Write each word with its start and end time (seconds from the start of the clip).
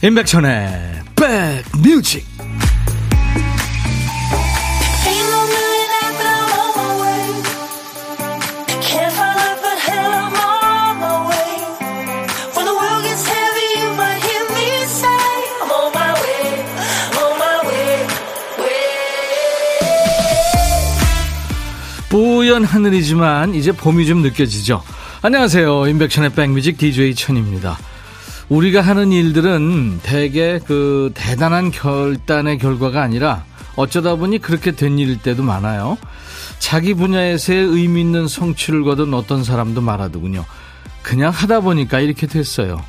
임백천의 0.00 1.02
백뮤직 1.16 2.24
뿌연 22.08 22.62
하늘이지만 22.62 23.54
이제 23.54 23.72
봄이 23.72 24.06
좀 24.06 24.22
느껴지죠. 24.22 24.80
안녕하세요. 25.22 25.88
임백천의 25.88 26.30
백뮤직 26.34 26.78
DJ 26.78 27.16
천입니다. 27.16 27.76
우리가 28.48 28.80
하는 28.80 29.12
일들은 29.12 30.00
대개 30.02 30.58
그 30.66 31.10
대단한 31.14 31.70
결단의 31.70 32.58
결과가 32.58 33.02
아니라 33.02 33.44
어쩌다 33.76 34.16
보니 34.16 34.38
그렇게 34.38 34.72
된 34.72 34.98
일일 34.98 35.18
때도 35.18 35.42
많아요. 35.42 35.98
자기 36.58 36.94
분야에서의 36.94 37.60
의미 37.66 38.00
있는 38.00 38.26
성취를 38.26 38.84
거둔 38.84 39.12
어떤 39.14 39.44
사람도 39.44 39.80
말하더군요. 39.80 40.44
그냥 41.02 41.30
하다 41.30 41.60
보니까 41.60 42.00
이렇게 42.00 42.26
됐어요. 42.26 42.82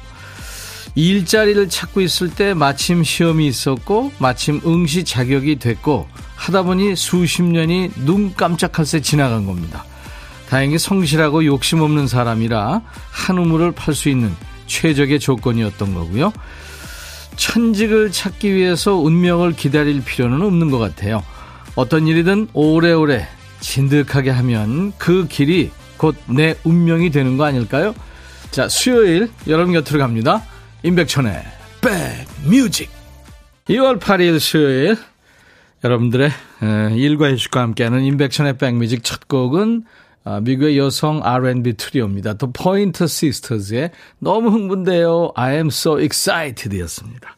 일자리를 0.96 1.70
찾고 1.70 2.02
있을 2.02 2.30
때 2.30 2.54
마침 2.54 3.04
시험이 3.04 3.48
있었고 3.48 4.12
마침 4.18 4.62
응시 4.66 5.04
자격이 5.04 5.58
됐고 5.58 6.08
하다 6.36 6.64
보니 6.64 6.96
수십 6.96 7.44
년이 7.44 7.92
눈 8.06 8.34
깜짝할 8.34 8.86
새 8.86 9.02
지나간 9.02 9.46
겁니다. 9.46 9.86
다행히 10.50 10.80
성실하고 10.80 11.46
욕심 11.46 11.82
없는 11.82 12.08
사람이라 12.08 12.82
한 13.12 13.38
우물을 13.38 13.74
팔 13.74 13.94
수 13.94 14.10
있는 14.10 14.34
최적의 14.70 15.20
조건이었던 15.20 15.94
거고요. 15.94 16.32
천직을 17.36 18.12
찾기 18.12 18.54
위해서 18.54 18.96
운명을 18.96 19.54
기다릴 19.54 20.04
필요는 20.04 20.42
없는 20.42 20.72
것 20.72 20.78
같아요. 20.78 21.24
어떤 21.76 22.08
일이든 22.08 22.50
오래오래 22.54 23.28
진득하게 23.60 24.30
하면 24.30 24.94
그 24.98 25.28
길이 25.28 25.72
곧 25.98 26.16
내 26.28 26.56
운명이 26.64 27.10
되는 27.12 27.36
거 27.38 27.44
아닐까요? 27.44 27.94
자, 28.52 28.68
수요일 28.70 29.30
여러분 29.48 29.74
곁으로 29.74 30.00
갑니다. 30.00 30.44
임백천의 30.84 31.44
백뮤직 31.82 32.90
2월 33.70 34.00
8일 34.00 34.40
수요일 34.40 34.98
여러분들의 35.84 36.32
일과 36.96 37.32
휴식과 37.32 37.62
함께하는 37.62 38.04
임백천의 38.04 38.58
백뮤직 38.58 39.04
첫 39.04 39.28
곡은 39.28 39.84
아, 39.84 40.09
미국의 40.42 40.78
여성 40.78 41.22
R&B 41.24 41.74
트리오입니다. 41.74 42.36
The 42.36 42.52
Pointer 42.54 43.06
Sisters의 43.06 43.92
너무 44.20 44.50
흥분돼요. 44.50 45.32
I 45.36 45.56
am 45.56 45.68
so 45.68 46.00
excited 46.00 46.80
였습니다. 46.82 47.36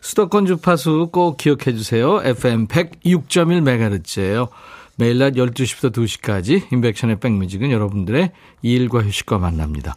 수도권 0.00 0.46
주파수 0.46 1.10
꼭 1.12 1.36
기억해 1.36 1.74
주세요. 1.74 2.20
FM 2.24 2.68
106.1MHz예요. 2.68 4.48
매일 4.96 5.18
낮 5.18 5.34
12시부터 5.34 5.92
2시까지 5.92 6.72
인백션의 6.72 7.20
백뮤직은 7.20 7.70
여러분들의 7.70 8.32
일과 8.62 9.02
휴식과 9.02 9.38
만납니다. 9.38 9.96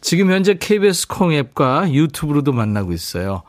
지금 0.00 0.30
현재 0.30 0.54
KBS 0.58 1.08
콩앱과 1.08 1.92
유튜브로도 1.92 2.52
만나고 2.52 2.92
있어요. 2.92 3.42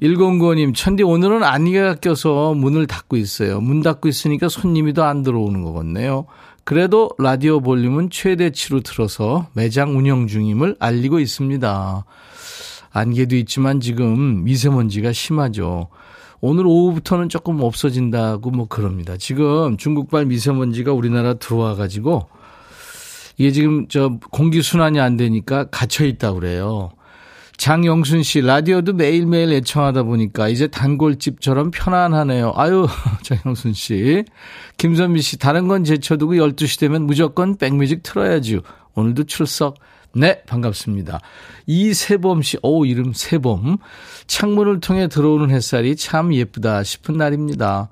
1095님, 0.00 0.74
천디 0.74 1.04
오늘은 1.04 1.44
안개가 1.44 1.96
껴서 1.96 2.54
문을 2.54 2.88
닫고 2.88 3.16
있어요. 3.16 3.60
문 3.60 3.82
닫고 3.82 4.08
있으니까 4.08 4.48
손님이 4.48 4.94
더 4.94 5.04
안 5.04 5.22
들어오는 5.22 5.62
것 5.62 5.72
같네요. 5.72 6.26
그래도 6.64 7.10
라디오 7.18 7.60
볼륨은 7.60 8.10
최대치로 8.10 8.80
틀어서 8.80 9.48
매장 9.52 9.96
운영 9.96 10.26
중임을 10.28 10.76
알리고 10.78 11.18
있습니다. 11.18 12.04
안개도 12.92 13.36
있지만 13.36 13.80
지금 13.80 14.44
미세먼지가 14.44 15.12
심하죠. 15.12 15.88
오늘 16.40 16.66
오후부터는 16.66 17.28
조금 17.28 17.60
없어진다고 17.60 18.50
뭐 18.50 18.68
그럽니다. 18.68 19.16
지금 19.16 19.76
중국발 19.76 20.26
미세먼지가 20.26 20.92
우리나라 20.92 21.34
들어와 21.34 21.74
가지고 21.74 22.28
이게 23.38 23.50
지금 23.50 23.88
저 23.88 24.18
공기 24.30 24.62
순환이 24.62 25.00
안 25.00 25.16
되니까 25.16 25.64
갇혀 25.70 26.04
있다 26.04 26.32
그래요. 26.32 26.90
장영순 27.62 28.24
씨, 28.24 28.40
라디오도 28.40 28.92
매일매일 28.94 29.52
애청하다 29.52 30.02
보니까 30.02 30.48
이제 30.48 30.66
단골집처럼 30.66 31.70
편안하네요. 31.70 32.54
아유, 32.56 32.88
장영순 33.22 33.72
씨. 33.72 34.24
김선미 34.78 35.20
씨, 35.20 35.38
다른 35.38 35.68
건 35.68 35.84
제쳐두고 35.84 36.32
12시 36.32 36.80
되면 36.80 37.02
무조건 37.02 37.56
백뮤직 37.56 38.02
틀어야죠. 38.02 38.62
오늘도 38.96 39.22
출석. 39.26 39.76
네, 40.12 40.42
반갑습니다. 40.42 41.20
이세범 41.66 42.42
씨, 42.42 42.58
오, 42.64 42.84
이름 42.84 43.12
세범. 43.12 43.76
창문을 44.26 44.80
통해 44.80 45.06
들어오는 45.06 45.48
햇살이 45.50 45.94
참 45.94 46.34
예쁘다 46.34 46.82
싶은 46.82 47.16
날입니다. 47.16 47.90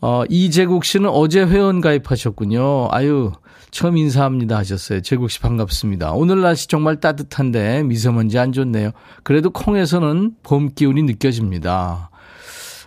어, 0.00 0.24
이재국 0.28 0.84
씨는 0.84 1.10
어제 1.10 1.44
회원 1.44 1.80
가입하셨군요. 1.80 2.88
아유, 2.90 3.30
처음 3.70 3.96
인사합니다 3.96 4.56
하셨어요. 4.58 5.00
제국 5.02 5.30
씨 5.30 5.40
반갑습니다. 5.40 6.12
오늘 6.12 6.40
날씨 6.40 6.66
정말 6.68 7.00
따뜻한데 7.00 7.82
미세먼지 7.84 8.38
안 8.38 8.52
좋네요. 8.52 8.90
그래도 9.22 9.50
콩에서는 9.50 10.32
봄 10.42 10.70
기운이 10.74 11.02
느껴집니다. 11.04 12.10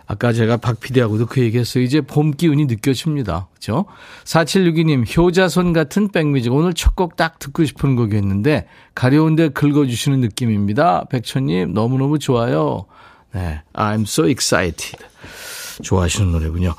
아까 0.06 0.34
제가 0.34 0.58
박 0.58 0.80
PD하고도 0.80 1.26
그 1.26 1.40
얘기했어요. 1.40 1.82
이제 1.82 2.02
봄 2.02 2.32
기운이 2.32 2.66
느껴집니다. 2.66 3.48
그죠? 3.54 3.86
4762님, 4.24 5.16
효자손 5.16 5.72
같은 5.72 6.08
백뮤직. 6.08 6.52
오늘 6.52 6.74
첫 6.74 6.94
곡 6.94 7.16
딱 7.16 7.38
듣고 7.38 7.64
싶은 7.64 7.96
곡이었는데, 7.96 8.66
가려운데 8.94 9.48
긁어주시는 9.48 10.20
느낌입니다. 10.20 11.06
백천님, 11.06 11.72
너무너무 11.72 12.18
좋아요. 12.18 12.84
네. 13.32 13.62
I'm 13.72 14.02
so 14.02 14.28
excited. 14.28 14.96
좋아하시는 15.82 16.30
노래군요. 16.30 16.74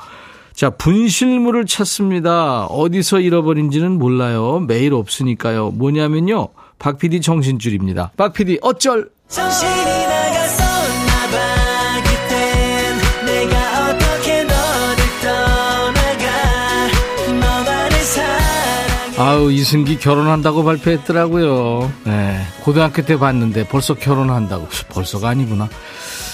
자, 0.56 0.70
분실물을 0.70 1.66
찾습니다. 1.66 2.66
어디서 2.68 3.20
잃어버린지는 3.20 3.92
몰라요. 4.00 4.60
매일 4.60 4.94
없으니까요. 4.94 5.72
뭐냐면요. 5.72 6.48
박 6.80 6.98
PD 6.98 7.20
정신줄입니다. 7.20 8.14
박 8.16 8.34
PD 8.34 8.60
어쩔? 8.62 9.10
아우 19.18 19.50
이승기 19.50 20.00
결혼한다고 20.00 20.66
발표했더라고요. 20.66 21.92
네, 22.04 22.42
고등학교 22.64 23.02
때 23.02 23.18
봤는데 23.18 23.68
벌써 23.68 23.94
결혼한다고 23.94 24.68
벌써가 24.90 25.30
아니구나. 25.30 25.70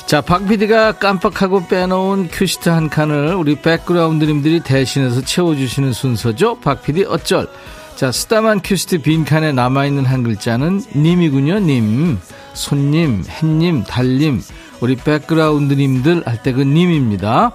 자, 0.06 0.20
박 0.20 0.46
PD가 0.48 0.94
깜빡하고 0.94 1.68
빼놓은 1.68 2.28
큐시트 2.30 2.68
한 2.68 2.90
칸을 2.90 3.34
우리 3.36 3.56
백그라운드님들이 3.56 4.60
대신해서 4.60 5.22
채워주시는 5.22 5.94
순서죠. 5.94 6.60
박 6.60 6.82
PD 6.84 7.06
어쩔. 7.06 7.48
자, 7.96 8.12
쓰다만 8.12 8.62
큐시트 8.62 9.02
빈칸에 9.04 9.54
남아있는 9.54 10.06
한 10.06 10.24
글자는 10.24 10.84
님이군요, 10.96 11.60
님. 11.60 12.20
손님, 12.54 13.24
햇님, 13.30 13.84
달님. 13.84 14.42
우리 14.82 14.96
백그라운드님들 14.96 16.24
할 16.26 16.42
때 16.44 16.52
그 16.54 16.62
님입니다. 16.62 17.52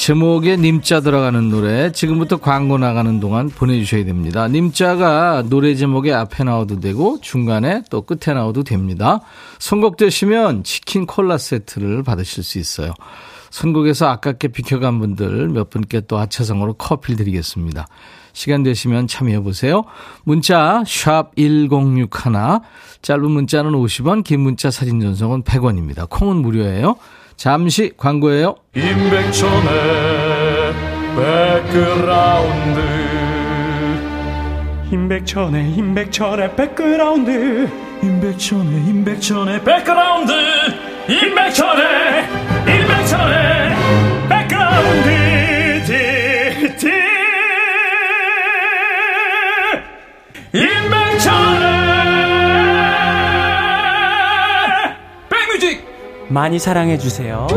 제목에 0.00 0.56
님자 0.56 1.00
들어가는 1.00 1.50
노래 1.50 1.92
지금부터 1.92 2.38
광고 2.38 2.78
나가는 2.78 3.20
동안 3.20 3.50
보내주셔야 3.50 4.06
됩니다. 4.06 4.48
님자가 4.48 5.44
노래 5.50 5.74
제목에 5.74 6.10
앞에 6.10 6.42
나와도 6.42 6.80
되고 6.80 7.20
중간에 7.20 7.82
또 7.90 8.00
끝에 8.00 8.34
나와도 8.34 8.62
됩니다. 8.62 9.20
선곡되시면 9.58 10.64
치킨 10.64 11.04
콜라 11.04 11.36
세트를 11.36 12.02
받으실 12.02 12.42
수 12.42 12.58
있어요. 12.58 12.94
선곡에서 13.50 14.06
아깝게 14.06 14.48
비켜간 14.48 15.00
분들 15.00 15.50
몇 15.50 15.68
분께 15.68 16.00
또 16.08 16.16
하차성으로 16.16 16.74
커피를 16.74 17.16
드리겠습니다. 17.18 17.86
시간 18.32 18.62
되시면 18.62 19.06
참여해보세요. 19.06 19.84
문자 20.24 20.82
1061, 20.86 22.08
짧은 23.02 23.30
문자는 23.30 23.72
50원, 23.72 24.24
긴 24.24 24.40
문자 24.40 24.70
사진 24.70 24.98
전송은 24.98 25.42
100원입니다. 25.42 26.08
콩은 26.08 26.36
무료예요. 26.36 26.96
잠시 27.40 27.90
광고예요. 27.96 28.54
임백천의 28.76 29.70
백그라운드. 31.16 32.80
임백천의 34.92 35.72
임백천의 35.72 36.54
백그라운드. 36.54 37.70
임백천의 38.02 38.88
임백천의 38.88 39.64
백그라운드. 39.64 40.32
임백천의 41.08 41.08
임백천의 41.08 42.49
많이 56.30 56.58
사랑해 56.60 56.96
주세요. 56.96 57.46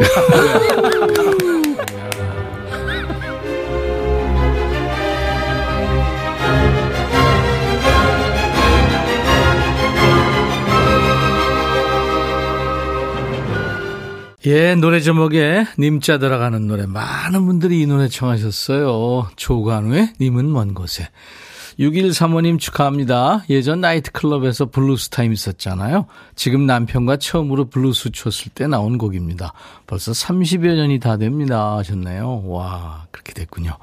예, 14.45 14.75
노래 14.75 14.99
제목에 14.99 15.65
님자 15.79 16.17
들어가는 16.17 16.67
노래 16.67 16.85
많은 16.85 17.45
분들이 17.45 17.81
이 17.81 17.85
노래 17.85 18.09
청하셨어요. 18.09 19.29
조관우의 19.37 20.15
님은 20.19 20.51
먼 20.51 20.73
곳에. 20.73 21.07
6135님 21.79 22.59
축하합니다. 22.59 23.43
예전 23.49 23.81
나이트클럽에서 23.81 24.67
블루스 24.67 25.09
타임 25.09 25.33
있었잖아요. 25.33 26.05
지금 26.35 26.65
남편과 26.65 27.17
처음으로 27.17 27.65
블루스 27.65 28.11
췄을 28.11 28.51
때 28.53 28.67
나온 28.67 28.97
곡입니다. 28.97 29.53
벌써 29.87 30.11
30여 30.11 30.75
년이 30.75 30.99
다 30.99 31.17
됩니다. 31.17 31.77
하셨네요. 31.77 32.43
와, 32.45 33.05
그렇게 33.11 33.33
됐군요. 33.33 33.77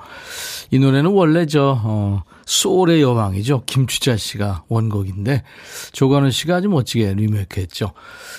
이 0.71 0.79
노래는 0.79 1.11
원래 1.11 1.47
저, 1.47 1.81
어, 1.83 2.23
소울의 2.47 3.01
여왕이죠. 3.03 3.63
김추자 3.67 4.17
씨가 4.17 4.65
원곡인데, 4.69 5.45
조관우 5.93 6.31
씨가 6.31 6.57
아주 6.57 6.69
멋지게 6.69 7.15
리메이크 7.15 7.61
했죠. 7.61 7.93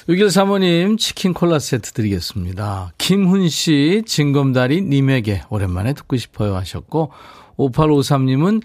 6135님 0.10 0.98
치킨 0.98 1.34
콜라 1.34 1.60
세트 1.60 1.94
드리겠습니다. 1.94 2.92
김훈 2.98 3.48
씨, 3.50 4.04
징검다리 4.06 4.82
님에게 4.82 5.44
오랜만에 5.50 5.94
듣고 5.94 6.18
싶어요 6.18 6.56
하셨고, 6.56 7.12
5853님은 7.58 8.62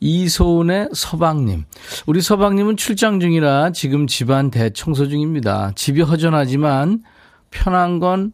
이소은의 0.00 0.88
서방님. 0.94 1.64
우리 2.06 2.20
서방님은 2.20 2.76
출장 2.76 3.20
중이라 3.20 3.72
지금 3.72 4.06
집안 4.06 4.50
대청소 4.50 5.08
중입니다. 5.08 5.72
집이 5.74 6.02
허전하지만 6.02 7.02
편한 7.50 8.00
건 8.00 8.32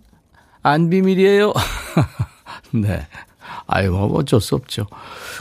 안 0.67 0.91
비밀이에요. 0.91 1.53
네. 2.75 3.07
아유, 3.69 3.93
뭐 3.93 4.13
어쩔 4.19 4.41
수 4.41 4.57
없죠. 4.57 4.87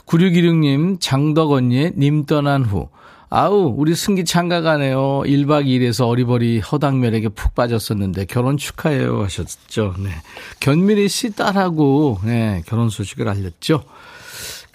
9616님, 0.05 0.97
장덕 0.99 1.51
언니의 1.51 1.93
님 1.97 2.27
떠난 2.27 2.63
후. 2.63 2.89
아우, 3.31 3.73
우리 3.75 3.95
승기 3.95 4.23
장가 4.23 4.61
가네요. 4.61 5.23
1박 5.25 5.65
2일에서 5.65 6.07
어리버리 6.07 6.59
허당면에게 6.59 7.29
푹 7.29 7.55
빠졌었는데 7.55 8.25
결혼 8.25 8.57
축하해요 8.57 9.23
하셨죠. 9.23 9.95
네. 9.97 10.11
견미리 10.59 11.09
씨 11.09 11.31
딸하고, 11.31 12.19
네, 12.23 12.61
결혼 12.67 12.89
소식을 12.89 13.27
알렸죠. 13.27 13.83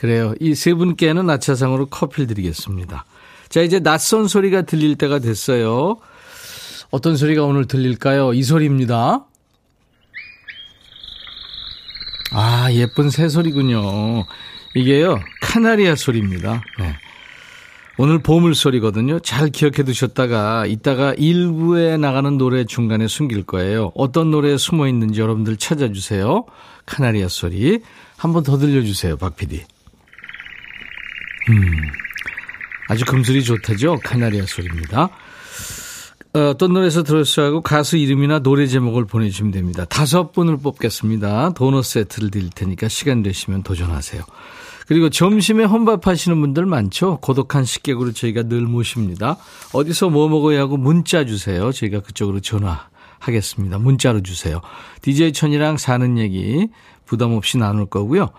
그래요. 0.01 0.35
이 0.41 0.55
세 0.55 0.73
분께는 0.75 1.29
아차상으로 1.29 1.87
커피를 1.87 2.27
드리겠습니다. 2.27 3.05
자, 3.51 3.61
이제 3.61 3.81
낯선 3.81 4.29
소리가 4.29 4.63
들릴 4.63 4.97
때가 4.97 5.19
됐어요. 5.19 5.99
어떤 6.91 7.17
소리가 7.17 7.45
오늘 7.45 7.67
들릴까요? 7.67 8.33
이 8.33 8.43
소리입니다. 8.43 9.25
아, 12.33 12.69
예쁜 12.73 13.11
새소리군요. 13.11 14.25
이게요, 14.75 15.21
카나리아 15.43 15.97
소리입니다. 15.97 16.63
네. 16.79 16.95
오늘 17.99 18.21
보물 18.23 18.55
소리거든요. 18.55 19.19
잘 19.19 19.51
기억해 19.51 19.83
두셨다가 19.83 20.65
이따가 20.67 21.13
일부에 21.19 21.97
나가는 21.99 22.39
노래 22.39 22.65
중간에 22.65 23.09
숨길 23.09 23.43
거예요. 23.45 23.93
어떤 23.95 24.31
노래에 24.31 24.57
숨어 24.57 24.87
있는지 24.89 25.21
여러분들 25.21 25.57
찾아주세요. 25.59 26.47
카나리아 26.87 27.29
소리. 27.29 27.81
한 28.17 28.33
번 28.33 28.43
더 28.45 28.57
들려주세요, 28.59 29.17
박 29.17 29.37
PD. 29.37 29.65
음, 31.49 31.91
아주 32.89 33.05
금슬이 33.05 33.43
좋다죠? 33.43 34.01
카나리아 34.05 34.45
소리입니다. 34.47 35.11
어, 36.33 36.39
어떤 36.51 36.73
노래에서 36.73 37.03
들었어야 37.03 37.47
하고 37.47 37.61
가수 37.61 37.97
이름이나 37.97 38.39
노래 38.41 38.67
제목을 38.67 39.07
보내주시면 39.07 39.51
됩니다. 39.53 39.85
다섯 39.85 40.33
분을 40.33 40.59
뽑겠습니다. 40.59 41.55
도넛 41.55 41.85
세트를 41.85 42.31
드릴 42.31 42.51
테니까 42.51 42.89
시간 42.89 43.23
되시면 43.23 43.65
도전하세요. 43.65 44.23
그리고 44.87 45.09
점심에 45.09 45.65
혼밥 45.65 46.07
하시는 46.07 46.41
분들 46.41 46.67
많죠? 46.67 47.19
고독한 47.19 47.65
식객으로 47.65 48.13
저희가 48.13 48.45
늘 48.45 48.63
모십니다. 48.63 49.37
어디서 49.73 50.11
뭐 50.11 50.29
먹어야 50.29 50.61
하고 50.61 50.77
문자 50.77 51.25
주세요. 51.25 51.71
저희가 51.73 52.01
그쪽으로 52.01 52.41
전화하겠습니다. 52.41 53.79
문자로 53.79 54.23
주세요. 54.23 54.61
DJ 55.03 55.33
천이랑 55.33 55.77
사는 55.79 56.19
얘기 56.19 56.69
부담 57.07 57.35
없이 57.35 57.59
나눌 57.59 57.87
거고요. 57.87 58.31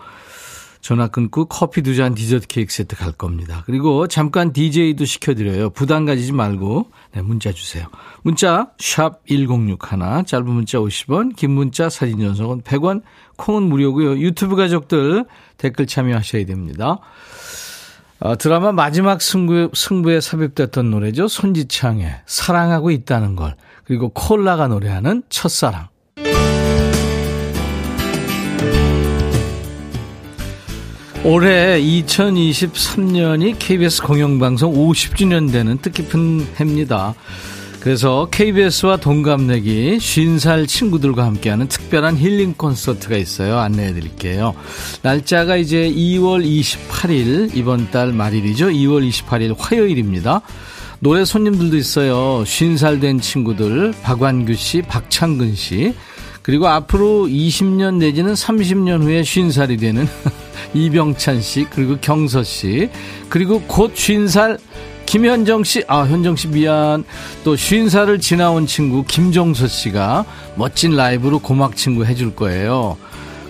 전화 0.82 1.06
끊고 1.06 1.44
커피 1.46 1.80
두 1.80 1.94
잔 1.94 2.14
디저트 2.14 2.48
케이크 2.48 2.72
세트 2.72 2.96
갈 2.96 3.12
겁니다. 3.12 3.62
그리고 3.66 4.08
잠깐 4.08 4.52
DJ도 4.52 5.04
시켜드려요. 5.04 5.70
부담 5.70 6.04
가지지 6.04 6.32
말고 6.32 6.90
네, 7.14 7.22
문자 7.22 7.52
주세요. 7.52 7.86
문자 8.22 8.68
샵 8.78 9.24
1061, 9.26 10.24
짧은 10.26 10.44
문자 10.46 10.78
50원, 10.78 11.36
긴 11.36 11.52
문자 11.52 11.88
사진 11.88 12.18
전송은 12.18 12.62
100원, 12.62 13.02
콩은 13.36 13.62
무료고요. 13.62 14.18
유튜브 14.18 14.56
가족들 14.56 15.24
댓글 15.56 15.86
참여하셔야 15.86 16.44
됩니다. 16.46 16.98
어, 18.18 18.36
드라마 18.36 18.72
마지막 18.72 19.22
승부, 19.22 19.70
승부에 19.72 20.20
삽입됐던 20.20 20.90
노래죠. 20.90 21.28
손지창의 21.28 22.22
사랑하고 22.26 22.90
있다는 22.90 23.36
걸. 23.36 23.54
그리고 23.84 24.08
콜라가 24.10 24.68
노래하는 24.68 25.22
첫사랑. 25.28 25.91
올해 31.24 31.80
2023년이 31.80 33.54
KBS 33.56 34.02
공영방송 34.02 34.74
50주년 34.74 35.52
되는 35.52 35.78
뜻깊은 35.78 36.48
해입니다. 36.58 37.14
그래서 37.78 38.26
KBS와 38.32 38.96
동갑내기 38.96 39.98
50살 39.98 40.66
친구들과 40.66 41.24
함께하는 41.24 41.68
특별한 41.68 42.16
힐링 42.16 42.54
콘서트가 42.54 43.16
있어요. 43.16 43.58
안내해 43.58 43.92
드릴게요. 43.92 44.54
날짜가 45.02 45.56
이제 45.56 45.88
2월 45.90 46.44
28일, 46.44 47.56
이번 47.56 47.90
달 47.92 48.12
말일이죠. 48.12 48.66
2월 48.70 49.08
28일 49.08 49.54
화요일입니다. 49.56 50.40
노래 50.98 51.24
손님들도 51.24 51.76
있어요. 51.76 52.42
50살 52.44 53.00
된 53.00 53.20
친구들, 53.20 53.92
박완규 54.02 54.54
씨, 54.54 54.82
박창근 54.82 55.54
씨, 55.54 55.94
그리고 56.42 56.66
앞으로 56.66 57.26
20년 57.26 57.98
내지는 57.98 58.34
30년 58.34 59.02
후에 59.02 59.22
50살이 59.22 59.78
되는 59.78 60.08
이병찬 60.74 61.40
씨, 61.40 61.66
그리고 61.70 61.96
경서 62.00 62.42
씨, 62.42 62.90
그리고 63.28 63.60
곧 63.62 63.94
50살 63.94 64.58
김현정 65.06 65.62
씨, 65.62 65.84
아, 65.88 66.04
현정 66.04 66.36
씨 66.36 66.48
미안. 66.48 67.04
또 67.44 67.54
50살을 67.54 68.20
지나온 68.20 68.66
친구 68.66 69.04
김종서 69.04 69.66
씨가 69.66 70.24
멋진 70.56 70.96
라이브로 70.96 71.38
고막 71.38 71.76
친구 71.76 72.06
해줄 72.06 72.34
거예요. 72.34 72.96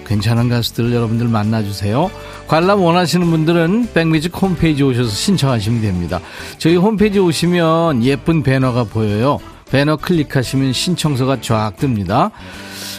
괜찮은 0.06 0.48
가수들 0.48 0.92
여러분들 0.92 1.28
만나주세요. 1.28 2.10
관람 2.48 2.80
원하시는 2.82 3.30
분들은 3.30 3.90
백뮤직 3.94 4.36
홈페이지 4.42 4.82
오셔서 4.82 5.08
신청하시면 5.08 5.80
됩니다. 5.80 6.20
저희 6.58 6.76
홈페이지 6.76 7.18
오시면 7.18 8.02
예쁜 8.02 8.42
배너가 8.42 8.84
보여요. 8.84 9.38
배너 9.72 9.96
클릭하시면 9.96 10.74
신청서가 10.74 11.40
쫙 11.40 11.72
뜹니다. 11.78 12.30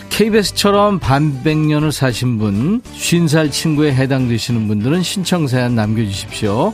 KBS처럼 0.09 0.97
반백년을 0.97 1.91
사신 1.91 2.39
분, 2.39 2.81
50살 2.81 3.51
친구에 3.51 3.93
해당되시는 3.93 4.67
분들은 4.67 5.03
신청 5.03 5.45
사연 5.45 5.75
남겨주십시오. 5.75 6.73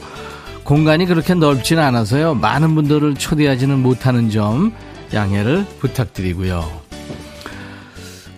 공간이 0.64 1.06
그렇게 1.06 1.34
넓지는 1.34 1.84
않아서요. 1.84 2.36
많은 2.36 2.76
분들을 2.76 3.16
초대하지는 3.16 3.80
못하는 3.80 4.30
점 4.30 4.72
양해를 5.14 5.66
부탁드리고요. 5.80 6.89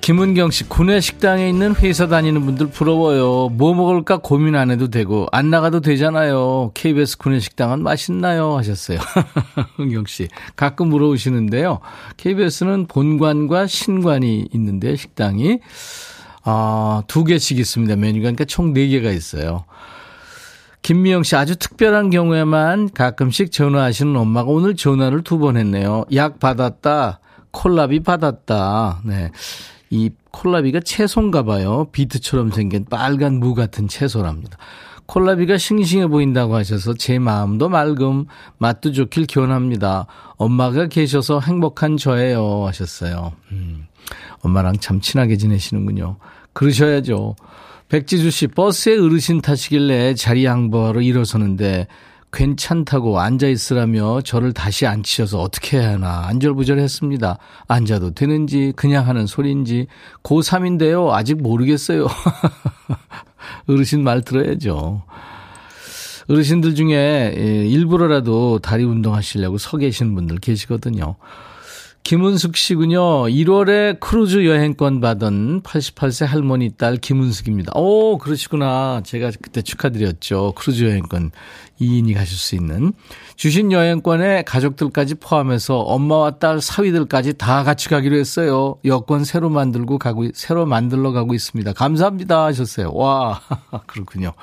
김은경 0.02 0.50
씨, 0.50 0.64
구내 0.68 1.00
식당에 1.00 1.48
있는 1.48 1.76
회사 1.76 2.08
다니는 2.08 2.44
분들 2.46 2.72
부러워요. 2.72 3.50
뭐 3.50 3.76
먹을까 3.76 4.18
고민 4.18 4.56
안 4.56 4.72
해도 4.72 4.88
되고, 4.90 5.28
안 5.32 5.52
나가도 5.52 5.82
되잖아요. 5.82 6.72
KBS 6.74 7.20
구내 7.20 7.40
식당은 7.40 7.84
맛있나요? 7.84 8.58
하셨어요. 8.58 8.98
은경 9.80 10.06
씨. 10.08 10.28
가끔 10.56 10.88
물어보시는데요. 10.90 11.82
KBS는 12.18 12.88
본관과 12.88 13.68
신관이 13.68 14.48
있는데, 14.54 14.96
식당이. 14.96 15.60
아, 16.44 17.04
두 17.06 17.24
개씩 17.24 17.60
있습니다. 17.60 17.96
메뉴가. 17.96 18.22
그러니까 18.24 18.46
총 18.46 18.74
네 18.74 18.88
개가 18.88 19.12
있어요. 19.12 19.66
김미영 20.82 21.22
씨, 21.22 21.36
아주 21.36 21.56
특별한 21.58 22.10
경우에만 22.10 22.90
가끔씩 22.96 23.52
전화하시는 23.52 24.16
엄마가 24.16 24.50
오늘 24.50 24.76
전화를 24.76 25.22
두 25.24 25.38
번 25.38 25.58
했네요. 25.58 26.06
약 26.16 26.40
받았다. 26.40 27.20
콜라비 27.52 28.00
받았다. 28.00 29.02
네. 29.06 29.30
이 29.92 30.10
콜라비가 30.32 30.80
채소인가 30.80 31.44
봐요. 31.44 31.88
비트처럼 31.92 32.52
생긴 32.52 32.86
빨간 32.86 33.40
무 33.40 33.54
같은 33.54 33.88
채소랍니다. 33.88 34.58
콜라비가 35.06 35.58
싱싱해 35.58 36.08
보인다고 36.08 36.56
하셔서 36.56 36.94
제 36.94 37.20
마음도 37.20 37.68
맑음, 37.68 38.26
맛도 38.58 38.94
좋길 38.94 39.26
기원합니다. 39.26 40.08
엄마가 40.38 40.88
계셔서 40.88 41.42
행복한 41.42 41.98
저예요. 41.98 42.66
하셨어요. 42.66 43.34
음, 43.52 43.88
엄마랑 44.40 44.78
참 44.78 45.02
친하게 45.02 45.36
지내시는군요. 45.36 46.16
그러셔야죠. 46.54 47.36
백지수 47.90 48.32
씨, 48.32 48.48
버스에 48.48 48.98
어르신 48.98 49.42
타시길래 49.42 50.14
자리 50.14 50.46
양보하러 50.46 51.02
일어서는데 51.02 51.88
괜찮다고 52.32 53.20
앉아있으라며 53.20 54.22
저를 54.22 54.54
다시 54.54 54.86
앉히셔서 54.88 55.42
어떻게 55.42 55.80
해야 55.80 55.92
하나 55.94 56.28
안절부절했습니다. 56.28 57.38
앉아도 57.68 58.14
되는지 58.14 58.74
그냥 58.76 59.08
하는 59.08 59.28
소리인지 59.28 59.88
고3인데요. 60.24 61.12
아직 61.12 61.42
모르겠어요. 61.42 62.08
어르신 63.68 64.04
말 64.04 64.22
들어야죠. 64.22 65.04
어르신들 66.30 66.76
중에 66.76 67.34
예, 67.36 67.68
일부러라도 67.68 68.60
다리 68.60 68.84
운동하시려고 68.84 69.58
서 69.58 69.78
계신 69.78 70.16
분들 70.16 70.38
계시거든요. 70.40 71.16
김은숙 72.04 72.58
씨군요. 72.58 73.28
1월에 73.28 74.00
크루즈 74.00 74.46
여행권 74.46 75.02
받은 75.02 75.62
88세 75.62 76.26
할머니 76.26 76.70
딸 76.72 76.98
김은숙입니다. 76.98 77.74
오, 77.76 78.18
그러시구나. 78.18 79.02
제가 79.06 79.32
그때 79.42 79.62
축하드렸죠. 79.62 80.54
크루즈 80.56 80.84
여행권 80.84 81.32
2인이 81.80 82.14
가실 82.14 82.38
수 82.38 82.56
있는. 82.56 82.94
주신 83.36 83.72
여행권에 83.72 84.44
가족들까지 84.44 85.16
포함해서 85.16 85.80
엄마와 85.80 86.32
딸 86.32 86.62
사위들까지 86.62 87.34
다 87.34 87.64
같이 87.64 87.90
가기로 87.90 88.16
했어요. 88.18 88.76
여권 88.86 89.24
새로 89.24 89.50
만들고 89.50 89.98
가고, 89.98 90.28
새로 90.34 90.66
만들러 90.66 91.12
가고 91.12 91.34
있습니다. 91.34 91.74
감사합니다 91.74 92.46
하셨어요. 92.46 92.92
와, 92.94 93.42
그렇군요. 93.88 94.34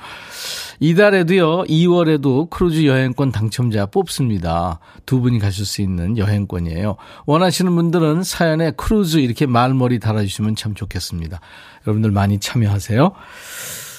이달에도요, 0.81 1.65
2월에도 1.65 2.51
크루즈 2.51 2.87
여행권 2.87 3.33
당첨자 3.33 3.87
뽑습니다. 3.87 4.81
두 5.07 5.21
분이 5.21 5.39
가실 5.39 5.65
수 5.65 5.83
있는 5.83 6.19
여행권이에요. 6.19 6.97
원하 7.27 7.48
시는 7.51 7.75
분들은 7.75 8.23
사연에 8.23 8.71
크루즈 8.73 9.19
이렇게 9.19 9.47
말머리 9.47 9.99
달아주시면 9.99 10.57
참 10.57 10.75
좋겠습니다. 10.75 11.41
여러분들 11.87 12.11
많이 12.11 12.39
참여하세요. 12.39 13.13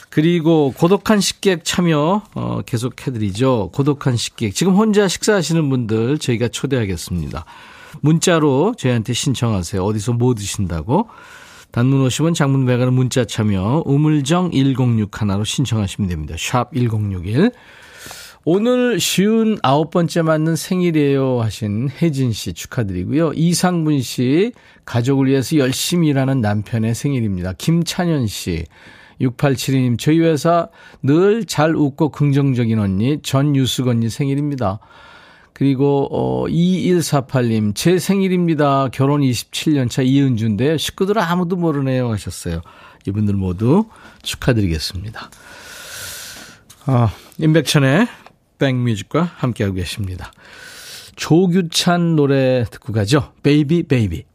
그리고 0.09 0.73
고독한 0.75 1.19
식객 1.21 1.63
참여 1.63 2.23
어, 2.33 2.61
계속 2.65 3.05
해드리죠. 3.05 3.69
고독한 3.73 4.17
식객. 4.17 4.55
지금 4.55 4.75
혼자 4.75 5.07
식사하시는 5.07 5.69
분들 5.69 6.17
저희가 6.17 6.47
초대하겠습니다. 6.47 7.45
문자로 8.01 8.75
저희한테 8.77 9.13
신청하세요. 9.13 9.83
어디서 9.83 10.13
뭐 10.13 10.33
드신다고. 10.33 11.09
단문 11.71 12.07
50원 12.07 12.33
장문 12.33 12.65
백 12.65 12.78
원 12.78 12.91
문자 12.91 13.25
참여 13.25 13.83
우물정 13.85 14.51
1061로 14.51 15.45
신청하시면 15.45 16.09
됩니다. 16.09 16.35
샵 16.37 16.73
1061. 16.73 17.51
오늘 18.45 18.99
쉬운 18.99 19.57
아홉 19.63 19.91
번째 19.91 20.21
맞는 20.21 20.55
생일이에요 20.55 21.41
하신 21.41 21.89
혜진 22.01 22.31
씨 22.31 22.53
축하드리고요. 22.53 23.33
이상분 23.35 24.01
씨 24.01 24.53
가족을 24.85 25.27
위해서 25.27 25.57
열심히 25.57 26.07
일하는 26.07 26.41
남편의 26.41 26.95
생일입니다. 26.95 27.53
김찬현 27.53 28.27
씨. 28.27 28.63
6872님, 29.19 29.99
저희 29.99 30.19
회사 30.21 30.69
늘 31.03 31.43
잘 31.45 31.75
웃고 31.75 32.09
긍정적인 32.11 32.79
언니, 32.79 33.21
전유숙 33.21 33.89
언니 33.89 34.09
생일입니다. 34.09 34.79
그리고 35.51 36.07
어 36.09 36.45
2148님 36.47 37.75
제 37.75 37.99
생일입니다. 37.99 38.87
결혼 38.93 39.19
27년 39.19 39.89
차 39.89 40.01
이은주인데 40.01 40.77
식구들 40.77 41.19
아무도 41.19 41.57
모르네요 41.57 42.09
하셨어요. 42.09 42.61
이분들 43.05 43.33
모두 43.33 43.83
축하드리겠습니다. 44.23 45.29
아, 46.85 47.11
임백천의 47.39 48.07
백뮤직과 48.59 49.23
함께하고 49.37 49.75
계십니다. 49.75 50.31
조규찬 51.15 52.15
노래 52.15 52.63
듣고 52.69 52.93
가죠. 52.93 53.33
Baby 53.41 53.83
Baby. 53.83 54.25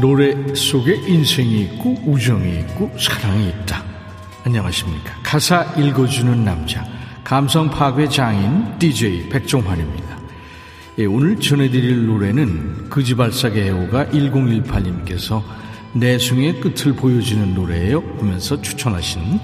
노래 0.00 0.34
속에 0.52 0.94
인생이 1.06 1.62
있고 1.62 1.94
우정이 2.04 2.58
있고 2.60 2.90
사랑이 2.98 3.50
있다. 3.50 3.91
안녕하십니까. 4.44 5.14
가사 5.22 5.62
읽어주는 5.76 6.44
남자. 6.44 6.84
감성 7.22 7.70
파괴 7.70 8.08
장인 8.08 8.78
DJ 8.78 9.28
백종환입니다. 9.28 10.18
예, 10.98 11.04
오늘 11.06 11.38
전해드릴 11.38 12.06
노래는 12.06 12.90
그지발사계 12.90 13.66
애호가 13.66 14.06
1018님께서 14.06 15.42
내숭의 15.94 16.60
끝을 16.60 16.94
보여주는 16.94 17.54
노래예요 17.54 18.02
하면서 18.18 18.60
추천하신 18.60 19.38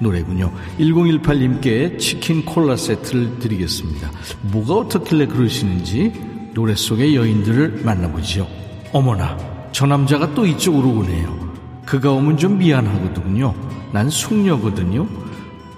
노래군요. 0.00 0.52
1018님께 0.78 1.98
치킨 1.98 2.44
콜라 2.44 2.76
세트를 2.76 3.38
드리겠습니다. 3.38 4.10
뭐가 4.42 4.74
어떻길래 4.74 5.26
그러시는지 5.26 6.12
노래 6.54 6.74
속의 6.74 7.16
여인들을 7.16 7.82
만나보죠. 7.84 8.46
어머나 8.92 9.38
저 9.72 9.86
남자가 9.86 10.34
또 10.34 10.44
이쪽으로 10.44 10.88
오네요. 10.88 11.51
그가 11.86 12.12
오면 12.12 12.36
좀 12.36 12.58
미안하거든요. 12.58 13.54
난 13.92 14.08
숙녀거든요. 14.08 15.06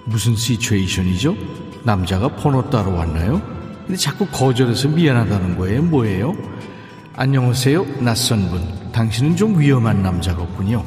무슨 0.05 0.37
시츄에이션이죠? 0.37 1.37
남자가 1.83 2.29
번호 2.29 2.69
따러 2.71 2.91
왔나요? 2.91 3.41
근데 3.87 3.97
자꾸 3.97 4.27
거절해서 4.27 4.89
미안하다는 4.89 5.57
거예요. 5.59 5.83
뭐예요? 5.83 6.35
안녕하세요. 7.17 8.01
낯선 8.01 8.51
분. 8.51 8.63
당신은 8.93 9.37
좀 9.37 9.59
위험한 9.59 10.03
남자 10.03 10.35
같군요. 10.35 10.85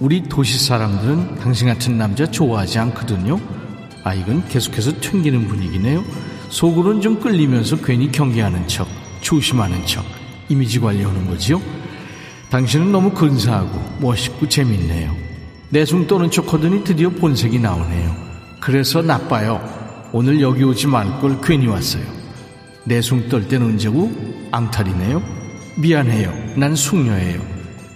우리 0.00 0.22
도시 0.22 0.64
사람들은 0.64 1.36
당신 1.36 1.66
같은 1.68 1.98
남자 1.98 2.24
좋아하지 2.26 2.78
않거든요. 2.78 3.40
아, 4.04 4.14
이건 4.14 4.46
계속해서 4.48 4.92
튕기는 5.00 5.48
분위기네요. 5.48 6.04
속으로는 6.50 7.00
좀 7.00 7.20
끌리면서 7.20 7.76
괜히 7.76 8.10
경계하는 8.10 8.68
척, 8.68 8.86
조심하는 9.20 9.84
척, 9.86 10.04
이미지 10.48 10.78
관리하는 10.80 11.26
거지요. 11.26 11.60
당신은 12.50 12.92
너무 12.92 13.10
근사하고 13.10 13.98
멋있고 14.00 14.48
재밌네요. 14.48 15.14
내숭 15.70 16.06
떠는 16.06 16.30
척 16.30 16.52
하더니 16.52 16.82
드디어 16.82 17.10
본색이 17.10 17.58
나오네요. 17.58 18.14
그래서 18.60 19.02
나빠요. 19.02 19.60
오늘 20.12 20.40
여기 20.40 20.64
오지 20.64 20.86
말 20.86 21.20
걸 21.20 21.40
괜히 21.42 21.66
왔어요. 21.66 22.02
내숭 22.84 23.28
떨 23.28 23.46
때는 23.48 23.66
언제고 23.66 24.10
앙탈이네요. 24.50 25.22
미안해요. 25.76 26.32
난 26.56 26.74
숙녀예요. 26.74 27.40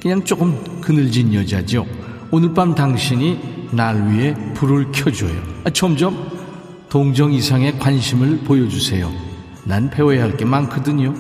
그냥 0.03 0.23
조금 0.25 0.81
그늘진 0.83 1.33
여자죠. 1.33 1.87
오늘 2.31 2.53
밤 2.53 2.75
당신이 2.75 3.69
날 3.73 4.11
위해 4.13 4.35
불을 4.55 4.93
켜줘요. 4.93 5.35
아, 5.65 5.71
점점 5.71 6.29
동정 6.91 7.33
이상의 7.33 7.79
관심을 7.79 8.41
보여주세요. 8.41 9.11
난 9.65 9.89
배워야 9.89 10.25
할 10.25 10.37
게 10.37 10.45
많거든요. 10.45 11.15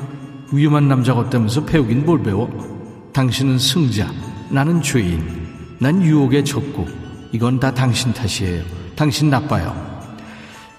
위험한 0.52 0.86
남자 0.86 1.14
같다면서 1.14 1.64
배우긴 1.64 2.04
뭘 2.04 2.22
배워? 2.22 2.50
당신은 3.12 3.58
승자, 3.58 4.10
나는 4.50 4.80
죄인. 4.80 5.42
난 5.78 6.02
유혹에 6.02 6.42
졌고, 6.42 6.86
이건 7.32 7.60
다 7.60 7.72
당신 7.72 8.12
탓이에요. 8.12 8.62
당신 8.96 9.28
나빠요. 9.30 9.92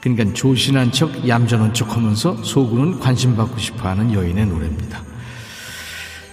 그러니까 0.02 0.34
조신한 0.34 0.92
척, 0.92 1.28
얌전한 1.28 1.74
척 1.74 1.96
하면서 1.96 2.36
속으로는 2.44 3.00
관심받고 3.00 3.58
싶어 3.58 3.90
하는 3.90 4.14
여인의 4.14 4.48
노래입니다. 4.48 5.02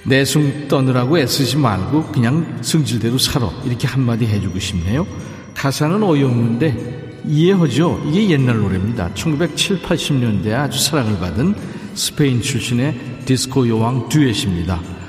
내숭 0.05 0.69
떠느라고 0.69 1.19
애쓰지 1.19 1.57
말고 1.57 2.07
그냥 2.07 2.59
승질대로 2.63 3.19
살아. 3.19 3.51
이렇게 3.65 3.87
한마디 3.87 4.27
해주고 4.27 4.59
싶네요. 4.59 5.07
가사는 5.55 6.03
어이없는데 6.03 7.23
이해하죠? 7.27 8.03
이게 8.09 8.31
옛날 8.31 8.59
노래입니다. 8.59 9.15
1970, 9.15 9.83
80년대 9.83 10.53
아주 10.53 10.83
사랑을 10.83 11.19
받은 11.19 11.55
스페인 11.95 12.41
출신의 12.41 13.23
디스코 13.27 13.69
여왕 13.69 14.09
듀엣입니다. 14.09 15.00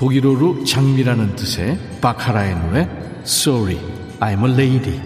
독일어로 0.00 0.64
장미라는 0.64 1.36
뜻의 1.36 1.78
바카라의 2.00 2.58
노래 2.58 2.88
Sorry, 3.20 3.76
I'm 4.18 4.48
a 4.48 4.54
Lady. 4.54 4.98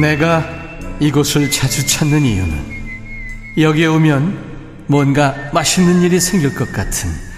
내가 0.00 0.44
이곳을 1.00 1.50
자주 1.50 1.84
찾는 1.84 2.22
이유는 2.22 2.64
여기에 3.58 3.86
오면 3.86 4.84
뭔가 4.86 5.34
맛있는 5.52 6.02
일이 6.02 6.20
생길 6.20 6.54
것 6.54 6.72
같은 6.72 7.31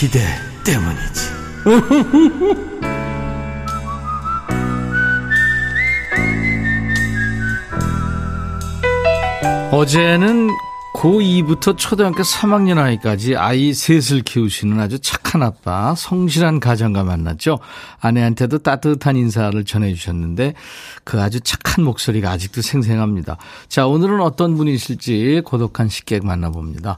기대 0.00 0.18
때문이지. 0.64 1.30
어제는 9.70 10.48
고2부터 10.94 11.76
초등학교 11.76 12.22
3학년 12.22 12.78
아이까지 12.78 13.36
아이 13.36 13.74
셋을 13.74 14.22
키우시는 14.22 14.80
아주 14.80 14.98
착한 15.00 15.42
아빠, 15.42 15.94
성실한 15.94 16.60
가정과 16.60 17.04
만났죠. 17.04 17.58
아내한테도 18.00 18.60
따뜻한 18.60 19.16
인사를 19.16 19.62
전해주셨는데 19.66 20.54
그 21.04 21.20
아주 21.20 21.40
착한 21.40 21.84
목소리가 21.84 22.30
아직도 22.30 22.62
생생합니다. 22.62 23.36
자, 23.68 23.86
오늘은 23.86 24.22
어떤 24.22 24.56
분이실지 24.56 25.42
고독한 25.44 25.90
식객 25.90 26.24
만나봅니다. 26.24 26.96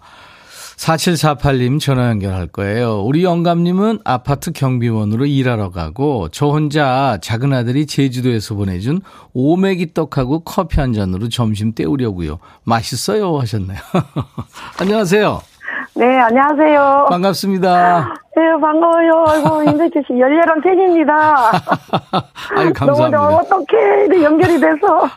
4748님 0.82 1.78
전화 1.78 2.08
연결할 2.08 2.48
거예요. 2.48 3.02
우리 3.02 3.22
영감님은 3.22 4.00
아파트 4.04 4.50
경비원으로 4.50 5.26
일하러 5.26 5.70
가고 5.70 6.28
저 6.30 6.48
혼자 6.48 7.18
작은 7.22 7.52
아들이 7.52 7.86
제주도에서 7.86 8.56
보내준 8.56 9.00
오메기 9.32 9.94
떡하고 9.94 10.40
커피 10.40 10.80
한 10.80 10.92
잔으로 10.92 11.28
점심 11.28 11.72
때우려고요. 11.72 12.40
맛있어요 12.64 13.38
하셨네요. 13.38 13.78
안녕하세요. 14.78 15.51
네, 15.94 16.18
안녕하세요. 16.18 17.06
반갑습니다. 17.10 18.14
네, 18.34 18.42
반가워요. 18.60 19.24
아이고, 19.28 19.62
임백주 19.70 20.02
씨, 20.06 20.18
열렬한 20.18 20.60
팬입니다. 20.62 21.50
아유, 22.56 22.72
감사합니다. 22.74 23.18
너무, 23.18 23.36
어떻게 23.36 24.22
연결이 24.22 24.58
돼서. 24.58 25.08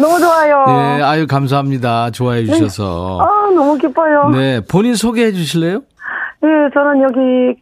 너무 0.00 0.18
좋아요. 0.20 0.64
네, 0.66 1.02
아유, 1.02 1.26
감사합니다. 1.26 2.10
좋아해 2.10 2.44
주셔서. 2.44 3.18
아, 3.20 3.50
너무 3.50 3.76
기뻐요. 3.78 4.30
네, 4.30 4.60
본인 4.70 4.94
소개해 4.94 5.32
주실래요? 5.32 5.80
네, 6.42 6.48
저는 6.72 7.02
여기 7.02 7.60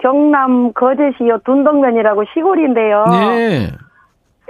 경남 0.00 0.72
거제시요 0.74 1.38
둔덕면이라고 1.44 2.24
시골인데요. 2.34 3.04
네. 3.10 3.72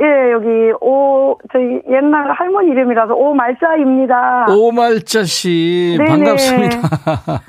예, 0.00 0.32
여기 0.32 0.46
오, 0.80 1.36
저희 1.52 1.80
옛날 1.90 2.30
할머니 2.32 2.70
이름이라서 2.70 3.14
오말자입니다. 3.14 4.46
오말자 4.48 5.24
씨, 5.24 5.96
네네. 5.98 6.08
반갑습니다. 6.08 6.78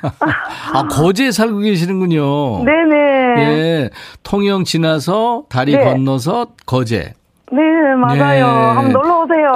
아, 0.73 0.87
거제에 0.89 1.29
살고 1.31 1.59
계시는군요. 1.59 2.63
네네. 2.63 2.95
예, 3.37 3.89
통영 4.23 4.63
지나서 4.63 5.43
다리 5.49 5.73
네. 5.77 5.83
건너서 5.83 6.47
거제. 6.65 7.13
네, 7.51 7.61
맞아요. 7.97 8.45
네. 8.47 8.51
한번 8.51 8.91
놀러 8.93 9.21
오세요. 9.21 9.51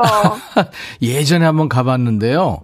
예전에 1.02 1.46
한번 1.46 1.70
가봤는데요. 1.70 2.60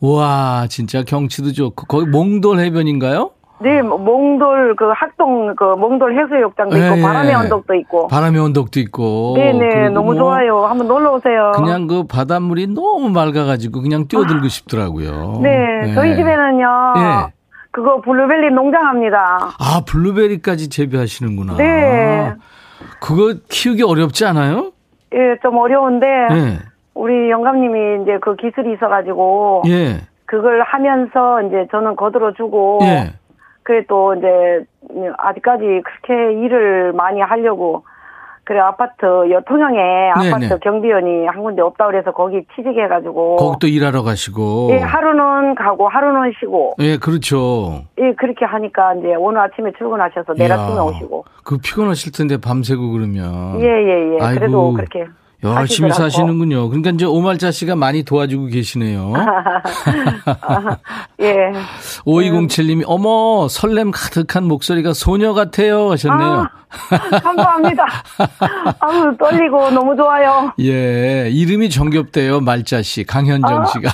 와, 0.00 0.66
진짜 0.68 1.02
경치도 1.02 1.52
좋고 1.52 1.86
거기 1.86 2.06
몽돌 2.06 2.60
해변인가요? 2.60 3.30
네, 3.58 3.80
뭐 3.82 3.98
몽돌 3.98 4.76
그 4.76 4.90
학동 4.94 5.54
그 5.54 5.64
몽돌 5.64 6.18
해수욕장도 6.18 6.76
있고 6.76 6.86
예, 6.86 6.98
예. 6.98 7.02
바람의 7.02 7.34
언덕도 7.34 7.74
있고. 7.74 8.08
바람의 8.08 8.40
언덕도 8.40 8.80
있고. 8.80 9.34
네네, 9.36 9.58
그리고 9.58 9.88
너무 9.90 10.12
뭐 10.12 10.14
좋아요. 10.14 10.64
한번 10.66 10.88
놀러 10.88 11.14
오세요. 11.14 11.52
그냥 11.54 11.86
그 11.86 12.04
바닷물이 12.06 12.68
너무 12.68 13.08
맑아가지고 13.10 13.82
그냥 13.82 14.08
뛰어들고 14.08 14.48
싶더라고요. 14.48 15.40
네, 15.42 15.94
저희 15.94 16.16
집에는요. 16.16 16.66
예. 16.98 17.32
그거 17.70 18.00
블루베리 18.00 18.54
농장합니다. 18.54 19.18
아, 19.58 19.82
블루베리까지 19.86 20.70
재배하시는구나. 20.70 21.56
네. 21.56 22.32
그거 23.00 23.34
키우기 23.48 23.82
어렵지 23.82 24.24
않아요? 24.24 24.72
예, 25.14 25.36
좀 25.42 25.56
어려운데 25.58 26.06
예. 26.06 26.58
우리 26.94 27.30
영감님이 27.30 28.02
이제 28.02 28.18
그 28.20 28.36
기술이 28.36 28.72
있어가지고 28.74 29.64
예. 29.68 30.00
그걸 30.24 30.62
하면서 30.62 31.42
이제 31.42 31.66
저는 31.70 31.96
거들어주고 31.96 32.80
예. 32.82 33.12
그래 33.66 33.84
또 33.88 34.14
이제 34.14 34.64
아직까지 35.18 35.82
그렇게 35.84 36.40
일을 36.40 36.92
많이 36.92 37.20
하려고 37.20 37.84
그래 38.44 38.60
아파트 38.60 39.04
여 39.32 39.40
통영에 39.40 40.10
아파트. 40.14 40.60
경비원이 40.60 41.26
한 41.26 41.42
군데 41.42 41.62
없다 41.62 41.86
그래서 41.86 42.12
거기 42.12 42.46
취직해가지고 42.54 43.36
거기 43.36 43.56
또 43.60 43.66
일하러 43.66 44.04
가시고. 44.04 44.68
예 44.70 44.78
하루는 44.78 45.56
가고 45.56 45.88
하루는 45.88 46.32
쉬고 46.38 46.76
예, 46.78 46.96
그렇죠. 46.96 47.82
예 47.98 48.12
그렇게 48.12 48.44
하니까 48.44 48.94
이제 48.94 49.16
오늘 49.16 49.40
아침에 49.40 49.72
출근하셔서 49.76 50.34
내일 50.34 50.52
아침에 50.52 50.78
오시고 50.78 51.24
그 51.42 51.58
피곤하실 51.58 52.12
텐데 52.12 52.36
밤새고 52.40 52.92
그러면. 52.92 53.60
예예예 53.60 54.18
아이고, 54.20 54.38
그래도 54.38 54.72
그렇게 54.74 55.06
열심히 55.42 55.88
하시더라고. 55.90 56.10
사시는군요. 56.10 56.68
그러니까 56.68 56.90
이제 56.90 57.04
오말자 57.04 57.50
씨가 57.50 57.76
많이 57.76 58.02
도와주고 58.02 58.46
계시네요. 58.46 59.12
아, 59.14 60.76
예 61.20 61.52
5207님이 62.04 62.84
어머 62.86 63.46
설렘 63.48 63.90
가득한 63.90 64.44
목소리가 64.44 64.92
소녀 64.92 65.34
같아요 65.34 65.90
하셨네요. 65.90 66.46
아, 66.90 67.20
감사합니다 67.20 67.84
아우 68.80 69.16
떨리고 69.16 69.70
너무 69.70 69.94
좋아요 69.96 70.52
예, 70.60 71.28
이름이 71.30 71.70
정겹대요 71.70 72.40
말자 72.40 72.82
씨, 72.82 73.04
강현정 73.04 73.62
아. 73.62 73.64
씨가. 73.66 73.88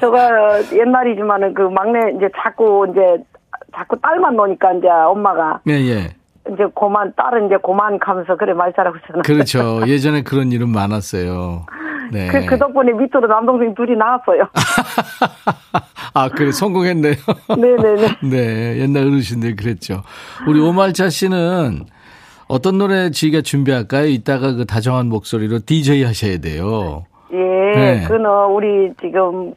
제가 0.00 0.62
옛날이지만은 0.72 1.54
그 1.54 1.62
막내 1.62 1.98
이제 2.16 2.28
자꾸 2.42 2.86
이제 2.90 3.22
자꾸 3.76 3.96
딸만 4.00 4.36
노니까 4.36 4.72
이제 4.74 4.88
엄마가 4.88 5.60
예, 5.68 5.72
예. 5.74 6.21
이제 6.50 6.64
고만 6.74 7.12
딸은 7.16 7.46
이제 7.46 7.56
고만 7.56 7.98
가면서 7.98 8.36
그래 8.36 8.52
말 8.52 8.72
잘하고 8.72 8.96
있잖아요. 8.98 9.22
그렇죠. 9.22 9.82
예전에 9.88 10.22
그런 10.22 10.52
이름 10.52 10.70
많았어요. 10.70 11.66
네. 12.12 12.28
그, 12.28 12.44
그 12.44 12.58
덕분에 12.58 12.92
밑으로 12.92 13.26
남동생 13.26 13.74
둘이 13.74 13.96
나왔어요. 13.96 14.48
아, 16.14 16.28
그래 16.28 16.52
성공했네요. 16.52 17.14
네네네. 17.56 18.08
네, 18.30 18.80
옛날 18.80 19.06
어르신들 19.06 19.56
그랬죠. 19.56 20.02
우리 20.46 20.60
오말자 20.60 21.08
씨는 21.08 21.86
어떤 22.48 22.76
노래 22.76 23.10
지가 23.10 23.40
준비할까요? 23.40 24.06
이따가 24.06 24.52
그 24.52 24.66
다정한 24.66 25.08
목소리로 25.08 25.60
DJ 25.64 26.04
하셔야 26.04 26.38
돼요. 26.38 27.06
예, 27.32 27.38
네. 27.38 28.04
그는 28.06 28.28
우리 28.50 28.92
지금 29.00 29.54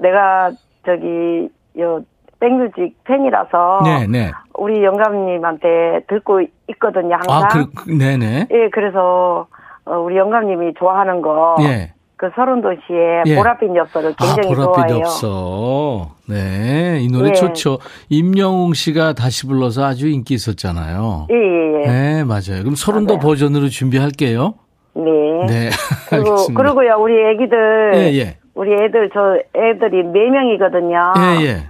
내가 0.00 0.50
저기 0.86 1.50
요 1.78 2.02
백뮤직 2.40 2.96
팬이라서 3.04 3.80
네, 3.84 4.06
네. 4.06 4.30
우리 4.54 4.82
영감님한테 4.84 6.02
듣고 6.08 6.40
있거든요 6.68 7.16
항상. 7.16 7.42
아, 7.42 7.66
그, 7.74 7.90
네네. 7.90 8.48
예, 8.50 8.68
그래서 8.70 9.46
어, 9.84 9.96
우리 9.98 10.16
영감님이 10.16 10.74
좋아하는 10.78 11.22
거. 11.22 11.56
예. 11.62 11.92
그 12.16 12.28
서른 12.34 12.60
도시의 12.60 13.22
예. 13.26 13.36
보랏빛 13.36 13.76
엽서를 13.76 14.14
굉장히 14.18 14.48
아, 14.48 14.66
보랏빛 14.66 14.74
좋아해요. 14.74 14.96
없어. 14.98 16.08
네, 16.28 16.98
이 17.00 17.08
노래 17.08 17.30
예. 17.30 17.32
좋죠. 17.32 17.78
임영웅 18.08 18.74
씨가 18.74 19.12
다시 19.12 19.46
불러서 19.46 19.84
아주 19.84 20.08
인기 20.08 20.34
있었잖아요. 20.34 21.28
예, 21.30 21.34
예, 21.34 21.82
예. 21.82 21.86
네, 21.86 22.24
맞아요. 22.24 22.62
그럼 22.62 22.74
소름도 22.74 23.18
맞아요. 23.18 23.28
버전으로 23.28 23.68
준비할게요. 23.68 24.54
네. 24.94 25.02
네, 25.46 25.70
그리고, 26.10 26.30
알겠습니다. 26.30 26.60
그리고요, 26.62 26.96
우리 26.98 27.14
애기들. 27.14 27.92
예, 27.94 28.18
예. 28.18 28.36
우리 28.54 28.72
애들, 28.72 29.10
저 29.14 29.38
애들이 29.54 30.02
네 30.02 30.28
명이거든요 30.30 31.12
예, 31.16 31.44
예. 31.46 31.66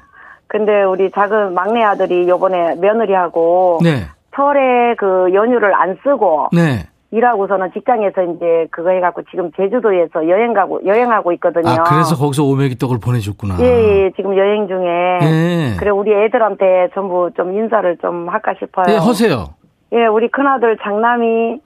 근데 0.49 0.83
우리 0.83 1.11
작은 1.11 1.55
막내 1.55 1.83
아들이 1.83 2.29
요번에 2.29 2.75
며느리하고. 2.77 3.81
네, 3.83 4.09
설에 4.35 4.95
그 4.97 5.33
연휴를 5.33 5.75
안 5.75 5.97
쓰고. 6.03 6.49
네. 6.53 6.89
일하고서는 7.11 7.73
직장에서 7.73 8.23
이제 8.23 8.67
그거 8.71 8.91
해갖고 8.91 9.23
지금 9.31 9.51
제주도에서 9.57 10.29
여행 10.29 10.53
가고, 10.53 10.85
여행하고 10.85 11.33
있거든요. 11.33 11.71
아, 11.71 11.85
그래서 11.85 12.15
거기서 12.17 12.45
오메기 12.45 12.77
떡을 12.77 12.99
보내줬구나. 13.01 13.57
예, 13.61 13.65
예, 13.65 14.11
지금 14.15 14.37
여행 14.37 14.69
중에. 14.69 15.19
예. 15.23 15.77
그래, 15.79 15.91
우리 15.91 16.13
애들한테 16.13 16.91
전부 16.93 17.31
좀 17.35 17.55
인사를 17.55 17.97
좀 18.03 18.29
할까 18.29 18.53
싶어요. 18.59 18.85
예, 18.91 18.99
하세요. 18.99 19.47
예, 19.93 20.05
우리 20.05 20.29
큰아들 20.29 20.77
장남이, 20.83 21.61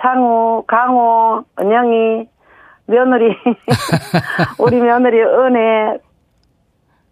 창우, 0.00 0.64
강호, 0.66 1.44
은영이, 1.60 2.26
며느리, 2.86 3.36
우리 4.58 4.80
며느리 4.80 5.22
은혜, 5.22 5.98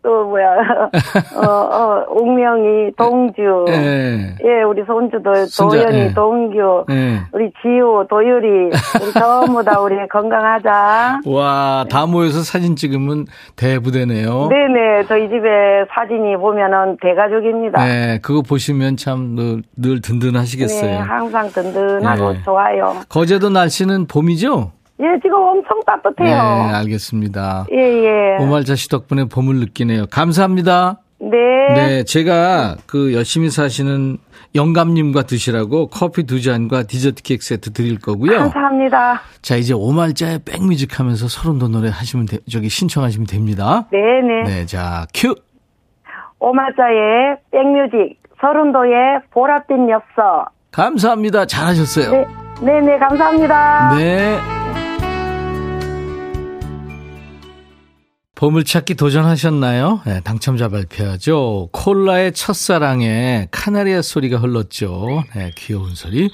또 0.02 0.26
뭐야, 0.26 0.46
어, 1.34 1.46
어, 1.50 2.04
옥명이, 2.08 2.92
동주, 2.96 3.64
예. 3.68 4.34
예, 4.44 4.62
우리 4.62 4.84
손주들, 4.84 5.46
손자, 5.46 5.76
도연이, 5.78 5.98
예. 5.98 6.14
동규, 6.14 6.84
예. 6.90 7.20
우리 7.32 7.50
지우, 7.60 8.06
도유리, 8.08 8.46
우리 8.66 9.12
전부 9.18 9.62
다 9.64 9.80
우리 9.80 9.96
건강하자. 10.08 11.20
와, 11.26 11.84
다 11.90 12.06
모여서 12.06 12.42
사진 12.42 12.76
찍으면 12.76 13.26
대부대네요. 13.56 14.48
네네, 14.48 15.04
저희 15.08 15.28
집에 15.28 15.84
사진이 15.92 16.36
보면은 16.36 16.96
대가족입니다. 17.02 17.84
네, 17.84 18.18
그거 18.22 18.42
보시면 18.42 18.96
참 18.96 19.34
늘, 19.34 19.62
늘 19.76 20.00
든든하시겠어요. 20.00 20.90
네, 20.90 20.96
항상 20.96 21.48
든든하고 21.48 22.32
네. 22.34 22.42
좋아요. 22.44 22.94
거제도 23.08 23.50
날씨는 23.50 24.06
봄이죠? 24.06 24.72
예, 25.00 25.20
지금 25.22 25.36
엄청 25.36 25.80
따뜻해요. 25.86 26.26
네, 26.26 26.74
알겠습니다. 26.74 27.66
예, 27.72 27.76
예. 27.76 28.42
오말자 28.42 28.74
씨 28.74 28.88
덕분에 28.88 29.24
봄을 29.24 29.56
느끼네요. 29.56 30.06
감사합니다. 30.06 31.00
네. 31.20 31.28
네, 31.74 32.04
제가 32.04 32.76
그 32.86 33.12
열심히 33.12 33.50
사시는 33.50 34.18
영감님과 34.54 35.22
드시라고 35.24 35.88
커피 35.88 36.24
두 36.24 36.40
잔과 36.40 36.84
디저트 36.84 37.22
케이크 37.22 37.44
세트 37.44 37.72
드릴 37.72 37.98
거고요. 37.98 38.38
감사합니다. 38.38 39.20
자, 39.42 39.56
이제 39.56 39.74
오말자의 39.74 40.40
백뮤직 40.44 40.98
하면서 40.98 41.28
서른도 41.28 41.68
노래 41.68 41.90
하시면 41.90 42.26
돼, 42.26 42.38
저기 42.50 42.68
신청하시면 42.68 43.26
됩니다. 43.26 43.86
네네. 43.90 44.42
네, 44.44 44.66
자, 44.66 45.06
큐! 45.14 45.34
오마자의 46.40 47.36
백뮤직, 47.50 48.20
서른도의 48.40 49.20
보랏빛 49.34 49.90
엽서. 49.90 50.46
감사합니다. 50.70 51.46
잘하셨어요. 51.46 52.12
네, 52.12 52.26
네네, 52.62 52.98
감사합니다. 52.98 53.96
네. 53.96 54.38
보물찾기 58.38 58.94
도전하셨나요? 58.94 60.02
네, 60.06 60.20
당첨자 60.20 60.68
발표하죠. 60.68 61.70
콜라의 61.72 62.32
첫사랑에 62.34 63.48
카나리아 63.50 64.00
소리가 64.00 64.38
흘렀죠. 64.38 65.24
네, 65.34 65.50
귀여운 65.56 65.96
소리. 65.96 66.30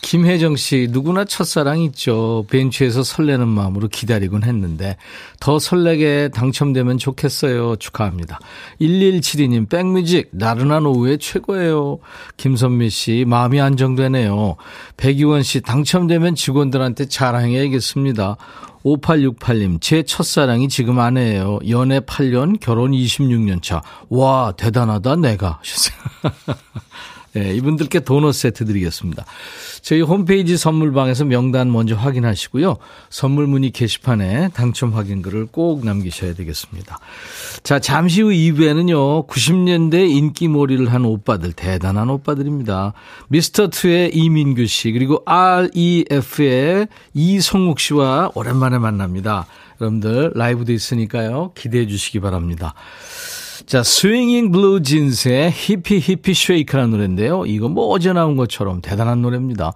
김혜정 0.00 0.54
씨, 0.54 0.86
누구나 0.88 1.24
첫사랑 1.24 1.80
있죠. 1.80 2.46
벤치에서 2.48 3.02
설레는 3.02 3.48
마음으로 3.48 3.88
기다리곤 3.88 4.44
했는데, 4.44 4.96
더 5.40 5.58
설레게 5.58 6.30
당첨되면 6.32 6.98
좋겠어요. 6.98 7.74
축하합니다. 7.74 8.38
1172님, 8.80 9.68
백뮤직, 9.68 10.28
나른한 10.30 10.86
오후에 10.86 11.16
최고예요. 11.16 11.98
김선미 12.36 12.88
씨, 12.88 13.24
마음이 13.26 13.60
안정되네요. 13.60 14.54
백이원 14.96 15.42
씨, 15.42 15.60
당첨되면 15.60 16.36
직원들한테 16.36 17.06
자랑해야겠습니다. 17.06 18.36
5868님, 18.84 19.80
제 19.80 20.02
첫사랑이 20.02 20.68
지금 20.68 20.98
아내예요. 20.98 21.58
연애 21.68 22.00
8년, 22.00 22.60
결혼 22.60 22.92
26년 22.92 23.62
차. 23.62 23.82
와, 24.08 24.52
대단하다, 24.56 25.16
내가. 25.16 25.60
네, 27.34 27.54
이분들께 27.54 28.00
도넛 28.00 28.34
세트 28.34 28.64
드리겠습니다. 28.64 29.24
저희 29.82 30.00
홈페이지 30.00 30.56
선물방에서 30.56 31.24
명단 31.24 31.70
먼저 31.70 31.94
확인하시고요. 31.94 32.76
선물 33.10 33.46
문의 33.46 33.70
게시판에 33.70 34.48
당첨 34.54 34.94
확인글을 34.94 35.46
꼭 35.46 35.84
남기셔야 35.84 36.34
되겠습니다. 36.34 36.98
자, 37.62 37.78
잠시 37.78 38.22
후 38.22 38.30
2부에는요. 38.30 39.28
90년대 39.28 40.10
인기몰이를 40.10 40.92
한 40.92 41.04
오빠들, 41.04 41.52
대단한 41.52 42.10
오빠들입니다. 42.10 42.94
미스터2의 43.30 44.10
이민규 44.14 44.66
씨, 44.66 44.92
그리고 44.92 45.22
REF의 45.26 46.88
이성욱 47.14 47.80
씨와 47.80 48.30
오랜만에 48.34 48.78
만납니다. 48.78 49.46
여러분들 49.80 50.32
라이브도 50.34 50.72
있으니까요. 50.72 51.52
기대해 51.54 51.86
주시기 51.86 52.20
바랍니다. 52.20 52.74
자, 53.68 53.82
스윙잉 53.82 54.50
블루 54.50 54.80
진스의 54.80 55.52
Hippy 55.52 56.00
Hippy 56.00 56.32
Shake라는 56.32 56.90
노래인데요. 56.90 57.44
이거 57.44 57.68
뭐 57.68 57.88
어제 57.88 58.14
나온 58.14 58.34
것처럼 58.34 58.80
대단한 58.80 59.20
노래입니다. 59.20 59.74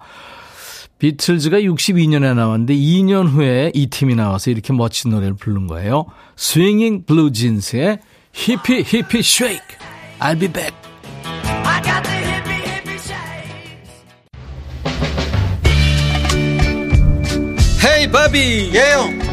비틀즈가 0.97 1.59
62년에 1.59 2.33
나왔는데 2.33 2.73
2년 2.73 3.27
후에 3.27 3.71
이 3.75 3.87
팀이 3.91 4.15
나와서 4.15 4.49
이렇게 4.49 4.73
멋진 4.73 5.11
노래를 5.11 5.35
부른 5.35 5.67
거예요. 5.67 6.07
스윙잉 6.35 7.05
블루 7.05 7.33
진스의 7.33 7.99
Hippy 8.31 8.81
Hippy 8.83 9.21
Shake. 9.21 9.63
I'll 10.19 10.39
be 10.39 10.51
back. 10.51 10.73
Hey 17.85 18.09
Bobby 18.11 18.71
예영 18.73 19.32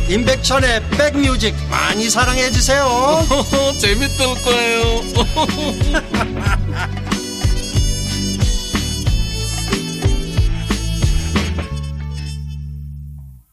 임백천의 0.11 0.81
백뮤직 0.89 1.55
많이 1.69 2.09
사랑해 2.09 2.49
주세요. 2.51 2.85
재밌을 3.79 4.25
거예요. 4.43 4.83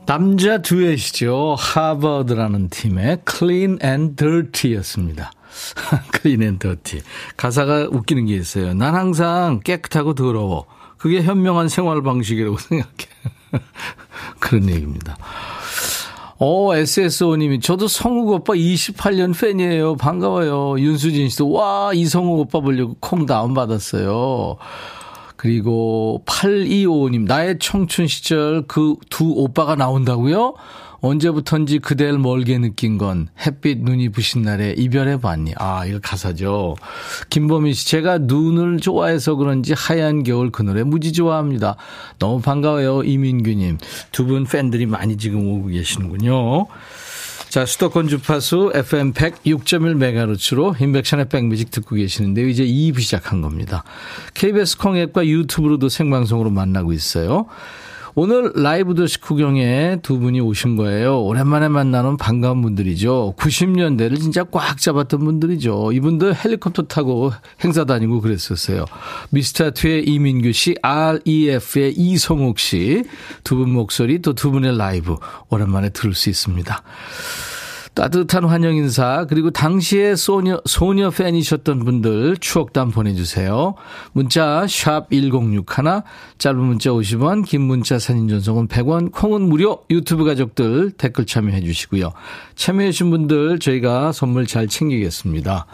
남자 0.05 0.61
듀엣이죠. 0.61 1.55
하버드라는 1.57 2.71
팀의 2.71 3.19
Clean 3.31 3.79
and 3.81 4.17
Dirty였습니다. 4.17 5.31
Clean 6.21 6.43
and 6.43 6.59
Dirty. 6.59 7.05
가사가 7.37 7.87
웃기는 7.89 8.27
게 8.27 8.35
있어요. 8.35 8.75
난 8.75 8.97
항상 8.97 9.61
깨끗하고 9.63 10.15
더러워. 10.15 10.67
그게 10.97 11.23
현명한 11.23 11.69
생활 11.69 12.03
방식이라고 12.03 12.59
생각해. 12.59 13.07
그런 14.41 14.69
얘기입니다 14.69 15.17
어, 16.41 16.73
SSO님이, 16.75 17.59
저도 17.61 17.89
성욱 17.89 18.29
오빠 18.29 18.53
28년 18.53 19.39
팬이에요. 19.39 19.97
반가워요. 19.97 20.79
윤수진 20.79 21.29
씨도, 21.31 21.51
와, 21.51 21.91
이성욱 21.93 22.39
오빠 22.39 22.61
보려고 22.61 22.95
콩 23.01 23.27
다운받았어요. 23.27 24.57
그리고 25.37 26.23
8255님, 26.27 27.27
나의 27.27 27.59
청춘 27.59 28.07
시절 28.07 28.67
그 28.67 28.95
두 29.11 29.33
오빠가 29.37 29.75
나온다고요? 29.75 30.55
언제부턴지 31.01 31.79
그댈 31.79 32.19
멀게 32.19 32.59
느낀 32.59 32.99
건 32.99 33.29
햇빛 33.47 33.79
눈이 33.79 34.09
부신 34.11 34.43
날에 34.43 34.75
이별해 34.77 35.21
봤니? 35.21 35.55
아, 35.57 35.85
이거 35.87 36.01
가사죠. 36.03 36.77
김범희 37.31 37.73
씨, 37.75 37.89
제가 37.89 38.19
눈을 38.19 38.79
좋아해서 38.81 39.37
그런지 39.37 39.75
하얀 39.77 40.23
겨울 40.25 40.51
그 40.51 40.63
노래 40.63 40.83
무지 40.83 41.13
좋아합니다. 41.13 41.77
너무 42.19 42.41
반가워요, 42.41 43.03
이민규님. 43.05 43.79
두 44.13 44.29
분 44.29 44.45
팬들이 44.45 44.85
많이 44.87 45.17
지금 45.17 45.49
오고 45.49 45.69
계시는군요. 45.69 46.67
자, 47.49 47.65
수도권 47.65 48.09
주파수 48.09 48.73
FM 48.75 49.15
106.1MHz로 49.15 50.79
인백션의 50.79 51.31
백뮤직 51.31 51.71
듣고 51.71 51.97
계시는데요. 51.97 52.47
이제 52.47 52.63
2부 52.67 53.01
시작한 53.01 53.41
겁니다. 53.41 53.85
KBS 54.35 54.77
콩앱과 54.77 55.27
유튜브로도 55.27 55.89
생방송으로 55.89 56.51
만나고 56.51 56.93
있어요. 56.93 57.47
오늘 58.21 58.51
라이브 58.57 58.97
도시 58.97 59.21
구경에 59.21 59.99
두 60.03 60.19
분이 60.19 60.41
오신 60.41 60.75
거예요. 60.75 61.23
오랜만에 61.23 61.69
만나는 61.69 62.17
반가운 62.17 62.63
분들이죠. 62.63 63.35
90년대를 63.39 64.21
진짜 64.21 64.43
꽉 64.43 64.79
잡았던 64.81 65.21
분들이죠. 65.21 65.93
이분들 65.93 66.35
헬리콥터 66.35 66.89
타고 66.89 67.31
행사 67.63 67.85
다니고 67.85 68.21
그랬었어요. 68.21 68.87
미스터2의 69.33 70.09
이민규 70.09 70.51
씨, 70.53 70.75
REF의 70.83 71.93
이성욱 71.97 72.59
씨. 72.59 73.05
두 73.45 73.55
분 73.59 73.71
목소리 73.71 74.21
또 74.21 74.33
두 74.33 74.51
분의 74.51 74.77
라이브 74.77 75.15
오랜만에 75.51 75.91
들을 75.91 76.13
수 76.13 76.29
있습니다. 76.29 76.83
따뜻한 77.99 78.45
환영 78.45 78.77
인사 78.77 79.27
그리고 79.29 79.51
당시에 79.51 80.15
소녀 80.15 80.61
소녀 80.67 81.11
팬이셨던 81.11 81.85
분들 81.85 82.37
추억담 82.37 82.93
보내주세요. 82.93 83.75
문자 84.13 84.65
샵 84.69 85.11
#1061 85.11 86.05
짧은 86.39 86.61
문자 86.61 86.91
50원, 86.91 87.45
긴 87.45 87.63
문자 87.63 87.99
사진 87.99 88.29
전송은 88.29 88.69
100원, 88.69 89.11
콩은 89.11 89.43
무료. 89.43 89.83
유튜브 89.91 90.25
가족들 90.25 90.93
댓글 90.93 91.27
참여해 91.27 91.61
주시고요. 91.61 92.13
참여해주신 92.55 93.11
분들 93.11 93.59
저희가 93.59 94.13
선물 94.13 94.47
잘 94.47 94.69
챙기겠습니다. 94.69 95.67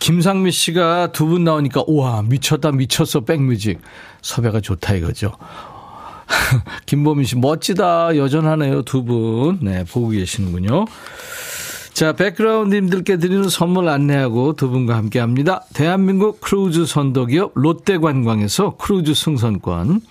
김상미 0.00 0.50
씨가 0.50 1.12
두 1.12 1.26
분 1.28 1.44
나오니까 1.44 1.84
우와 1.86 2.22
미쳤다 2.22 2.72
미쳤어 2.72 3.20
백뮤직 3.20 3.80
섭외가 4.22 4.60
좋다 4.60 4.94
이거죠. 4.94 5.34
김보민 6.86 7.24
씨, 7.24 7.36
멋지다. 7.36 8.16
여전하네요. 8.16 8.82
두 8.82 9.04
분. 9.04 9.58
네, 9.60 9.84
보고 9.84 10.08
계시는군요. 10.10 10.84
자, 11.92 12.12
백그라운드님들께 12.12 13.16
드리는 13.16 13.48
선물 13.48 13.88
안내하고 13.88 14.52
두 14.52 14.70
분과 14.70 14.96
함께 14.96 15.18
합니다. 15.18 15.64
대한민국 15.74 16.40
크루즈 16.40 16.86
선도기업 16.86 17.52
롯데관광에서 17.56 18.76
크루즈 18.76 19.14
승선권. 19.14 20.02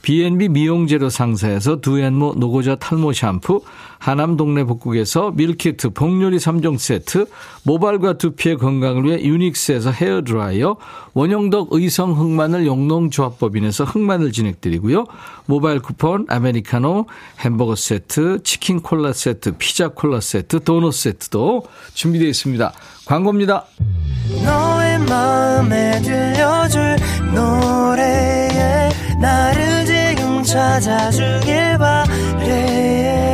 B&B 0.00 0.48
미용재료 0.50 1.08
상사에서 1.08 1.80
두앤모 1.80 2.34
노고자 2.36 2.76
탈모 2.76 3.14
샴푸, 3.14 3.62
하남 3.98 4.36
동네 4.36 4.64
복국에서 4.64 5.30
밀키트 5.32 5.90
복요리 5.90 6.38
3종 6.38 6.78
세트, 6.78 7.26
모발과 7.64 8.18
두피의 8.18 8.58
건강을 8.58 9.04
위해 9.04 9.22
유닉스에서 9.22 9.90
헤어드라이어, 9.90 10.76
원형덕 11.14 11.68
의성 11.72 12.12
흑마늘 12.18 12.66
영농조합법인에서 12.66 13.84
흑마늘 13.84 14.32
진행드리고요. 14.32 15.06
모바일 15.46 15.80
쿠폰, 15.80 16.26
아메리카노, 16.28 17.06
햄버거 17.40 17.74
세트, 17.74 18.42
치킨 18.42 18.80
콜라 18.80 19.12
세트, 19.12 19.56
피자 19.58 19.88
콜라 19.88 20.20
세트, 20.20 20.64
도넛 20.64 20.92
세트도 20.92 21.64
준비되어 21.94 22.28
있습니다. 22.28 22.72
광고입니다. 23.06 23.64
너의 24.44 24.98
마음에 25.00 26.00
들려줄 26.00 26.96
노래에 27.34 28.90
나를 29.20 29.84
지금 29.86 30.42
찾아주길 30.42 31.78
바래 31.78 33.33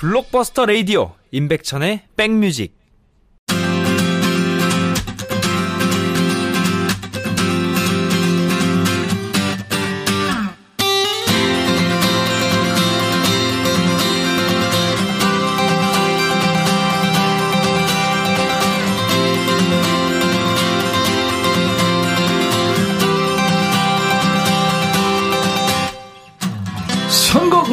블록버스터 0.00 0.64
레이디오 0.64 1.12
임백천의 1.30 2.04
백뮤직 2.16 2.79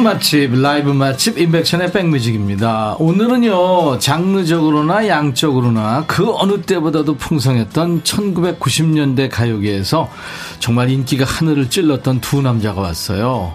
맛집, 0.08 0.58
라이브 0.58 0.90
맛집, 0.90 1.36
인백션의 1.38 1.92
백뮤직입니다. 1.92 2.96
오늘은요, 2.98 3.98
장르적으로나 3.98 5.06
양적으로나 5.06 6.04
그 6.06 6.24
어느 6.34 6.62
때보다도 6.62 7.16
풍성했던 7.18 8.04
1990년대 8.04 9.28
가요계에서 9.30 10.08
정말 10.60 10.88
인기가 10.88 11.26
하늘을 11.26 11.68
찔렀던 11.68 12.22
두 12.22 12.40
남자가 12.40 12.80
왔어요. 12.80 13.54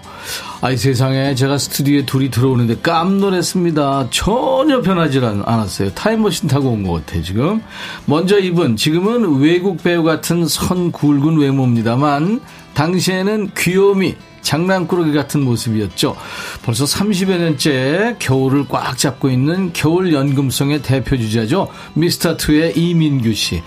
아이 0.60 0.76
세상에 0.76 1.34
제가 1.34 1.58
스튜디오에 1.58 2.06
둘이 2.06 2.30
들어오는데 2.30 2.76
깜놀했습니다. 2.82 4.10
전혀 4.10 4.80
변하지 4.80 5.18
않았어요. 5.18 5.90
타임머신 5.94 6.48
타고 6.48 6.70
온 6.70 6.84
것 6.84 7.04
같아요, 7.04 7.22
지금. 7.24 7.62
먼저 8.06 8.38
이분, 8.38 8.76
지금은 8.76 9.40
외국 9.40 9.82
배우 9.82 10.04
같은 10.04 10.46
선 10.46 10.92
굵은 10.92 11.36
외모입니다만, 11.36 12.40
당시에는 12.74 13.50
귀요미, 13.56 14.14
장난꾸러기 14.44 15.12
같은 15.12 15.42
모습이었죠. 15.42 16.16
벌써 16.62 16.84
30여 16.84 17.36
년째 17.36 18.16
겨울을 18.20 18.66
꽉 18.68 18.96
잡고 18.96 19.30
있는 19.30 19.72
겨울 19.72 20.12
연금송의 20.12 20.82
대표 20.82 21.16
주자죠. 21.16 21.68
미스터2의 21.96 22.76
이민규 22.76 23.32
씨. 23.32 23.62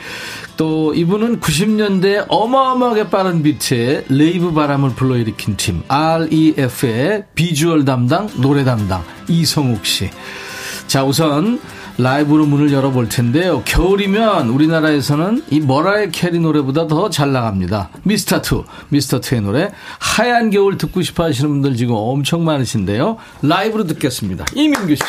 또 0.56 0.94
이분은 0.94 1.40
90년대 1.42 2.26
어마어마하게 2.30 3.10
빠른 3.10 3.44
비트에 3.44 4.06
rave 4.10 4.54
바람을 4.54 4.92
불러일으킨 4.96 5.58
팀 5.58 5.84
REF의 5.88 7.26
비주얼 7.36 7.84
담당, 7.86 8.30
노래 8.38 8.64
담당 8.64 9.04
이성욱 9.28 9.86
씨. 9.86 10.10
자, 10.88 11.04
우선 11.04 11.60
라이브로 11.98 12.46
문을 12.46 12.72
열어볼 12.72 13.10
텐데요. 13.10 13.64
겨울이면 13.66 14.50
우리나라에서는 14.50 15.44
이 15.50 15.60
머라이 15.60 16.12
캐리 16.12 16.40
노래보다 16.40 16.88
더 16.88 17.10
잘 17.10 17.32
나갑니다. 17.32 17.90
미스터2, 18.06 18.66
미스터2의 18.92 19.42
노래 19.42 19.72
하얀 20.00 20.50
겨울 20.52 20.78
듣고 20.78 21.02
싶어 21.02 21.24
하시는 21.24 21.50
분들 21.50 21.76
지금 21.76 21.96
엄청 21.98 22.44
많으신데요. 22.44 23.18
라이브로 23.42 23.86
듣겠습니다. 23.86 24.46
이민규 24.54 24.96
씨. 24.96 25.02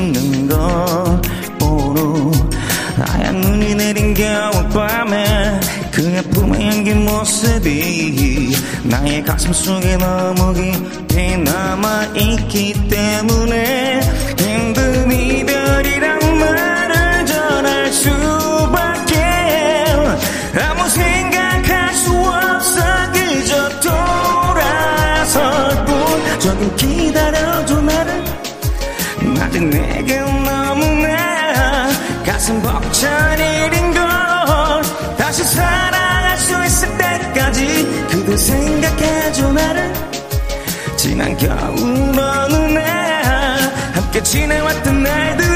있는 0.00 0.48
걸 0.48 0.58
오로 1.62 2.32
하얀 2.96 3.40
눈이 3.40 3.74
내린 3.74 4.14
겨울밤에 4.14 5.60
그의 5.92 6.22
품에 6.30 6.70
안긴 6.70 7.04
모습이 7.04 8.56
나의 8.84 9.22
가슴 9.24 9.52
속에 9.52 9.96
너무 9.98 10.54
깊이 10.54 11.36
남아있기 11.36 12.88
때문에 12.88 14.00
아직 29.60 29.68
내게 29.68 30.18
너무나 30.18 31.88
가슴 32.24 32.62
벅찬 32.62 33.38
일인 33.38 33.92
걸 33.92 34.82
다시 35.18 35.44
사랑할 35.44 36.38
수 36.38 36.64
있을 36.64 36.88
때까지 36.96 38.06
그대 38.10 38.36
생각해줘 38.36 39.52
나를. 39.52 39.92
지난 40.96 41.36
겨울 41.36 42.18
어느 42.18 42.54
날 42.72 43.58
함께 43.92 44.22
지내왔던 44.22 45.02
날들 45.02 45.49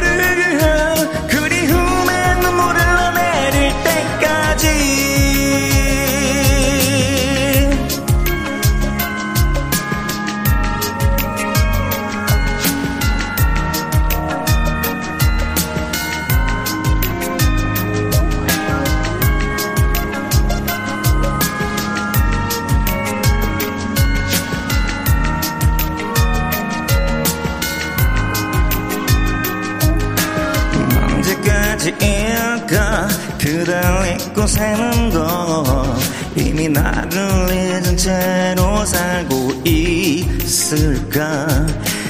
잊고 34.34 34.46
사는 34.48 35.10
건 35.10 35.96
이미 36.34 36.68
나를 36.68 37.48
잊은 37.50 37.96
채로 37.96 38.84
살고 38.84 39.62
있을까? 39.64 41.46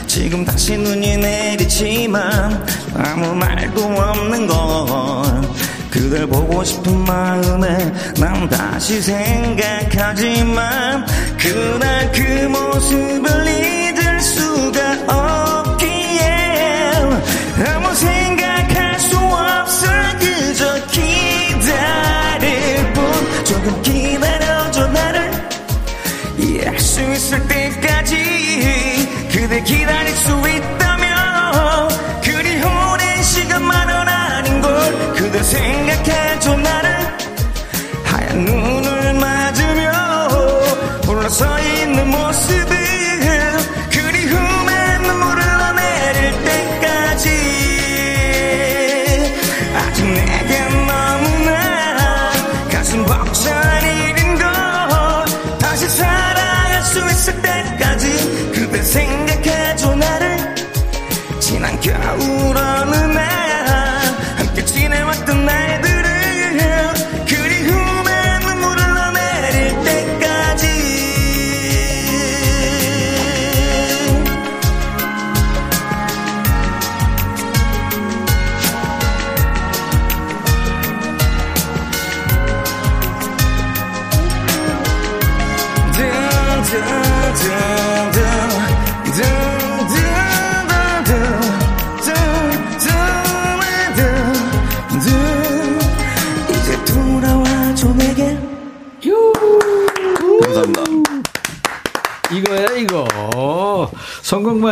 지금 0.06 0.42
다시 0.44 0.76
눈이 0.78 1.18
내리지만 1.18 2.64
아무 2.96 3.34
말도 3.34 3.84
없는 3.84 4.46
건 4.46 5.54
그댈 5.90 6.26
보고 6.26 6.64
싶은 6.64 6.96
마음에 7.04 7.92
난 8.18 8.48
다시 8.48 9.02
생각하지만 9.02 11.04
그날 11.38 12.10
그 12.10 12.22
모습을 12.48 13.46
잊을 13.48 14.20
수가 14.20 14.80
없기에 15.60 16.94
아무 17.66 17.94
생각할 17.94 18.98
수 18.98 19.18
없어 19.18 19.86
그저 20.18 20.86
조금 23.44 23.82
기다려줘 23.82 24.86
나를 24.88 25.30
이해할 26.38 26.78
수 26.78 27.02
있을 27.02 27.46
때까지 27.46 28.16
그대 29.32 29.62
기다릴 29.62 30.14
수 30.14 30.30
있다 30.48 30.83